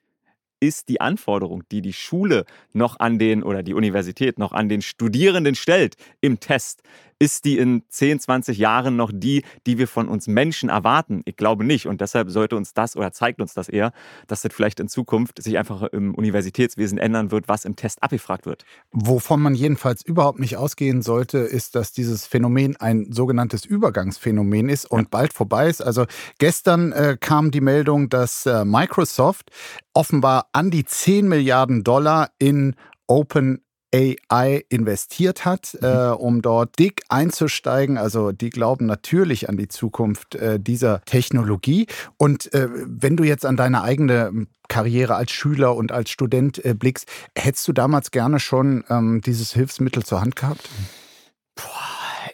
ist 0.60 0.88
die 0.88 1.00
Anforderung, 1.00 1.64
die 1.72 1.80
die 1.80 1.94
Schule 1.94 2.44
noch 2.72 3.00
an 3.00 3.18
den 3.18 3.42
oder 3.42 3.62
die 3.62 3.74
Universität 3.74 4.38
noch 4.38 4.52
an 4.52 4.68
den 4.68 4.82
Studierenden 4.82 5.54
stellt 5.54 5.96
im 6.20 6.38
Test, 6.38 6.82
ist 7.20 7.44
die 7.44 7.58
in 7.58 7.82
10, 7.88 8.18
20 8.18 8.58
Jahren 8.58 8.96
noch 8.96 9.12
die, 9.12 9.44
die 9.66 9.78
wir 9.78 9.86
von 9.86 10.08
uns 10.08 10.26
Menschen 10.26 10.70
erwarten? 10.70 11.20
Ich 11.26 11.36
glaube 11.36 11.64
nicht. 11.64 11.86
Und 11.86 12.00
deshalb 12.00 12.30
sollte 12.30 12.56
uns 12.56 12.72
das 12.72 12.96
oder 12.96 13.12
zeigt 13.12 13.40
uns 13.40 13.52
das 13.52 13.68
eher, 13.68 13.92
dass 14.26 14.40
das 14.40 14.52
vielleicht 14.52 14.80
in 14.80 14.88
Zukunft 14.88 15.40
sich 15.40 15.58
einfach 15.58 15.82
im 15.82 16.14
Universitätswesen 16.14 16.96
ändern 16.96 17.30
wird, 17.30 17.46
was 17.46 17.66
im 17.66 17.76
Test 17.76 18.02
abgefragt 18.02 18.46
wird. 18.46 18.64
Wovon 18.90 19.42
man 19.42 19.54
jedenfalls 19.54 20.02
überhaupt 20.02 20.40
nicht 20.40 20.56
ausgehen 20.56 21.02
sollte, 21.02 21.38
ist, 21.38 21.74
dass 21.74 21.92
dieses 21.92 22.26
Phänomen 22.26 22.76
ein 22.76 23.12
sogenanntes 23.12 23.66
Übergangsphänomen 23.66 24.70
ist 24.70 24.90
und 24.90 25.02
ja. 25.02 25.08
bald 25.10 25.34
vorbei 25.34 25.68
ist. 25.68 25.82
Also 25.82 26.06
gestern 26.38 26.92
äh, 26.92 27.18
kam 27.20 27.50
die 27.50 27.60
Meldung, 27.60 28.08
dass 28.08 28.46
äh, 28.46 28.64
Microsoft 28.64 29.50
offenbar 29.92 30.48
an 30.52 30.70
die 30.70 30.86
10 30.86 31.28
Milliarden 31.28 31.84
Dollar 31.84 32.30
in 32.38 32.76
Open 33.06 33.62
AI 33.94 34.64
investiert 34.68 35.44
hat, 35.44 35.76
mhm. 35.80 35.86
äh, 35.86 36.08
um 36.10 36.42
dort 36.42 36.78
dick 36.78 37.02
einzusteigen. 37.08 37.98
Also 37.98 38.32
die 38.32 38.50
glauben 38.50 38.86
natürlich 38.86 39.48
an 39.48 39.56
die 39.56 39.68
Zukunft 39.68 40.34
äh, 40.34 40.60
dieser 40.60 41.04
Technologie. 41.04 41.86
Und 42.16 42.52
äh, 42.54 42.68
wenn 42.70 43.16
du 43.16 43.24
jetzt 43.24 43.44
an 43.44 43.56
deine 43.56 43.82
eigene 43.82 44.46
Karriere 44.68 45.16
als 45.16 45.32
Schüler 45.32 45.74
und 45.74 45.92
als 45.92 46.10
Student 46.10 46.64
äh, 46.64 46.74
blickst, 46.74 47.06
hättest 47.36 47.66
du 47.66 47.72
damals 47.72 48.10
gerne 48.10 48.38
schon 48.38 48.84
ähm, 48.88 49.20
dieses 49.20 49.52
Hilfsmittel 49.52 50.04
zur 50.04 50.20
Hand 50.20 50.36
gehabt? 50.36 50.68
Puh, 51.56 51.68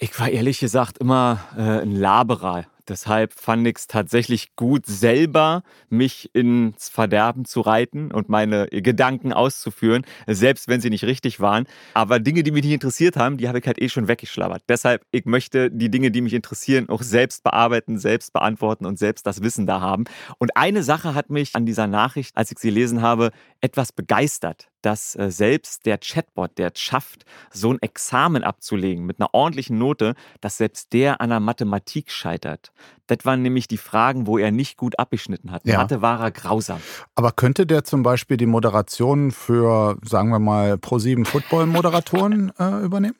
ich 0.01 0.19
war 0.21 0.29
ehrlich 0.29 0.61
gesagt 0.61 0.99
immer 0.99 1.41
äh, 1.57 1.81
ein 1.81 1.93
Laberer 1.93 2.65
Deshalb 2.89 3.33
fand 3.33 3.67
ich 3.67 3.77
es 3.77 3.87
tatsächlich 3.87 4.55
gut, 4.55 4.87
selber 4.87 5.63
mich 5.89 6.31
ins 6.35 6.89
Verderben 6.89 7.45
zu 7.45 7.61
reiten 7.61 8.13
und 8.13 8.29
meine 8.29 8.69
Gedanken 8.69 9.33
auszuführen, 9.33 10.05
selbst 10.27 10.69
wenn 10.69 10.81
sie 10.81 10.91
nicht 10.91 11.05
richtig 11.05 11.41
waren. 11.41 11.67
Aber 11.95 12.21
Dinge, 12.21 12.43
die 12.43 12.53
mich 12.53 12.65
nicht 12.65 12.75
interessiert 12.75 13.17
haben, 13.17 13.37
die 13.39 13.49
habe 13.49 13.59
ich 13.59 13.67
halt 13.67 13.81
eh 13.81 13.89
schon 13.89 14.09
weggeschlabbert. 14.09 14.63
Deshalb, 14.69 15.03
ich 15.11 15.25
möchte 15.25 15.71
die 15.71 15.91
Dinge, 15.91 16.11
die 16.11 16.21
mich 16.21 16.35
interessieren, 16.35 16.89
auch 16.89 17.03
selbst 17.03 17.43
bearbeiten, 17.43 17.99
selbst 17.99 18.33
beantworten 18.33 18.87
und 18.87 18.99
selbst 18.99 19.27
das 19.27 19.43
Wissen 19.43 19.67
da 19.67 19.81
haben. 19.81 20.05
Und 20.39 20.57
eine 20.57 20.83
Sache 20.83 21.15
hat 21.15 21.31
mich 21.31 21.55
an 21.57 21.67
dieser 21.67 21.87
Nachricht, 21.87 22.37
als 22.37 22.51
ich 22.51 22.59
sie 22.59 22.69
gelesen 22.69 23.03
habe, 23.03 23.31
etwas 23.61 23.93
begeistert 23.93 24.69
dass 24.87 25.17
äh, 25.17 25.33
selbst 25.33 25.85
der 25.85 25.99
Chatbot, 25.99 26.59
der 26.59 26.71
es 26.73 26.81
schafft, 26.81 27.25
so 27.51 27.73
ein 27.73 27.83
Examen 27.83 28.45
abzulegen 28.45 29.05
mit 29.05 29.19
einer 29.19 29.35
ordentlichen 29.35 29.79
Note, 29.79 30.15
dass 30.41 30.59
selbst 30.59 30.93
der 30.93 31.21
an 31.21 31.31
der 31.31 31.41
Mathematik 31.41 32.13
scheitert. 32.13 32.73
Das 33.09 33.19
waren 33.23 33.43
nämlich 33.43 33.69
die 33.69 33.77
Fragen, 33.77 34.27
wo 34.27 34.37
er 34.37 34.51
nicht 34.51 34.77
gut 34.77 34.99
abgeschnitten 34.99 35.53
hat. 35.53 35.63
Ja. 35.65 35.79
Mathe 35.79 36.03
war 36.03 36.21
er 36.21 36.31
grausam. 36.33 36.81
Aber 37.15 37.31
könnte 37.33 37.65
der 37.67 37.85
zum 37.85 38.03
Beispiel 38.03 38.37
die 38.37 38.47
Moderation 38.47 39.31
für, 39.31 39.97
sagen 40.03 40.31
wir 40.31 40.41
mal, 40.41 40.73
Pro7 40.75 41.25
Football-Moderatoren 41.25 42.53
äh, 42.59 42.85
übernehmen? 42.85 43.15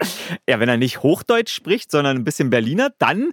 Ja, 0.49 0.59
wenn 0.61 0.69
er 0.69 0.77
nicht 0.77 1.03
Hochdeutsch 1.03 1.53
spricht, 1.55 1.91
sondern 1.91 2.17
ein 2.17 2.25
bisschen 2.25 2.51
Berliner, 2.51 2.91
dann 2.99 3.33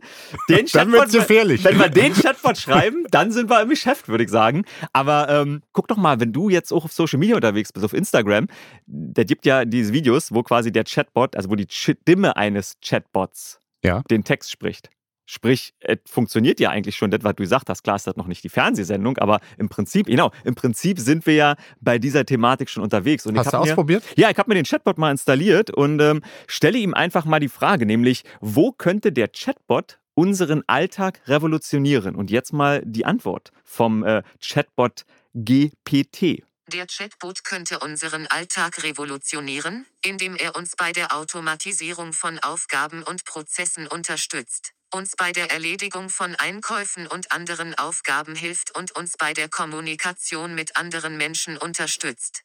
den 0.49 0.67
Dann 0.73 0.91
wird's 0.91 1.13
gefährlich. 1.13 1.63
Wenn 1.63 1.79
wir 1.79 1.89
den 1.89 2.13
Chatbot 2.13 2.57
schreiben, 2.57 3.05
dann 3.09 3.31
sind 3.31 3.49
wir 3.49 3.61
im 3.61 3.69
Geschäft, 3.69 4.07
würde 4.07 4.23
ich 4.23 4.29
sagen. 4.29 4.63
Aber 4.93 5.29
ähm, 5.29 5.61
guck 5.71 5.87
doch 5.87 5.97
mal, 5.97 6.19
wenn 6.19 6.33
du 6.33 6.49
jetzt 6.49 6.71
auch 6.71 6.85
auf 6.85 6.91
Social 6.93 7.19
Media 7.19 7.35
unterwegs 7.35 7.71
bist, 7.73 7.83
auf 7.85 7.93
Instagram, 7.93 8.47
der 8.85 9.25
gibt 9.25 9.45
ja 9.45 9.65
diese 9.65 9.93
Videos, 9.93 10.31
wo 10.33 10.43
quasi 10.43 10.71
der 10.71 10.83
Chatbot, 10.83 11.35
also 11.35 11.49
wo 11.49 11.55
die 11.55 11.67
Stimme 11.69 12.35
eines 12.37 12.77
Chatbots 12.83 13.59
Ja. 13.83 14.01
den 14.09 14.23
Text 14.23 14.51
spricht. 14.51 14.89
Sprich, 15.25 15.73
es 15.79 15.99
funktioniert 16.05 16.59
ja 16.59 16.69
eigentlich 16.69 16.97
schon 16.97 17.09
das, 17.09 17.23
was 17.23 17.35
du 17.35 17.43
gesagt 17.43 17.69
hast. 17.69 17.83
Klar 17.83 17.95
ist 17.95 18.07
das 18.07 18.17
noch 18.17 18.27
nicht 18.27 18.43
die 18.43 18.49
Fernsehsendung, 18.49 19.17
aber 19.19 19.39
im 19.57 19.69
Prinzip, 19.69 20.07
genau, 20.07 20.31
im 20.43 20.55
Prinzip 20.55 20.99
sind 20.99 21.25
wir 21.25 21.35
ja 21.35 21.55
bei 21.79 21.97
dieser 21.97 22.25
Thematik 22.25 22.69
schon 22.69 22.83
unterwegs. 22.83 23.25
Und 23.25 23.35
ich 23.35 23.39
Hast 23.39 23.53
du 23.53 23.57
hab 23.57 23.65
mir, 23.65 23.71
ausprobiert? 23.71 24.03
Ja, 24.17 24.29
ich 24.29 24.37
habe 24.37 24.49
mir 24.49 24.55
den 24.55 24.65
Chatbot 24.65 24.97
mal 24.97 25.11
installiert 25.11 25.69
und 25.69 26.01
ähm, 26.01 26.21
stelle 26.47 26.77
ihm 26.77 26.93
einfach 26.93 27.25
mal 27.25 27.39
die 27.39 27.49
Frage, 27.49 27.85
nämlich, 27.85 28.23
wo 28.41 28.71
könnte 28.71 29.11
der 29.11 29.29
Chatbot 29.29 29.99
unseren 30.13 30.63
Alltag 30.67 31.21
revolutionieren? 31.27 32.15
Und 32.15 32.29
jetzt 32.29 32.51
mal 32.51 32.81
die 32.85 33.05
Antwort 33.05 33.51
vom 33.63 34.03
äh, 34.03 34.23
Chatbot 34.41 35.05
GPT. 35.33 36.43
Der 36.71 36.87
Chatbot 36.87 37.43
könnte 37.43 37.79
unseren 37.79 38.25
Alltag 38.27 38.83
revolutionieren, 38.83 39.85
indem 40.01 40.35
er 40.35 40.55
uns 40.55 40.75
bei 40.77 40.91
der 40.91 41.15
Automatisierung 41.15 42.13
von 42.13 42.39
Aufgaben 42.39 43.03
und 43.03 43.25
Prozessen 43.25 43.85
unterstützt, 43.85 44.73
uns 44.93 45.15
bei 45.17 45.31
der 45.31 45.51
Erledigung 45.51 46.09
von 46.09 46.35
Einkäufen 46.35 47.07
und 47.07 47.31
anderen 47.31 47.75
Aufgaben 47.75 48.35
hilft 48.35 48.77
und 48.77 48.95
uns 48.95 49.17
bei 49.17 49.33
der 49.33 49.49
Kommunikation 49.49 50.55
mit 50.55 50.77
anderen 50.77 51.17
Menschen 51.17 51.57
unterstützt. 51.57 52.43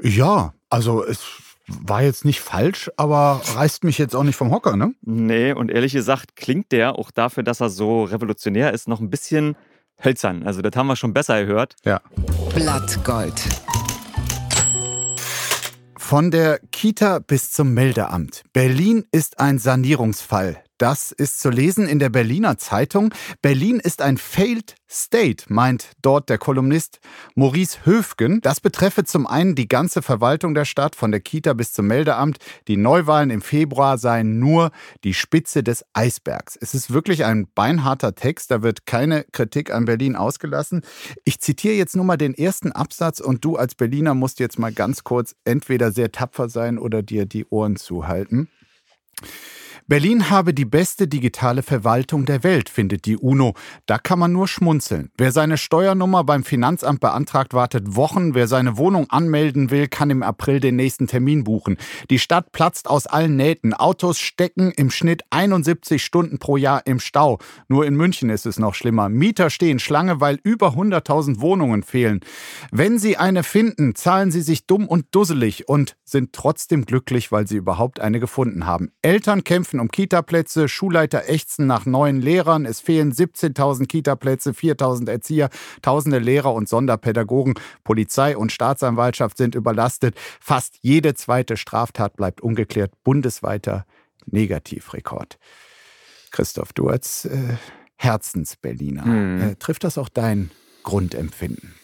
Ja, 0.00 0.54
also 0.70 1.04
es 1.04 1.20
war 1.66 2.02
jetzt 2.02 2.24
nicht 2.24 2.40
falsch, 2.40 2.90
aber 2.96 3.42
reißt 3.54 3.84
mich 3.84 3.98
jetzt 3.98 4.14
auch 4.14 4.22
nicht 4.22 4.36
vom 4.36 4.50
Hocker, 4.50 4.76
ne? 4.76 4.94
Nee, 5.02 5.52
und 5.52 5.70
ehrlich 5.70 5.92
gesagt 5.92 6.36
klingt 6.36 6.72
der 6.72 6.98
auch 6.98 7.10
dafür, 7.10 7.42
dass 7.42 7.60
er 7.60 7.70
so 7.70 8.04
revolutionär 8.04 8.72
ist, 8.72 8.88
noch 8.88 9.00
ein 9.00 9.10
bisschen 9.10 9.56
hölzern. 10.02 10.44
Also 10.44 10.62
das 10.62 10.74
haben 10.76 10.86
wir 10.86 10.96
schon 10.96 11.12
besser 11.12 11.44
gehört. 11.44 11.76
Ja. 11.84 12.00
Blattgold. 12.54 13.40
Von 15.98 16.30
der 16.30 16.58
Kita 16.72 17.20
bis 17.20 17.52
zum 17.52 17.72
Meldeamt. 17.72 18.42
Berlin 18.52 19.04
ist 19.12 19.38
ein 19.38 19.58
Sanierungsfall. 19.58 20.64
Das 20.80 21.12
ist 21.12 21.40
zu 21.40 21.50
lesen 21.50 21.86
in 21.86 21.98
der 21.98 22.08
Berliner 22.08 22.56
Zeitung. 22.56 23.12
Berlin 23.42 23.80
ist 23.80 24.00
ein 24.00 24.16
failed 24.16 24.76
state, 24.88 25.44
meint 25.48 25.90
dort 26.00 26.30
der 26.30 26.38
Kolumnist 26.38 27.00
Maurice 27.34 27.84
Höfgen. 27.84 28.40
Das 28.40 28.62
betreffe 28.62 29.04
zum 29.04 29.26
einen 29.26 29.54
die 29.54 29.68
ganze 29.68 30.00
Verwaltung 30.00 30.54
der 30.54 30.64
Stadt, 30.64 30.96
von 30.96 31.10
der 31.10 31.20
Kita 31.20 31.52
bis 31.52 31.74
zum 31.74 31.86
Meldeamt. 31.86 32.38
Die 32.66 32.78
Neuwahlen 32.78 33.28
im 33.28 33.42
Februar 33.42 33.98
seien 33.98 34.38
nur 34.38 34.70
die 35.04 35.12
Spitze 35.12 35.62
des 35.62 35.84
Eisbergs. 35.92 36.56
Es 36.58 36.72
ist 36.72 36.90
wirklich 36.90 37.26
ein 37.26 37.46
beinharter 37.54 38.14
Text, 38.14 38.50
da 38.50 38.62
wird 38.62 38.86
keine 38.86 39.24
Kritik 39.32 39.70
an 39.70 39.84
Berlin 39.84 40.16
ausgelassen. 40.16 40.80
Ich 41.26 41.40
zitiere 41.40 41.74
jetzt 41.74 41.94
nur 41.94 42.06
mal 42.06 42.16
den 42.16 42.32
ersten 42.32 42.72
Absatz 42.72 43.20
und 43.20 43.44
du 43.44 43.56
als 43.56 43.74
Berliner 43.74 44.14
musst 44.14 44.40
jetzt 44.40 44.58
mal 44.58 44.72
ganz 44.72 45.04
kurz 45.04 45.34
entweder 45.44 45.92
sehr 45.92 46.10
tapfer 46.10 46.48
sein 46.48 46.78
oder 46.78 47.02
dir 47.02 47.26
die 47.26 47.44
Ohren 47.44 47.76
zuhalten. 47.76 48.48
Berlin 49.90 50.30
habe 50.30 50.54
die 50.54 50.66
beste 50.66 51.08
digitale 51.08 51.64
Verwaltung 51.64 52.24
der 52.24 52.44
Welt, 52.44 52.68
findet 52.68 53.06
die 53.06 53.16
UNO. 53.16 53.54
Da 53.86 53.98
kann 53.98 54.20
man 54.20 54.30
nur 54.30 54.46
schmunzeln. 54.46 55.10
Wer 55.18 55.32
seine 55.32 55.58
Steuernummer 55.58 56.22
beim 56.22 56.44
Finanzamt 56.44 57.00
beantragt, 57.00 57.54
wartet 57.54 57.96
Wochen. 57.96 58.36
Wer 58.36 58.46
seine 58.46 58.76
Wohnung 58.76 59.10
anmelden 59.10 59.72
will, 59.72 59.88
kann 59.88 60.10
im 60.10 60.22
April 60.22 60.60
den 60.60 60.76
nächsten 60.76 61.08
Termin 61.08 61.42
buchen. 61.42 61.76
Die 62.08 62.20
Stadt 62.20 62.52
platzt 62.52 62.88
aus 62.88 63.08
allen 63.08 63.34
Nähten. 63.34 63.74
Autos 63.74 64.20
stecken 64.20 64.70
im 64.70 64.92
Schnitt 64.92 65.24
71 65.30 66.04
Stunden 66.04 66.38
pro 66.38 66.56
Jahr 66.56 66.86
im 66.86 67.00
Stau. 67.00 67.40
Nur 67.66 67.84
in 67.84 67.96
München 67.96 68.30
ist 68.30 68.46
es 68.46 68.60
noch 68.60 68.76
schlimmer. 68.76 69.08
Mieter 69.08 69.50
stehen 69.50 69.80
Schlange, 69.80 70.20
weil 70.20 70.38
über 70.44 70.68
100.000 70.74 71.40
Wohnungen 71.40 71.82
fehlen. 71.82 72.20
Wenn 72.70 73.00
sie 73.00 73.16
eine 73.16 73.42
finden, 73.42 73.96
zahlen 73.96 74.30
sie 74.30 74.42
sich 74.42 74.68
dumm 74.68 74.86
und 74.86 75.06
dusselig 75.10 75.68
und 75.68 75.96
sind 76.04 76.32
trotzdem 76.32 76.84
glücklich, 76.84 77.32
weil 77.32 77.48
sie 77.48 77.56
überhaupt 77.56 77.98
eine 77.98 78.20
gefunden 78.20 78.66
haben. 78.66 78.92
Eltern 79.02 79.42
kämpfen 79.42 79.79
um 79.80 79.90
Kitaplätze, 79.90 80.68
Schulleiter 80.68 81.28
ächzen 81.28 81.66
nach 81.66 81.86
neuen 81.86 82.20
Lehrern, 82.20 82.66
es 82.66 82.80
fehlen 82.80 83.12
17.000 83.12 83.86
Kitaplätze, 83.86 84.50
4.000 84.50 85.10
Erzieher, 85.10 85.50
tausende 85.82 86.18
Lehrer 86.18 86.54
und 86.54 86.68
Sonderpädagogen, 86.68 87.54
Polizei 87.84 88.36
und 88.36 88.52
Staatsanwaltschaft 88.52 89.36
sind 89.36 89.54
überlastet, 89.54 90.14
fast 90.40 90.76
jede 90.82 91.14
zweite 91.14 91.56
Straftat 91.56 92.16
bleibt 92.16 92.40
ungeklärt, 92.40 92.92
bundesweiter 93.04 93.86
Negativrekord. 94.26 95.38
Christoph, 96.30 96.72
du 96.72 96.88
als 96.88 97.24
äh, 97.24 97.56
Herzensberliner, 97.96 99.04
Hm. 99.04 99.40
äh, 99.42 99.54
trifft 99.56 99.84
das 99.84 99.98
auch 99.98 100.08
dein 100.08 100.50
Grundempfinden? 100.82 101.74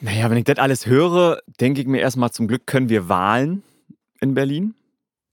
Naja, 0.00 0.28
wenn 0.28 0.36
ich 0.36 0.44
das 0.44 0.58
alles 0.58 0.86
höre, 0.86 1.40
denke 1.60 1.80
ich 1.80 1.86
mir 1.86 2.00
erstmal, 2.00 2.30
zum 2.30 2.48
Glück 2.48 2.66
können 2.66 2.88
wir 2.88 3.08
Wahlen 3.08 3.62
in 4.20 4.34
Berlin. 4.34 4.74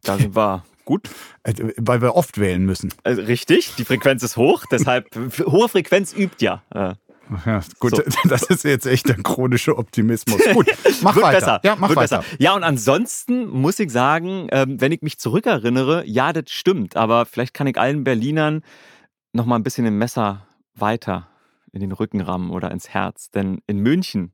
Da 0.03 0.17
sind 0.17 0.35
wir 0.35 0.63
gut. 0.85 1.09
Äh, 1.43 1.53
weil 1.77 2.01
wir 2.01 2.15
oft 2.15 2.39
wählen 2.39 2.65
müssen. 2.65 2.93
Also 3.03 3.21
richtig, 3.21 3.75
die 3.77 3.85
Frequenz 3.85 4.23
ist 4.23 4.37
hoch, 4.37 4.65
deshalb 4.71 5.07
hohe 5.45 5.69
Frequenz 5.69 6.13
übt 6.13 6.43
ja. 6.43 6.63
Äh, 6.73 6.93
Ja, 7.45 7.61
gut, 7.79 7.95
So. 7.95 8.03
das 8.29 8.43
ist 8.43 8.63
jetzt 8.63 8.85
echt 8.85 9.09
ein 9.09 9.23
chronischer 9.23 9.77
Optimismus. 9.77 10.41
Gut, 10.53 10.67
mach 11.01 11.15
wird 11.15 11.25
weiter. 11.25 11.39
besser. 11.39 11.59
Ja, 11.63 11.75
mach 11.77 11.89
wird 11.89 11.97
weiter. 11.99 12.19
besser. 12.19 12.35
Ja, 12.39 12.55
und 12.55 12.63
ansonsten 12.63 13.47
muss 13.47 13.79
ich 13.79 13.91
sagen, 13.91 14.47
ähm, 14.51 14.79
wenn 14.81 14.91
ich 14.91 15.01
mich 15.01 15.17
zurückerinnere, 15.19 16.03
ja, 16.05 16.33
das 16.33 16.45
stimmt. 16.51 16.95
Aber 16.97 17.25
vielleicht 17.25 17.53
kann 17.53 17.67
ich 17.67 17.77
allen 17.79 18.03
Berlinern 18.03 18.63
noch 19.33 19.45
mal 19.45 19.55
ein 19.55 19.63
bisschen 19.63 19.85
ein 19.85 19.97
Messer 19.97 20.45
weiter 20.75 21.27
in 21.71 21.79
den 21.79 21.91
Rücken 21.93 22.19
rammen 22.21 22.49
oder 22.51 22.69
ins 22.71 22.89
Herz. 22.89 23.29
Denn 23.31 23.61
in 23.65 23.77
München, 23.79 24.33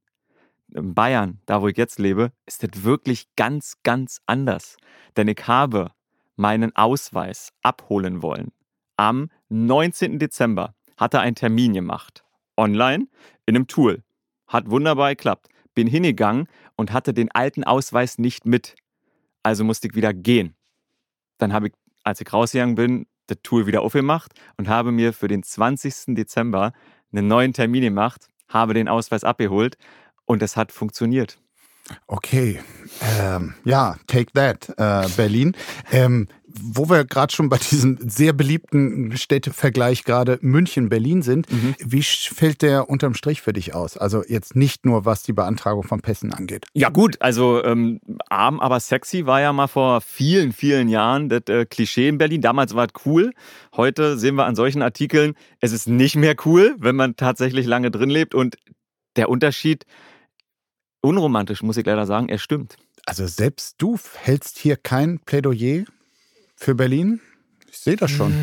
in 0.73 0.95
Bayern, 0.95 1.39
da 1.45 1.61
wo 1.61 1.67
ich 1.67 1.77
jetzt 1.77 1.99
lebe, 1.99 2.31
ist 2.47 2.63
das 2.63 2.83
wirklich 2.83 3.27
ganz, 3.35 3.75
ganz 3.83 4.21
anders. 4.25 4.77
Denn 5.15 5.27
ich 5.27 5.47
habe 5.47 5.91
meinen 6.37 6.75
Ausweis 6.75 7.51
abholen 7.61 8.21
wollen. 8.21 8.51
Am 8.95 9.29
19. 9.49 10.19
Dezember 10.19 10.73
hat 10.95 11.13
er 11.13 11.21
einen 11.21 11.35
Termin 11.35 11.73
gemacht. 11.73 12.23
Online 12.55 13.07
in 13.45 13.55
einem 13.55 13.67
Tool. 13.67 14.03
Hat 14.47 14.69
wunderbar 14.69 15.09
geklappt. 15.09 15.47
Bin 15.75 15.87
hingegangen 15.87 16.47
und 16.75 16.91
hatte 16.91 17.13
den 17.13 17.31
alten 17.31 17.63
Ausweis 17.63 18.17
nicht 18.17 18.45
mit. 18.45 18.75
Also 19.43 19.63
musste 19.63 19.87
ich 19.87 19.95
wieder 19.95 20.13
gehen. 20.13 20.55
Dann 21.37 21.53
habe 21.53 21.67
ich, 21.67 21.73
als 22.03 22.21
ich 22.21 22.31
rausgegangen 22.31 22.75
bin, 22.75 23.05
das 23.27 23.37
Tool 23.43 23.67
wieder 23.67 23.81
aufgemacht 23.81 24.31
und 24.57 24.67
habe 24.69 24.91
mir 24.91 25.13
für 25.13 25.27
den 25.27 25.43
20. 25.43 26.15
Dezember 26.15 26.73
einen 27.11 27.27
neuen 27.27 27.53
Termin 27.53 27.83
gemacht, 27.83 28.29
habe 28.47 28.73
den 28.73 28.87
Ausweis 28.87 29.23
abgeholt 29.23 29.77
und 30.25 30.41
es 30.41 30.57
hat 30.57 30.71
funktioniert. 30.71 31.39
Okay, 32.07 32.59
ähm, 33.19 33.53
ja, 33.65 33.95
take 34.07 34.31
that, 34.33 34.69
äh, 34.77 35.07
Berlin. 35.15 35.55
Ähm, 35.91 36.27
wo 36.59 36.89
wir 36.89 37.05
gerade 37.05 37.31
schon 37.31 37.49
bei 37.49 37.57
diesem 37.57 37.99
sehr 38.01 38.33
beliebten 38.33 39.15
Städtevergleich 39.15 40.03
gerade 40.05 40.39
München-Berlin 40.41 41.21
sind, 41.21 41.51
Mhm. 41.51 41.75
wie 41.79 42.01
fällt 42.01 42.63
der 42.63 42.89
unterm 42.89 43.13
Strich 43.13 43.41
für 43.41 43.53
dich 43.53 43.75
aus? 43.75 43.95
Also 43.95 44.23
jetzt 44.27 44.55
nicht 44.55 44.83
nur, 44.85 45.05
was 45.05 45.21
die 45.21 45.33
Beantragung 45.33 45.83
von 45.83 46.01
Pässen 46.01 46.33
angeht. 46.33 46.65
Ja 46.73 46.89
gut, 46.89 47.21
also 47.21 47.63
ähm, 47.63 47.99
arm, 48.29 48.59
aber 48.59 48.79
sexy 48.79 49.27
war 49.27 49.39
ja 49.39 49.53
mal 49.53 49.67
vor 49.67 50.01
vielen, 50.01 50.51
vielen 50.51 50.89
Jahren 50.89 51.29
das 51.29 51.43
äh, 51.47 51.65
Klischee 51.65 52.07
in 52.07 52.17
Berlin. 52.17 52.41
Damals 52.41 52.73
war 52.73 52.85
es 52.85 53.05
cool. 53.05 53.33
Heute 53.75 54.17
sehen 54.17 54.33
wir 54.35 54.45
an 54.45 54.55
solchen 54.55 54.81
Artikeln, 54.81 55.35
es 55.59 55.73
ist 55.73 55.87
nicht 55.87 56.15
mehr 56.15 56.35
cool, 56.45 56.75
wenn 56.79 56.95
man 56.95 57.15
tatsächlich 57.17 57.67
lange 57.67 57.91
drin 57.91 58.09
lebt. 58.09 58.33
Und 58.33 58.55
der 59.15 59.29
Unterschied, 59.29 59.85
unromantisch 61.07 61.63
muss 61.63 61.77
ich 61.77 61.85
leider 61.85 62.05
sagen, 62.05 62.29
er 62.29 62.37
stimmt. 62.37 62.75
Also 63.05 63.25
selbst 63.27 63.75
du 63.77 63.97
hältst 64.17 64.57
hier 64.57 64.75
kein 64.75 65.19
Plädoyer 65.19 65.85
für 66.55 66.75
Berlin? 66.75 67.21
Ich 67.71 67.77
sehe 67.77 67.95
das 67.95 68.11
schon. 68.11 68.33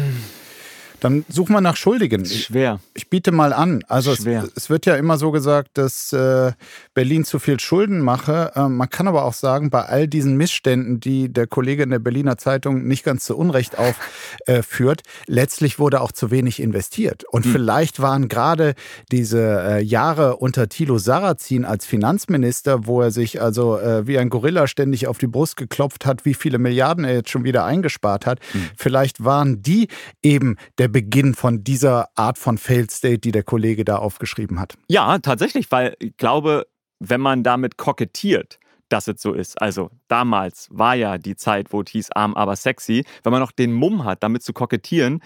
Dann 1.05 1.23
such 1.29 1.51
mal 1.51 1.61
nach 1.61 1.77
Schuldigen. 1.77 2.23
Ist 2.23 2.33
Ich, 2.33 2.45
schwer. 2.45 2.81
ich 2.95 3.11
biete 3.11 3.31
mal 3.31 3.53
an. 3.53 3.85
Also 3.89 4.13
es, 4.13 4.23
Schwer. 4.23 4.49
es 4.57 4.71
wird 4.71 4.87
ja 4.87 4.97
immer 4.97 5.19
so 5.19 5.33
gesagt, 5.33 5.73
dass 5.75 6.15
äh, 6.15 6.53
Berlin 6.95 7.27
zu 7.27 7.39
viel 7.39 7.61
Schulden 7.61 8.01
mache. 8.01 8.53
Äh, 8.55 8.71
man 8.71 8.89
kann 8.89 9.07
aber 9.07 9.27
auch 9.27 9.35
sagen, 9.35 9.69
bei 9.69 9.83
all 9.83 10.09
diesen 10.09 10.39
Missständen, 10.39 11.01
die 11.01 11.31
der 11.31 11.47
Kollege 11.47 11.83
in 11.83 11.91
der 11.91 11.99
Berliner 11.99 12.39
Zeitung 12.39 12.87
nicht 12.87 13.05
ganz 13.05 13.27
zu 13.27 13.37
Unrecht 13.37 13.75
aufführt, 13.79 15.03
letztlich 15.27 15.79
wurde 15.79 16.01
auch 16.01 16.11
zu 16.11 16.31
wenig 16.31 16.59
investiert. 16.59 17.25
Und 17.25 17.45
vielleicht 17.45 18.01
waren 18.01 18.29
gerade 18.29 18.73
diese 19.13 19.43
äh, 19.43 19.83
Jahre 19.83 20.39
unter 20.39 20.71
Thilo 20.71 20.97
Sarrazin 20.97 21.67
als 21.67 21.85
Finanzminister, 21.85 22.87
wo 22.87 23.03
er 23.03 23.11
sich 23.11 23.43
also 23.43 23.77
äh, 23.77 24.07
wie 24.07 24.17
ein 24.19 24.31
Gorilla 24.31 24.67
ständig 24.67 25.07
auf 25.07 25.19
die 25.19 25.27
Brust 25.27 25.59
geklopft 25.59 26.07
hat, 26.07 26.25
wie 26.25 26.33
viele 26.33 26.57
Milliarden 26.57 27.05
er 27.05 27.13
jetzt 27.13 27.29
schon 27.29 27.45
wieder 27.45 27.67
eingespart 27.67 28.25
hat, 28.25 28.39
vielleicht 28.75 29.23
waren 29.23 29.61
die 29.61 29.89
eben 30.23 30.57
der 30.79 30.94
Beginn 30.95 31.35
von 31.35 31.65
dieser 31.65 32.09
Art 32.15 32.39
von 32.39 32.57
Failed 32.57 32.93
State, 32.93 33.19
die 33.19 33.33
der 33.33 33.43
Kollege 33.43 33.85
da 33.85 33.97
aufgeschrieben 33.97 34.61
hat. 34.61 34.75
Ja, 34.87 35.19
tatsächlich, 35.19 35.73
weil 35.73 35.97
ich 35.99 36.17
glaube, 36.17 36.69
wenn 37.01 37.21
man 37.21 37.43
damit 37.43 37.77
kokettiert, 37.77 38.61
dass 38.89 39.09
es 39.09 39.21
so 39.21 39.33
ist. 39.33 39.61
Also 39.61 39.91
damals 40.07 40.69
war 40.71 40.95
ja 40.95 41.19
die 41.19 41.35
Zeit, 41.35 41.73
wo 41.73 41.83
es 41.83 41.91
hieß 41.91 42.13
arm, 42.13 42.35
aber 42.35 42.55
sexy. 42.55 43.05
Wenn 43.25 43.33
man 43.33 43.41
noch 43.41 43.51
den 43.51 43.73
Mumm 43.73 44.05
hat, 44.05 44.23
damit 44.23 44.45
zu 44.45 44.53
kokettieren, 44.53 45.21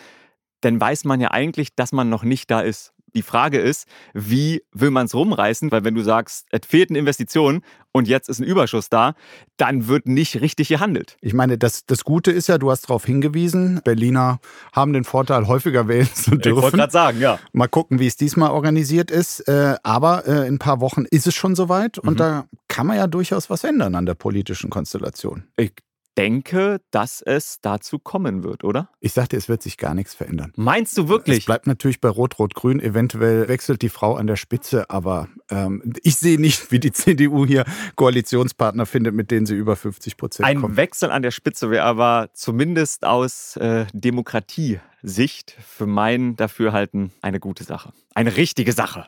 dann 0.63 0.81
weiß 0.81 1.05
man 1.05 1.21
ja 1.21 1.33
eigentlich, 1.33 1.75
dass 1.75 1.93
man 1.93 2.09
noch 2.09 2.23
nicht 2.25 2.51
da 2.51 2.61
ist. 2.61 2.95
Die 3.15 3.23
Frage 3.23 3.59
ist, 3.59 3.87
wie 4.15 4.63
will 4.73 4.91
man 4.91 5.07
es 5.07 5.15
rumreißen? 5.15 5.71
Weil 5.71 5.85
wenn 5.85 5.95
du 5.95 6.03
sagst, 6.03 6.47
es 6.51 6.61
fehlt 6.67 6.91
eine 6.91 6.99
Investition 6.99 7.63
und 7.93 8.09
jetzt 8.09 8.29
ist 8.29 8.39
ein 8.39 8.45
Überschuss 8.45 8.89
da, 8.89 9.15
dann 9.57 9.89
wird 9.89 10.07
nicht 10.07 10.41
richtig 10.41 10.69
gehandelt. 10.69 11.17
Ich 11.21 11.35
meine, 11.35 11.59
das, 11.59 11.87
das 11.87 12.05
Gute 12.05 12.31
ist 12.31 12.49
ja, 12.49 12.59
du 12.59 12.71
hast 12.71 12.83
darauf 12.83 13.05
hingewiesen, 13.05 13.81
Berliner 13.85 14.41
haben 14.73 14.93
den 14.93 15.05
Vorteil, 15.05 15.47
häufiger 15.47 15.89
wählen 15.89 16.09
zu 16.15 16.33
dürfen. 16.33 16.59
Ich 16.59 16.63
wollte 16.63 16.77
gerade 16.77 16.93
sagen, 16.93 17.21
ja. 17.21 17.39
Mal 17.53 17.69
gucken, 17.69 17.99
wie 17.99 18.07
es 18.07 18.17
diesmal 18.17 18.51
organisiert 18.51 19.11
ist. 19.11 19.41
Äh, 19.49 19.77
aber 19.83 20.27
äh, 20.27 20.47
in 20.47 20.55
ein 20.55 20.59
paar 20.59 20.81
Wochen 20.81 21.05
ist 21.11 21.27
es 21.27 21.35
schon 21.35 21.55
soweit 21.55 21.99
und 21.99 22.15
mhm. 22.15 22.19
da 22.19 22.45
kann 22.69 22.87
man 22.87 22.97
ja 22.97 23.07
durchaus 23.07 23.51
was 23.51 23.65
ändern 23.65 23.95
an 23.95 24.07
der 24.07 24.15
politischen 24.15 24.71
Konstellation. 24.71 25.45
Ich 25.57 25.73
denke, 26.19 26.81
dass 26.91 27.23
es 27.23 27.61
dazu 27.63 28.01
kommen 28.01 28.43
wird, 28.43 28.65
oder? 28.65 28.91
Ich 29.01 29.13
sagte, 29.13 29.37
es 29.37 29.49
wird 29.49 29.63
sich 29.63 29.79
gar 29.79 29.95
nichts 29.95 30.15
verändern. 30.15 30.53
Meinst 30.57 30.99
du 30.99 31.09
wirklich? 31.09 31.39
Es 31.39 31.45
bleibt 31.45 31.69
natürlich 31.69 32.01
bei 32.01 32.09
Rot-Rot-Grün. 32.09 32.81
Eventuell 32.81 33.49
wechselt 33.49 33.83
die 33.83 33.89
Frau 33.89 34.17
an 34.17 34.27
der 34.27 34.35
Spitze, 34.35 34.91
aber 34.91 35.29
ähm, 35.49 35.95
ich 36.03 36.17
sehe 36.17 36.41
nicht, 36.41 36.73
wie 36.73 36.81
die 36.81 36.91
CDU 36.93 37.47
hier 37.47 37.65
Koalitionspartner 37.95 38.85
findet, 38.85 39.15
mit 39.15 39.31
denen 39.31 39.47
sie 39.47 39.55
über 39.55 39.77
50 39.77 40.17
Prozent 40.17 40.49
kommen. 40.49 40.73
Ein 40.73 40.77
Wechsel 40.77 41.13
an 41.13 41.23
der 41.23 41.31
Spitze 41.31 41.71
wäre 41.71 41.85
aber 41.85 42.31
zumindest 42.33 43.05
aus 43.05 43.57
äh, 43.57 43.87
Demokratie-Sicht 43.93 45.57
für 45.65 45.87
mein 45.87 46.35
Dafürhalten 46.35 47.13
eine 47.23 47.39
gute 47.39 47.63
Sache. 47.63 47.93
Eine 48.15 48.37
richtige 48.37 48.73
Sache. 48.73 49.07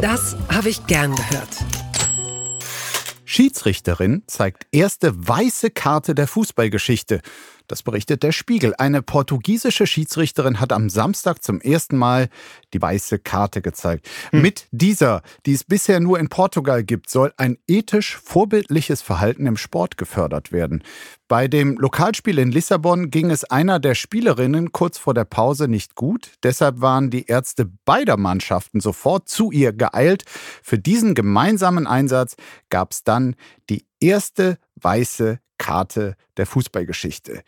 Das 0.00 0.36
habe 0.48 0.68
ich 0.68 0.86
gern 0.86 1.16
gehört. 1.16 1.64
Schiedsrichterin 3.34 4.22
zeigt 4.28 4.68
erste 4.70 5.12
weiße 5.26 5.70
Karte 5.70 6.14
der 6.14 6.28
Fußballgeschichte. 6.28 7.20
Das 7.66 7.82
berichtet 7.82 8.22
der 8.22 8.32
Spiegel. 8.32 8.74
Eine 8.76 9.00
portugiesische 9.00 9.86
Schiedsrichterin 9.86 10.60
hat 10.60 10.72
am 10.72 10.90
Samstag 10.90 11.42
zum 11.42 11.60
ersten 11.60 11.96
Mal 11.96 12.28
die 12.74 12.82
weiße 12.82 13.18
Karte 13.18 13.62
gezeigt. 13.62 14.08
Hm. 14.30 14.42
Mit 14.42 14.66
dieser, 14.70 15.22
die 15.46 15.54
es 15.54 15.64
bisher 15.64 16.00
nur 16.00 16.18
in 16.18 16.28
Portugal 16.28 16.84
gibt, 16.84 17.08
soll 17.08 17.32
ein 17.36 17.56
ethisch 17.66 18.16
vorbildliches 18.16 19.00
Verhalten 19.00 19.46
im 19.46 19.56
Sport 19.56 19.96
gefördert 19.96 20.52
werden. 20.52 20.82
Bei 21.26 21.48
dem 21.48 21.78
Lokalspiel 21.78 22.38
in 22.38 22.52
Lissabon 22.52 23.10
ging 23.10 23.30
es 23.30 23.44
einer 23.44 23.80
der 23.80 23.94
Spielerinnen 23.94 24.72
kurz 24.72 24.98
vor 24.98 25.14
der 25.14 25.24
Pause 25.24 25.68
nicht 25.68 25.94
gut. 25.94 26.32
Deshalb 26.42 26.82
waren 26.82 27.08
die 27.08 27.26
Ärzte 27.26 27.64
beider 27.86 28.18
Mannschaften 28.18 28.80
sofort 28.80 29.28
zu 29.28 29.50
ihr 29.50 29.72
geeilt. 29.72 30.24
Für 30.62 30.78
diesen 30.78 31.14
gemeinsamen 31.14 31.86
Einsatz 31.86 32.36
gab 32.68 32.92
es 32.92 33.04
dann 33.04 33.36
die 33.70 33.86
erste 34.00 34.58
weiße 34.76 35.40
Karte 35.58 36.16
der 36.36 36.46
Fußballgeschichte. 36.46 37.42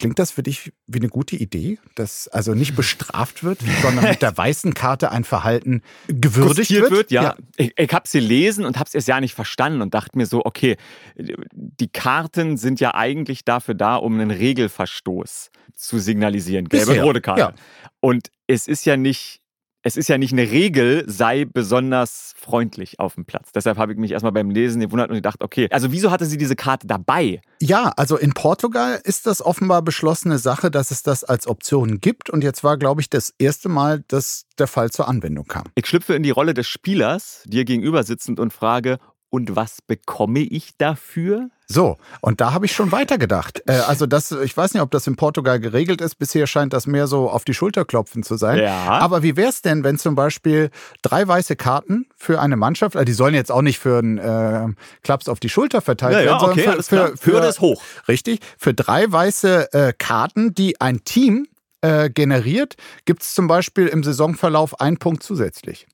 Klingt 0.00 0.18
das 0.18 0.32
für 0.32 0.42
dich 0.42 0.72
wie 0.86 0.98
eine 0.98 1.08
gute 1.08 1.36
Idee, 1.36 1.78
dass 1.94 2.26
also 2.28 2.54
nicht 2.54 2.74
bestraft 2.76 3.44
wird, 3.44 3.60
sondern 3.82 4.06
mit 4.06 4.22
der 4.22 4.36
weißen 4.36 4.74
Karte 4.74 5.12
ein 5.12 5.24
Verhalten 5.24 5.82
gewürdigt 6.08 6.70
wird? 6.70 6.90
wird? 6.90 7.10
Ja, 7.10 7.22
ja. 7.22 7.36
ich, 7.56 7.72
ich 7.76 7.92
habe 7.92 8.04
es 8.04 8.12
gelesen 8.12 8.64
und 8.64 8.78
habe 8.78 8.88
es 8.88 8.94
erst 8.94 9.08
ja 9.08 9.20
nicht 9.20 9.34
verstanden 9.34 9.82
und 9.82 9.94
dachte 9.94 10.18
mir 10.18 10.26
so, 10.26 10.44
okay, 10.44 10.76
die 11.16 11.88
Karten 11.88 12.56
sind 12.56 12.80
ja 12.80 12.94
eigentlich 12.94 13.44
dafür 13.44 13.74
da, 13.74 13.96
um 13.96 14.14
einen 14.14 14.30
Regelverstoß 14.30 15.50
zu 15.74 15.98
signalisieren, 15.98 16.68
gelbe 16.68 16.86
Bisher, 16.86 17.04
rote 17.04 17.20
Karte. 17.20 17.40
Ja. 17.40 17.54
Und 18.00 18.30
es 18.46 18.66
ist 18.66 18.84
ja 18.84 18.96
nicht 18.96 19.40
es 19.84 19.98
ist 19.98 20.08
ja 20.08 20.16
nicht 20.16 20.32
eine 20.32 20.50
Regel, 20.50 21.04
sei 21.06 21.44
besonders 21.44 22.32
freundlich 22.36 22.98
auf 22.98 23.16
dem 23.16 23.26
Platz. 23.26 23.52
Deshalb 23.54 23.76
habe 23.76 23.92
ich 23.92 23.98
mich 23.98 24.12
erstmal 24.12 24.32
beim 24.32 24.48
Lesen 24.50 24.80
gewundert 24.80 25.10
und 25.10 25.16
gedacht, 25.16 25.42
okay, 25.42 25.68
also 25.70 25.92
wieso 25.92 26.10
hatte 26.10 26.24
sie 26.24 26.38
diese 26.38 26.56
Karte 26.56 26.86
dabei? 26.86 27.42
Ja, 27.60 27.92
also 27.96 28.16
in 28.16 28.32
Portugal 28.32 28.98
ist 29.04 29.26
das 29.26 29.44
offenbar 29.44 29.82
beschlossene 29.82 30.38
Sache, 30.38 30.70
dass 30.70 30.90
es 30.90 31.02
das 31.02 31.22
als 31.22 31.46
Option 31.46 32.00
gibt. 32.00 32.30
Und 32.30 32.42
jetzt 32.42 32.64
war, 32.64 32.78
glaube 32.78 33.02
ich, 33.02 33.10
das 33.10 33.34
erste 33.38 33.68
Mal, 33.68 34.02
dass 34.08 34.46
der 34.58 34.68
Fall 34.68 34.90
zur 34.90 35.06
Anwendung 35.06 35.44
kam. 35.46 35.64
Ich 35.74 35.86
schlüpfe 35.86 36.14
in 36.14 36.22
die 36.22 36.30
Rolle 36.30 36.54
des 36.54 36.66
Spielers, 36.66 37.42
dir 37.44 37.66
gegenüber 37.66 38.04
sitzend 38.04 38.40
und 38.40 38.54
frage, 38.54 38.98
und 39.34 39.56
was 39.56 39.82
bekomme 39.82 40.38
ich 40.38 40.76
dafür? 40.78 41.48
So, 41.66 41.96
und 42.20 42.40
da 42.40 42.52
habe 42.52 42.66
ich 42.66 42.72
schon 42.72 42.92
weitergedacht. 42.92 43.64
Äh, 43.66 43.72
also 43.72 44.06
das, 44.06 44.30
ich 44.30 44.56
weiß 44.56 44.74
nicht, 44.74 44.82
ob 44.82 44.92
das 44.92 45.08
in 45.08 45.16
Portugal 45.16 45.58
geregelt 45.58 46.00
ist. 46.00 46.20
Bisher 46.20 46.46
scheint 46.46 46.72
das 46.72 46.86
mehr 46.86 47.08
so 47.08 47.28
auf 47.28 47.44
die 47.44 47.52
Schulter 47.52 47.84
klopfen 47.84 48.22
zu 48.22 48.36
sein. 48.36 48.60
Ja. 48.60 48.90
Aber 49.00 49.24
wie 49.24 49.36
wäre 49.36 49.48
es 49.48 49.60
denn, 49.60 49.82
wenn 49.82 49.98
zum 49.98 50.14
Beispiel 50.14 50.70
drei 51.02 51.26
weiße 51.26 51.56
Karten 51.56 52.06
für 52.16 52.40
eine 52.40 52.56
Mannschaft, 52.56 52.94
also 52.94 53.04
die 53.04 53.12
sollen 53.12 53.34
jetzt 53.34 53.50
auch 53.50 53.62
nicht 53.62 53.80
für 53.80 53.98
einen 53.98 54.18
äh, 54.18 54.68
Klaps 55.02 55.28
auf 55.28 55.40
die 55.40 55.48
Schulter 55.48 55.80
verteilt 55.80 56.12
ja, 56.12 56.20
werden, 56.20 56.40
ja, 56.40 56.48
okay, 56.48 56.62
sondern 56.62 56.84
für, 56.84 57.16
für, 57.16 57.16
für, 57.16 57.30
für 57.32 57.40
das 57.40 57.58
hoch. 57.58 57.82
Richtig, 58.06 58.38
für 58.56 58.72
drei 58.72 59.10
weiße 59.10 59.72
äh, 59.72 59.92
Karten, 59.98 60.54
die 60.54 60.80
ein 60.80 61.02
Team 61.02 61.48
äh, 61.80 62.08
generiert, 62.08 62.76
gibt 63.04 63.22
es 63.22 63.34
zum 63.34 63.48
Beispiel 63.48 63.88
im 63.88 64.04
Saisonverlauf 64.04 64.80
einen 64.80 64.98
Punkt 64.98 65.24
zusätzlich. 65.24 65.88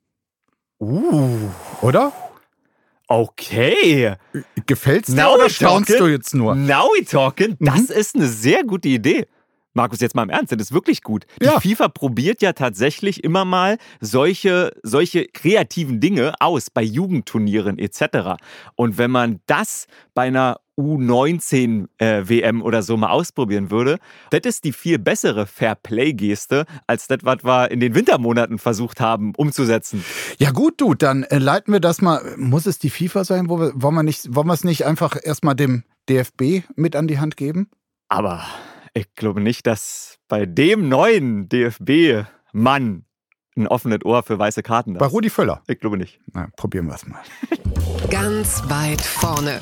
Uh. 0.78 1.48
Oder? 1.80 2.12
Okay. 3.12 4.14
Gefällt's 4.66 5.08
dir 5.08 5.16
Now 5.16 5.34
oder 5.34 5.50
staunst 5.50 5.90
du 5.90 6.06
jetzt 6.06 6.32
nur? 6.32 6.54
Now 6.54 6.84
we 6.96 7.04
talking. 7.04 7.56
Das 7.58 7.88
mhm. 7.88 7.96
ist 7.96 8.14
eine 8.14 8.28
sehr 8.28 8.62
gute 8.62 8.88
Idee. 8.88 9.26
Markus, 9.72 9.98
jetzt 9.98 10.14
mal 10.14 10.22
im 10.22 10.30
Ernst, 10.30 10.52
das 10.52 10.60
ist 10.60 10.72
wirklich 10.72 11.02
gut. 11.02 11.26
Die 11.40 11.46
ja. 11.46 11.58
FIFA 11.58 11.88
probiert 11.88 12.40
ja 12.40 12.52
tatsächlich 12.52 13.24
immer 13.24 13.44
mal 13.44 13.78
solche, 14.00 14.72
solche 14.84 15.26
kreativen 15.26 15.98
Dinge 15.98 16.34
aus 16.38 16.70
bei 16.70 16.82
Jugendturnieren 16.82 17.80
etc. 17.80 18.40
Und 18.76 18.96
wenn 18.96 19.10
man 19.10 19.40
das 19.46 19.88
bei 20.14 20.28
einer 20.28 20.60
U19 20.80 21.88
äh, 21.98 22.28
WM 22.28 22.62
oder 22.62 22.82
so 22.82 22.96
mal 22.96 23.10
ausprobieren 23.10 23.70
würde, 23.70 23.98
das 24.30 24.40
ist 24.44 24.64
die 24.64 24.72
viel 24.72 24.98
bessere 24.98 25.46
Fair-Play-Geste 25.46 26.64
als 26.86 27.06
das, 27.06 27.18
was 27.22 27.44
wir 27.44 27.70
in 27.70 27.80
den 27.80 27.94
Wintermonaten 27.94 28.58
versucht 28.58 29.00
haben 29.00 29.34
umzusetzen. 29.36 30.04
Ja 30.38 30.50
gut, 30.50 30.80
du, 30.80 30.94
dann 30.94 31.24
äh, 31.24 31.38
leiten 31.38 31.72
wir 31.72 31.80
das 31.80 32.00
mal. 32.00 32.34
Muss 32.36 32.66
es 32.66 32.78
die 32.78 32.90
FIFA 32.90 33.24
sein? 33.24 33.48
Wo 33.48 33.60
wir, 33.60 33.72
wollen, 33.74 33.94
wir 33.94 34.02
nicht, 34.02 34.34
wollen 34.34 34.46
wir 34.46 34.54
es 34.54 34.64
nicht 34.64 34.86
einfach 34.86 35.16
erstmal 35.22 35.54
dem 35.54 35.84
DFB 36.08 36.64
mit 36.76 36.96
an 36.96 37.06
die 37.06 37.18
Hand 37.18 37.36
geben? 37.36 37.70
Aber 38.08 38.44
ich 38.94 39.14
glaube 39.14 39.40
nicht, 39.40 39.66
dass 39.66 40.18
bei 40.28 40.46
dem 40.46 40.88
neuen 40.88 41.48
DFB-Mann 41.48 43.04
ein 43.56 43.66
offenes 43.68 44.04
Ohr 44.04 44.22
für 44.22 44.38
weiße 44.38 44.62
Karten 44.62 44.94
ist. 44.94 44.98
Bei 44.98 45.06
Rudi 45.06 45.30
Völler? 45.30 45.62
Ich 45.66 45.78
glaube 45.78 45.96
nicht. 45.96 46.20
Na, 46.32 46.48
probieren 46.56 46.86
wir 46.86 46.94
es 46.94 47.06
mal. 47.06 47.20
Ganz 48.10 48.62
weit 48.68 49.00
vorne. 49.00 49.60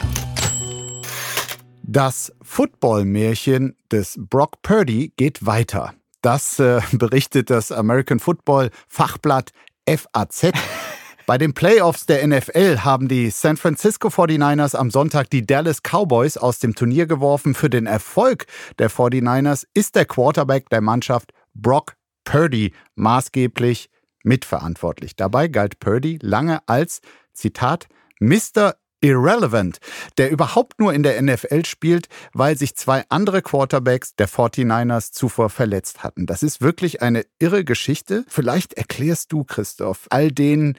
Das 1.91 2.31
Football-Märchen 2.43 3.75
des 3.91 4.19
Brock 4.19 4.61
Purdy 4.61 5.15
geht 5.17 5.47
weiter. 5.47 5.95
Das 6.21 6.59
äh, 6.59 6.83
berichtet 6.93 7.49
das 7.49 7.73
American 7.73 8.19
Football 8.19 8.69
Fachblatt 8.89 9.53
FAZ. 9.89 10.53
Bei 11.27 11.39
den 11.39 11.55
Playoffs 11.55 12.05
der 12.05 12.27
NFL 12.27 12.81
haben 12.81 13.09
die 13.09 13.31
San 13.31 13.57
Francisco 13.57 14.09
49ers 14.09 14.77
am 14.77 14.91
Sonntag 14.91 15.31
die 15.31 15.47
Dallas 15.47 15.81
Cowboys 15.83 16.37
aus 16.37 16.59
dem 16.59 16.75
Turnier 16.75 17.07
geworfen. 17.07 17.55
Für 17.55 17.71
den 17.71 17.87
Erfolg 17.87 18.45
der 18.79 18.91
49ers 18.91 19.65
ist 19.73 19.97
der 19.97 20.05
Quarterback 20.05 20.69
der 20.69 20.83
Mannschaft 20.83 21.33
Brock 21.55 21.97
Purdy 22.25 22.75
maßgeblich 22.97 23.89
mitverantwortlich. 24.25 25.17
Dabei 25.17 25.49
galt 25.49 25.81
Purdy 25.81 26.19
lange 26.21 26.61
als, 26.69 27.01
Zitat, 27.33 27.89
Mr. 28.21 28.75
Irrelevant, 29.01 29.79
der 30.17 30.31
überhaupt 30.31 30.81
nur 30.81 30.93
in 30.93 31.03
der 31.03 31.21
NFL 31.23 31.65
spielt, 31.65 32.09
weil 32.33 32.57
sich 32.57 32.75
zwei 32.77 33.05
andere 33.09 33.43
Quarterbacks 33.43 34.15
der 34.17 34.29
49ers 34.29 35.13
zuvor 35.13 35.51
verletzt 35.51 36.03
hatten. 36.03 36.27
Das 36.27 36.43
ist 36.43 36.61
wirklich 36.61 37.01
eine 37.01 37.25
irre 37.39 37.65
Geschichte. 37.65 38.25
Vielleicht 38.29 38.75
erklärst 38.75 39.33
du, 39.33 39.45
Christoph, 39.45 40.07
all 40.11 40.33
denen, 40.33 40.77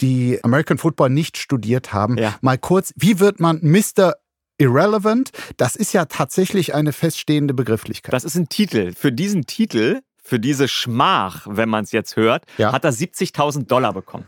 die 0.00 0.42
American 0.42 0.78
Football 0.78 1.10
nicht 1.10 1.38
studiert 1.38 1.92
haben, 1.92 2.18
ja. 2.18 2.36
mal 2.42 2.58
kurz, 2.58 2.92
wie 2.96 3.20
wird 3.20 3.40
man 3.40 3.60
Mr. 3.62 4.14
Irrelevant? 4.58 5.30
Das 5.56 5.74
ist 5.76 5.92
ja 5.92 6.04
tatsächlich 6.04 6.74
eine 6.74 6.92
feststehende 6.92 7.54
Begrifflichkeit. 7.54 8.12
Das 8.12 8.24
ist 8.24 8.34
ein 8.34 8.48
Titel. 8.48 8.92
Für 8.92 9.12
diesen 9.12 9.46
Titel, 9.46 10.00
für 10.22 10.38
diese 10.38 10.68
Schmach, 10.68 11.46
wenn 11.48 11.68
man 11.68 11.84
es 11.84 11.92
jetzt 11.92 12.16
hört, 12.16 12.44
ja. 12.58 12.72
hat 12.72 12.84
er 12.84 12.92
70.000 12.92 13.66
Dollar 13.66 13.92
bekommen 13.92 14.26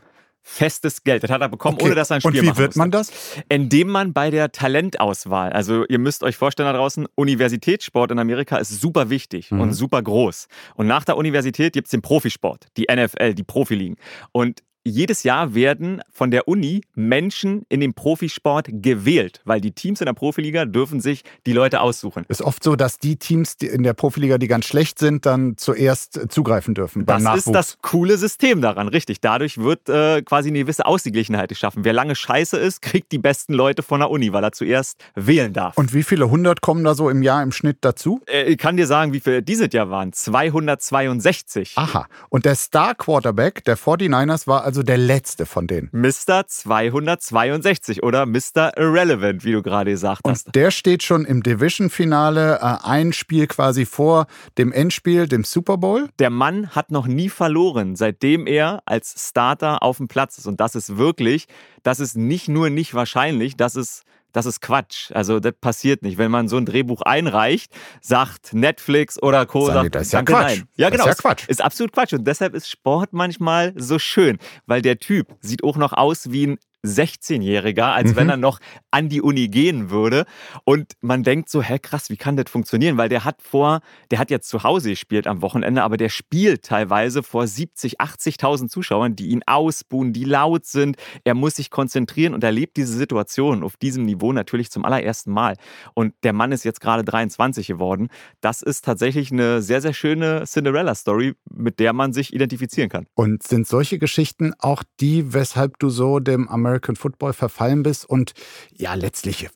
festes 0.48 1.02
Geld. 1.02 1.24
Das 1.24 1.30
hat 1.30 1.40
er 1.40 1.48
bekommen, 1.48 1.74
okay. 1.74 1.86
ohne 1.86 1.94
dass 1.96 2.10
er 2.10 2.16
ein 2.16 2.20
Spiel 2.20 2.40
Und 2.40 2.56
wie 2.56 2.56
wird 2.56 2.76
man 2.76 2.92
das? 2.92 3.10
Indem 3.48 3.88
man 3.88 4.12
bei 4.12 4.30
der 4.30 4.52
Talentauswahl, 4.52 5.52
also 5.52 5.84
ihr 5.86 5.98
müsst 5.98 6.22
euch 6.22 6.36
vorstellen 6.36 6.68
da 6.68 6.72
draußen, 6.72 7.06
Universitätssport 7.16 8.12
in 8.12 8.20
Amerika 8.20 8.56
ist 8.56 8.80
super 8.80 9.10
wichtig 9.10 9.50
mhm. 9.50 9.60
und 9.60 9.72
super 9.72 10.00
groß. 10.00 10.46
Und 10.76 10.86
nach 10.86 11.04
der 11.04 11.16
Universität 11.16 11.72
gibt 11.72 11.88
es 11.88 11.90
den 11.90 12.00
Profisport, 12.00 12.68
die 12.76 12.86
NFL, 12.88 13.34
die 13.34 13.42
Profiligen. 13.42 13.96
Und 14.30 14.62
jedes 14.86 15.22
Jahr 15.22 15.54
werden 15.54 16.00
von 16.10 16.30
der 16.30 16.48
Uni 16.48 16.82
Menschen 16.94 17.66
in 17.68 17.80
den 17.80 17.94
Profisport 17.94 18.68
gewählt, 18.70 19.40
weil 19.44 19.60
die 19.60 19.72
Teams 19.72 20.00
in 20.00 20.06
der 20.06 20.12
Profiliga 20.12 20.64
dürfen 20.64 21.00
sich 21.00 21.22
die 21.46 21.52
Leute 21.52 21.80
aussuchen. 21.80 22.24
Ist 22.28 22.42
oft 22.42 22.62
so, 22.62 22.76
dass 22.76 22.98
die 22.98 23.16
Teams 23.16 23.54
in 23.54 23.82
der 23.82 23.94
Profiliga, 23.94 24.38
die 24.38 24.48
ganz 24.48 24.66
schlecht 24.66 24.98
sind, 24.98 25.26
dann 25.26 25.56
zuerst 25.56 26.30
zugreifen 26.30 26.74
dürfen. 26.74 27.04
Das 27.06 27.22
ist 27.36 27.50
das 27.50 27.78
coole 27.82 28.16
System 28.16 28.60
daran, 28.60 28.88
richtig. 28.88 29.20
Dadurch 29.20 29.58
wird 29.58 29.88
äh, 29.88 30.22
quasi 30.22 30.48
eine 30.48 30.60
gewisse 30.60 30.86
Ausgeglichenheit 30.86 31.48
geschaffen. 31.48 31.84
Wer 31.84 31.92
lange 31.92 32.14
scheiße 32.14 32.56
ist, 32.56 32.82
kriegt 32.82 33.12
die 33.12 33.18
besten 33.18 33.54
Leute 33.54 33.82
von 33.82 34.00
der 34.00 34.10
Uni, 34.10 34.32
weil 34.32 34.44
er 34.44 34.52
zuerst 34.52 34.98
wählen 35.14 35.52
darf. 35.52 35.76
Und 35.76 35.94
wie 35.94 36.02
viele 36.02 36.30
hundert 36.30 36.60
kommen 36.60 36.84
da 36.84 36.94
so 36.94 37.10
im 37.10 37.22
Jahr 37.22 37.42
im 37.42 37.52
Schnitt 37.52 37.78
dazu? 37.80 38.20
Äh, 38.26 38.44
ich 38.44 38.58
kann 38.58 38.76
dir 38.76 38.86
sagen, 38.86 39.12
wie 39.12 39.20
viele 39.20 39.42
dieses 39.42 39.72
Jahr 39.72 39.90
waren. 39.90 40.12
262. 40.12 41.72
Aha. 41.76 42.06
Und 42.28 42.44
der 42.44 42.54
Star 42.54 42.94
Quarterback 42.94 43.64
der 43.64 43.76
49ers 43.76 44.46
war 44.46 44.64
also 44.64 44.75
der 44.82 44.98
letzte 44.98 45.46
von 45.46 45.66
denen. 45.66 45.88
Mr. 45.92 46.46
262 46.46 48.02
oder 48.02 48.26
Mr. 48.26 48.76
Irrelevant, 48.76 49.44
wie 49.44 49.52
du 49.52 49.62
gerade 49.62 49.90
gesagt 49.90 50.22
hast. 50.26 50.46
Und 50.46 50.54
der 50.54 50.70
steht 50.70 51.02
schon 51.02 51.24
im 51.24 51.42
Division-Finale, 51.42 52.58
äh, 52.60 52.86
ein 52.86 53.12
Spiel 53.12 53.46
quasi 53.46 53.86
vor 53.86 54.26
dem 54.58 54.72
Endspiel, 54.72 55.28
dem 55.28 55.44
Super 55.44 55.78
Bowl. 55.78 56.08
Der 56.18 56.30
Mann 56.30 56.70
hat 56.70 56.90
noch 56.90 57.06
nie 57.06 57.28
verloren, 57.28 57.96
seitdem 57.96 58.46
er 58.46 58.82
als 58.86 59.28
Starter 59.28 59.82
auf 59.82 59.98
dem 59.98 60.08
Platz 60.08 60.38
ist. 60.38 60.46
Und 60.46 60.60
das 60.60 60.74
ist 60.74 60.96
wirklich, 60.96 61.46
das 61.82 62.00
ist 62.00 62.16
nicht 62.16 62.48
nur 62.48 62.70
nicht 62.70 62.94
wahrscheinlich, 62.94 63.56
das 63.56 63.76
ist 63.76 64.02
das 64.36 64.44
ist 64.44 64.60
Quatsch. 64.60 65.10
Also 65.12 65.40
das 65.40 65.54
passiert 65.58 66.02
nicht. 66.02 66.18
Wenn 66.18 66.30
man 66.30 66.48
so 66.48 66.58
ein 66.58 66.66
Drehbuch 66.66 67.00
einreicht, 67.00 67.72
sagt 68.02 68.52
Netflix 68.52 69.20
oder 69.22 69.46
Co. 69.46 69.66
Sagt, 69.66 69.94
das 69.94 70.08
ist 70.08 70.12
ja 70.12 70.22
Quatsch. 70.22 70.58
Nein. 70.58 70.68
Ja, 70.76 70.90
genau. 70.90 71.06
Das 71.06 71.16
ist 71.16 71.24
ja 71.24 71.30
Quatsch. 71.30 71.48
Ist 71.48 71.64
absolut 71.64 71.92
Quatsch. 71.92 72.12
Und 72.12 72.26
deshalb 72.26 72.54
ist 72.54 72.68
Sport 72.68 73.14
manchmal 73.14 73.72
so 73.76 73.98
schön, 73.98 74.36
weil 74.66 74.82
der 74.82 74.98
Typ 74.98 75.34
sieht 75.40 75.64
auch 75.64 75.78
noch 75.78 75.94
aus 75.94 76.32
wie 76.32 76.48
ein 76.48 76.58
16-Jähriger, 76.86 77.92
als 77.92 78.12
mhm. 78.12 78.16
wenn 78.16 78.28
er 78.28 78.36
noch 78.36 78.60
an 78.90 79.08
die 79.08 79.20
Uni 79.20 79.48
gehen 79.48 79.90
würde. 79.90 80.24
Und 80.64 80.92
man 81.00 81.22
denkt 81.22 81.48
so, 81.50 81.62
hä, 81.62 81.78
krass, 81.78 82.10
wie 82.10 82.16
kann 82.16 82.36
das 82.36 82.50
funktionieren? 82.50 82.96
Weil 82.96 83.08
der 83.08 83.24
hat 83.24 83.42
vor, 83.42 83.80
der 84.10 84.18
hat 84.18 84.30
jetzt 84.30 84.48
zu 84.48 84.62
Hause 84.62 84.90
gespielt 84.90 85.26
am 85.26 85.42
Wochenende, 85.42 85.82
aber 85.82 85.96
der 85.96 86.08
spielt 86.08 86.64
teilweise 86.64 87.22
vor 87.22 87.46
70, 87.46 88.00
80.000 88.00 88.68
Zuschauern, 88.68 89.16
die 89.16 89.28
ihn 89.28 89.42
ausbuhen, 89.46 90.12
die 90.12 90.24
laut 90.24 90.66
sind. 90.66 90.96
Er 91.24 91.34
muss 91.34 91.56
sich 91.56 91.70
konzentrieren 91.70 92.34
und 92.34 92.44
erlebt 92.44 92.76
diese 92.76 92.96
Situation 92.96 93.62
auf 93.62 93.76
diesem 93.76 94.04
Niveau 94.04 94.32
natürlich 94.32 94.70
zum 94.70 94.84
allerersten 94.84 95.30
Mal. 95.30 95.56
Und 95.94 96.14
der 96.22 96.32
Mann 96.32 96.52
ist 96.52 96.64
jetzt 96.64 96.80
gerade 96.80 97.04
23 97.04 97.66
geworden. 97.66 98.08
Das 98.40 98.62
ist 98.62 98.84
tatsächlich 98.84 99.32
eine 99.32 99.62
sehr, 99.62 99.80
sehr 99.80 99.92
schöne 99.92 100.44
Cinderella-Story, 100.44 101.34
mit 101.50 101.80
der 101.80 101.92
man 101.92 102.12
sich 102.12 102.32
identifizieren 102.32 102.88
kann. 102.88 103.06
Und 103.14 103.42
sind 103.42 103.66
solche 103.66 103.98
Geschichten 103.98 104.52
auch 104.58 104.82
die, 105.00 105.32
weshalb 105.32 105.78
du 105.78 105.88
so 105.88 106.20
dem 106.20 106.48
American 106.48 106.75
American 106.76 106.96
Football 106.96 107.32
verfallen 107.32 107.82
bist 107.82 108.04
und 108.04 108.32
ja, 108.76 108.94
letztlich 108.94 109.48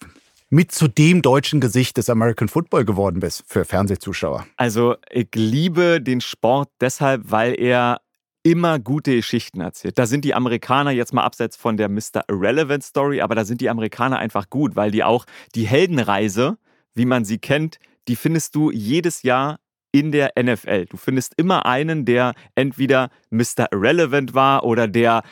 mit 0.52 0.72
zu 0.72 0.88
dem 0.88 1.22
deutschen 1.22 1.60
Gesicht 1.60 1.96
des 1.96 2.10
American 2.10 2.48
Football 2.48 2.84
geworden 2.84 3.20
bist 3.20 3.44
für 3.46 3.64
Fernsehzuschauer? 3.64 4.46
Also, 4.56 4.96
ich 5.08 5.28
liebe 5.34 6.00
den 6.00 6.20
Sport 6.20 6.70
deshalb, 6.80 7.30
weil 7.30 7.54
er 7.60 8.00
immer 8.42 8.78
gute 8.78 9.14
Geschichten 9.14 9.60
erzählt. 9.60 9.98
Da 9.98 10.06
sind 10.06 10.24
die 10.24 10.34
Amerikaner 10.34 10.90
jetzt 10.90 11.12
mal 11.12 11.22
abseits 11.22 11.56
von 11.56 11.76
der 11.76 11.88
Mr. 11.88 12.24
Irrelevant 12.28 12.82
Story, 12.82 13.20
aber 13.20 13.34
da 13.34 13.44
sind 13.44 13.60
die 13.60 13.68
Amerikaner 13.68 14.18
einfach 14.18 14.50
gut, 14.50 14.74
weil 14.74 14.90
die 14.90 15.04
auch 15.04 15.26
die 15.54 15.68
Heldenreise, 15.68 16.56
wie 16.94 17.04
man 17.04 17.24
sie 17.24 17.38
kennt, 17.38 17.78
die 18.08 18.16
findest 18.16 18.56
du 18.56 18.72
jedes 18.72 19.22
Jahr 19.22 19.60
in 19.92 20.10
der 20.10 20.32
NFL. 20.40 20.86
Du 20.86 20.96
findest 20.96 21.34
immer 21.36 21.66
einen, 21.66 22.04
der 22.06 22.32
entweder 22.54 23.10
Mr. 23.30 23.68
Irrelevant 23.70 24.34
war 24.34 24.64
oder 24.64 24.88
der 24.88 25.22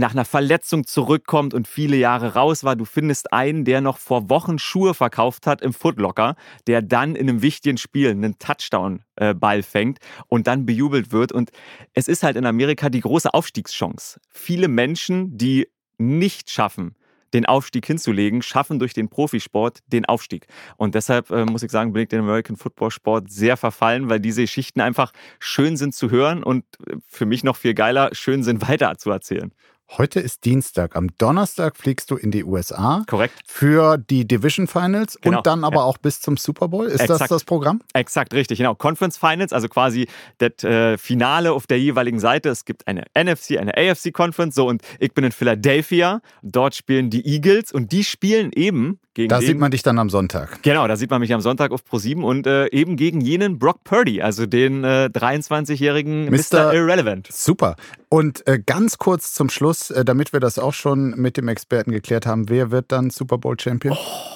nach 0.00 0.12
einer 0.12 0.24
Verletzung 0.24 0.86
zurückkommt 0.86 1.54
und 1.54 1.68
viele 1.68 1.96
Jahre 1.96 2.34
raus 2.34 2.64
war. 2.64 2.74
Du 2.74 2.84
findest 2.84 3.32
einen, 3.32 3.64
der 3.64 3.80
noch 3.80 3.98
vor 3.98 4.30
Wochen 4.30 4.58
Schuhe 4.58 4.94
verkauft 4.94 5.46
hat 5.46 5.60
im 5.60 5.72
Footlocker, 5.72 6.36
der 6.66 6.82
dann 6.82 7.14
in 7.14 7.28
einem 7.28 7.42
wichtigen 7.42 7.76
Spiel 7.76 8.10
einen 8.10 8.38
Touchdown-Ball 8.38 9.58
äh, 9.58 9.62
fängt 9.62 9.98
und 10.26 10.46
dann 10.46 10.64
bejubelt 10.64 11.12
wird. 11.12 11.32
Und 11.32 11.50
es 11.92 12.08
ist 12.08 12.22
halt 12.22 12.36
in 12.36 12.46
Amerika 12.46 12.88
die 12.88 13.00
große 13.00 13.32
Aufstiegschance. 13.32 14.20
Viele 14.30 14.68
Menschen, 14.68 15.36
die 15.36 15.68
nicht 15.98 16.50
schaffen, 16.50 16.96
den 17.34 17.44
Aufstieg 17.44 17.86
hinzulegen, 17.86 18.40
schaffen 18.40 18.78
durch 18.78 18.94
den 18.94 19.08
Profisport 19.10 19.80
den 19.86 20.06
Aufstieg. 20.06 20.46
Und 20.78 20.94
deshalb 20.94 21.30
äh, 21.30 21.44
muss 21.44 21.62
ich 21.62 21.70
sagen, 21.70 21.92
bin 21.92 22.04
ich 22.04 22.08
den 22.08 22.20
American 22.20 22.56
Football 22.56 22.90
Sport 22.90 23.30
sehr 23.30 23.58
verfallen, 23.58 24.08
weil 24.08 24.18
diese 24.18 24.40
Geschichten 24.40 24.80
einfach 24.80 25.12
schön 25.38 25.76
sind 25.76 25.94
zu 25.94 26.10
hören 26.10 26.42
und 26.42 26.64
äh, 26.86 26.96
für 27.06 27.26
mich 27.26 27.44
noch 27.44 27.56
viel 27.56 27.74
geiler, 27.74 28.08
schön 28.12 28.42
sind 28.42 28.66
weiter 28.66 28.96
zu 28.96 29.10
erzählen. 29.10 29.52
Heute 29.98 30.20
ist 30.20 30.44
Dienstag. 30.44 30.94
Am 30.94 31.08
Donnerstag 31.18 31.76
fliegst 31.76 32.12
du 32.12 32.16
in 32.16 32.30
die 32.30 32.44
USA. 32.44 33.02
Korrekt. 33.08 33.34
Für 33.44 33.98
die 33.98 34.24
Division 34.24 34.68
Finals 34.68 35.18
genau. 35.20 35.38
und 35.38 35.46
dann 35.48 35.64
aber 35.64 35.78
ja. 35.78 35.82
auch 35.82 35.98
bis 35.98 36.20
zum 36.20 36.36
Super 36.36 36.68
Bowl. 36.68 36.86
Ist 36.86 37.00
Exakt. 37.00 37.22
das 37.22 37.28
das 37.28 37.44
Programm? 37.44 37.82
Exakt, 37.92 38.32
richtig. 38.32 38.58
Genau. 38.58 38.76
Conference 38.76 39.16
Finals, 39.16 39.52
also 39.52 39.68
quasi 39.68 40.06
das 40.38 40.62
äh, 40.62 40.96
Finale 40.96 41.52
auf 41.52 41.66
der 41.66 41.80
jeweiligen 41.80 42.20
Seite. 42.20 42.50
Es 42.50 42.64
gibt 42.64 42.86
eine 42.86 43.02
NFC, 43.18 43.58
eine 43.58 43.76
AFC 43.76 44.12
Conference. 44.12 44.54
So, 44.54 44.68
und 44.68 44.82
ich 45.00 45.12
bin 45.12 45.24
in 45.24 45.32
Philadelphia. 45.32 46.20
Dort 46.42 46.76
spielen 46.76 47.10
die 47.10 47.26
Eagles 47.26 47.72
und 47.72 47.90
die 47.90 48.04
spielen 48.04 48.52
eben 48.54 49.00
gegen 49.14 49.28
da 49.28 49.40
sieht 49.40 49.58
man 49.58 49.72
dich 49.72 49.82
dann 49.82 49.98
am 49.98 50.08
Sonntag. 50.08 50.62
Genau, 50.62 50.86
da 50.86 50.96
sieht 50.96 51.10
man 51.10 51.20
mich 51.20 51.34
am 51.34 51.40
Sonntag 51.40 51.72
auf 51.72 51.82
Pro7 51.82 52.22
und 52.22 52.46
äh, 52.46 52.68
eben 52.68 52.96
gegen 52.96 53.20
jenen 53.20 53.58
Brock 53.58 53.82
Purdy, 53.82 54.22
also 54.22 54.46
den 54.46 54.84
äh, 54.84 55.10
23-jährigen 55.12 56.30
Mr. 56.30 56.72
Irrelevant. 56.72 57.28
Super. 57.30 57.74
Und 58.08 58.46
äh, 58.46 58.60
ganz 58.64 58.98
kurz 58.98 59.34
zum 59.34 59.50
Schluss, 59.50 59.90
äh, 59.90 60.04
damit 60.04 60.32
wir 60.32 60.38
das 60.38 60.58
auch 60.58 60.74
schon 60.74 61.10
mit 61.16 61.36
dem 61.36 61.48
Experten 61.48 61.90
geklärt 61.90 62.24
haben, 62.24 62.48
wer 62.48 62.70
wird 62.70 62.92
dann 62.92 63.10
Super 63.10 63.38
Bowl 63.38 63.58
Champion? 63.58 63.96
Oh. 63.98 64.30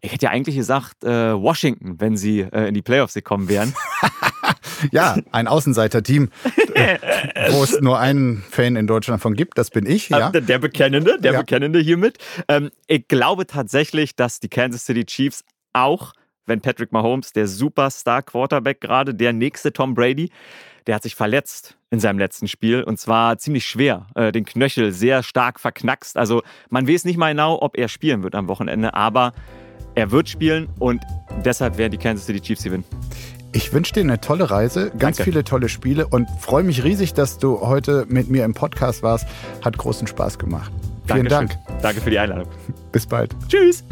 Ich 0.00 0.12
hätte 0.12 0.26
ja 0.26 0.30
eigentlich 0.30 0.56
gesagt, 0.56 1.04
äh, 1.04 1.32
Washington, 1.32 2.00
wenn 2.00 2.16
sie 2.16 2.40
äh, 2.40 2.66
in 2.66 2.74
die 2.74 2.82
Playoffs 2.82 3.14
gekommen 3.14 3.48
wären. 3.48 3.72
ja, 4.90 5.16
ein 5.30 5.46
Außenseiter-Team, 5.46 6.30
wo 7.50 7.62
es 7.62 7.80
nur 7.80 7.98
einen 7.98 8.42
Fan 8.50 8.76
in 8.76 8.86
Deutschland 8.86 9.22
von 9.22 9.34
gibt, 9.34 9.58
das 9.58 9.70
bin 9.70 9.86
ich. 9.86 10.08
Ja. 10.08 10.30
Der, 10.30 10.40
der 10.40 10.58
Bekennende, 10.58 11.18
der 11.20 11.32
ja. 11.32 11.40
Bekennende 11.40 11.78
hiermit. 11.78 12.18
Ähm, 12.48 12.70
ich 12.86 13.08
glaube 13.08 13.46
tatsächlich, 13.46 14.16
dass 14.16 14.40
die 14.40 14.48
Kansas 14.48 14.84
City 14.84 15.04
Chiefs 15.04 15.44
auch, 15.72 16.12
wenn 16.46 16.60
Patrick 16.60 16.92
Mahomes, 16.92 17.32
der 17.32 17.46
Superstar-Quarterback 17.46 18.80
gerade, 18.80 19.14
der 19.14 19.32
nächste 19.32 19.72
Tom 19.72 19.94
Brady, 19.94 20.30
der 20.86 20.96
hat 20.96 21.02
sich 21.02 21.14
verletzt 21.14 21.76
in 21.90 22.00
seinem 22.00 22.18
letzten 22.18 22.48
Spiel 22.48 22.82
und 22.82 22.98
zwar 22.98 23.38
ziemlich 23.38 23.66
schwer. 23.66 24.06
Äh, 24.14 24.32
den 24.32 24.44
Knöchel 24.44 24.92
sehr 24.92 25.22
stark 25.22 25.60
verknackst. 25.60 26.16
Also 26.16 26.42
man 26.70 26.88
weiß 26.88 27.04
nicht 27.04 27.18
mal 27.18 27.30
genau, 27.30 27.60
ob 27.60 27.76
er 27.76 27.88
spielen 27.88 28.22
wird 28.22 28.34
am 28.34 28.48
Wochenende, 28.48 28.94
aber 28.94 29.32
er 29.94 30.10
wird 30.10 30.28
spielen 30.28 30.68
und 30.78 31.02
deshalb 31.44 31.76
werden 31.76 31.92
die 31.92 31.98
Kansas 31.98 32.26
City 32.26 32.40
Chiefs 32.40 32.64
gewinnen. 32.64 32.84
Ich 33.52 33.72
wünsche 33.72 33.92
dir 33.92 34.00
eine 34.00 34.20
tolle 34.20 34.50
Reise, 34.50 34.90
ganz 34.98 35.18
Danke. 35.18 35.24
viele 35.24 35.44
tolle 35.44 35.68
Spiele 35.68 36.06
und 36.06 36.28
freue 36.40 36.62
mich 36.62 36.84
riesig, 36.84 37.12
dass 37.12 37.38
du 37.38 37.60
heute 37.60 38.06
mit 38.08 38.30
mir 38.30 38.44
im 38.44 38.54
Podcast 38.54 39.02
warst. 39.02 39.26
Hat 39.62 39.76
großen 39.76 40.06
Spaß 40.06 40.38
gemacht. 40.38 40.72
Vielen 41.06 41.28
Dankeschön. 41.28 41.58
Dank. 41.66 41.82
Danke 41.82 42.00
für 42.00 42.10
die 42.10 42.18
Einladung. 42.18 42.46
Bis 42.92 43.06
bald. 43.06 43.34
Tschüss. 43.48 43.84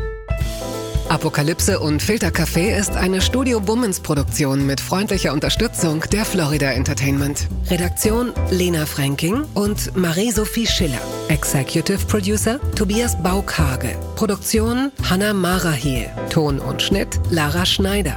Apokalypse 1.11 1.81
und 1.81 2.01
Filtercafé 2.01 2.79
ist 2.79 2.97
eine 2.97 3.21
Studio 3.21 3.59
Bummens 3.59 3.99
Produktion 3.99 4.65
mit 4.65 4.81
freundlicher 4.81 5.33
Unterstützung 5.33 6.05
der 6.13 6.25
Florida 6.25 6.71
Entertainment. 6.71 7.49
Redaktion 7.69 8.33
Lena 8.53 8.87
Fränking 8.87 9.43
und 9.55 9.97
Marie-Sophie 9.97 10.69
Schiller. 10.69 11.01
Executive 11.29 12.07
Producer 12.07 12.61
Tobias 12.77 13.21
Baukage. 13.21 13.97
Produktion 14.15 14.93
Hanna 15.11 15.35
Marahiel. 15.35 16.07
Ton 16.31 16.61
und 16.61 16.81
Schnitt 16.81 17.19
Lara 17.31 17.67
Schneider. 17.67 18.17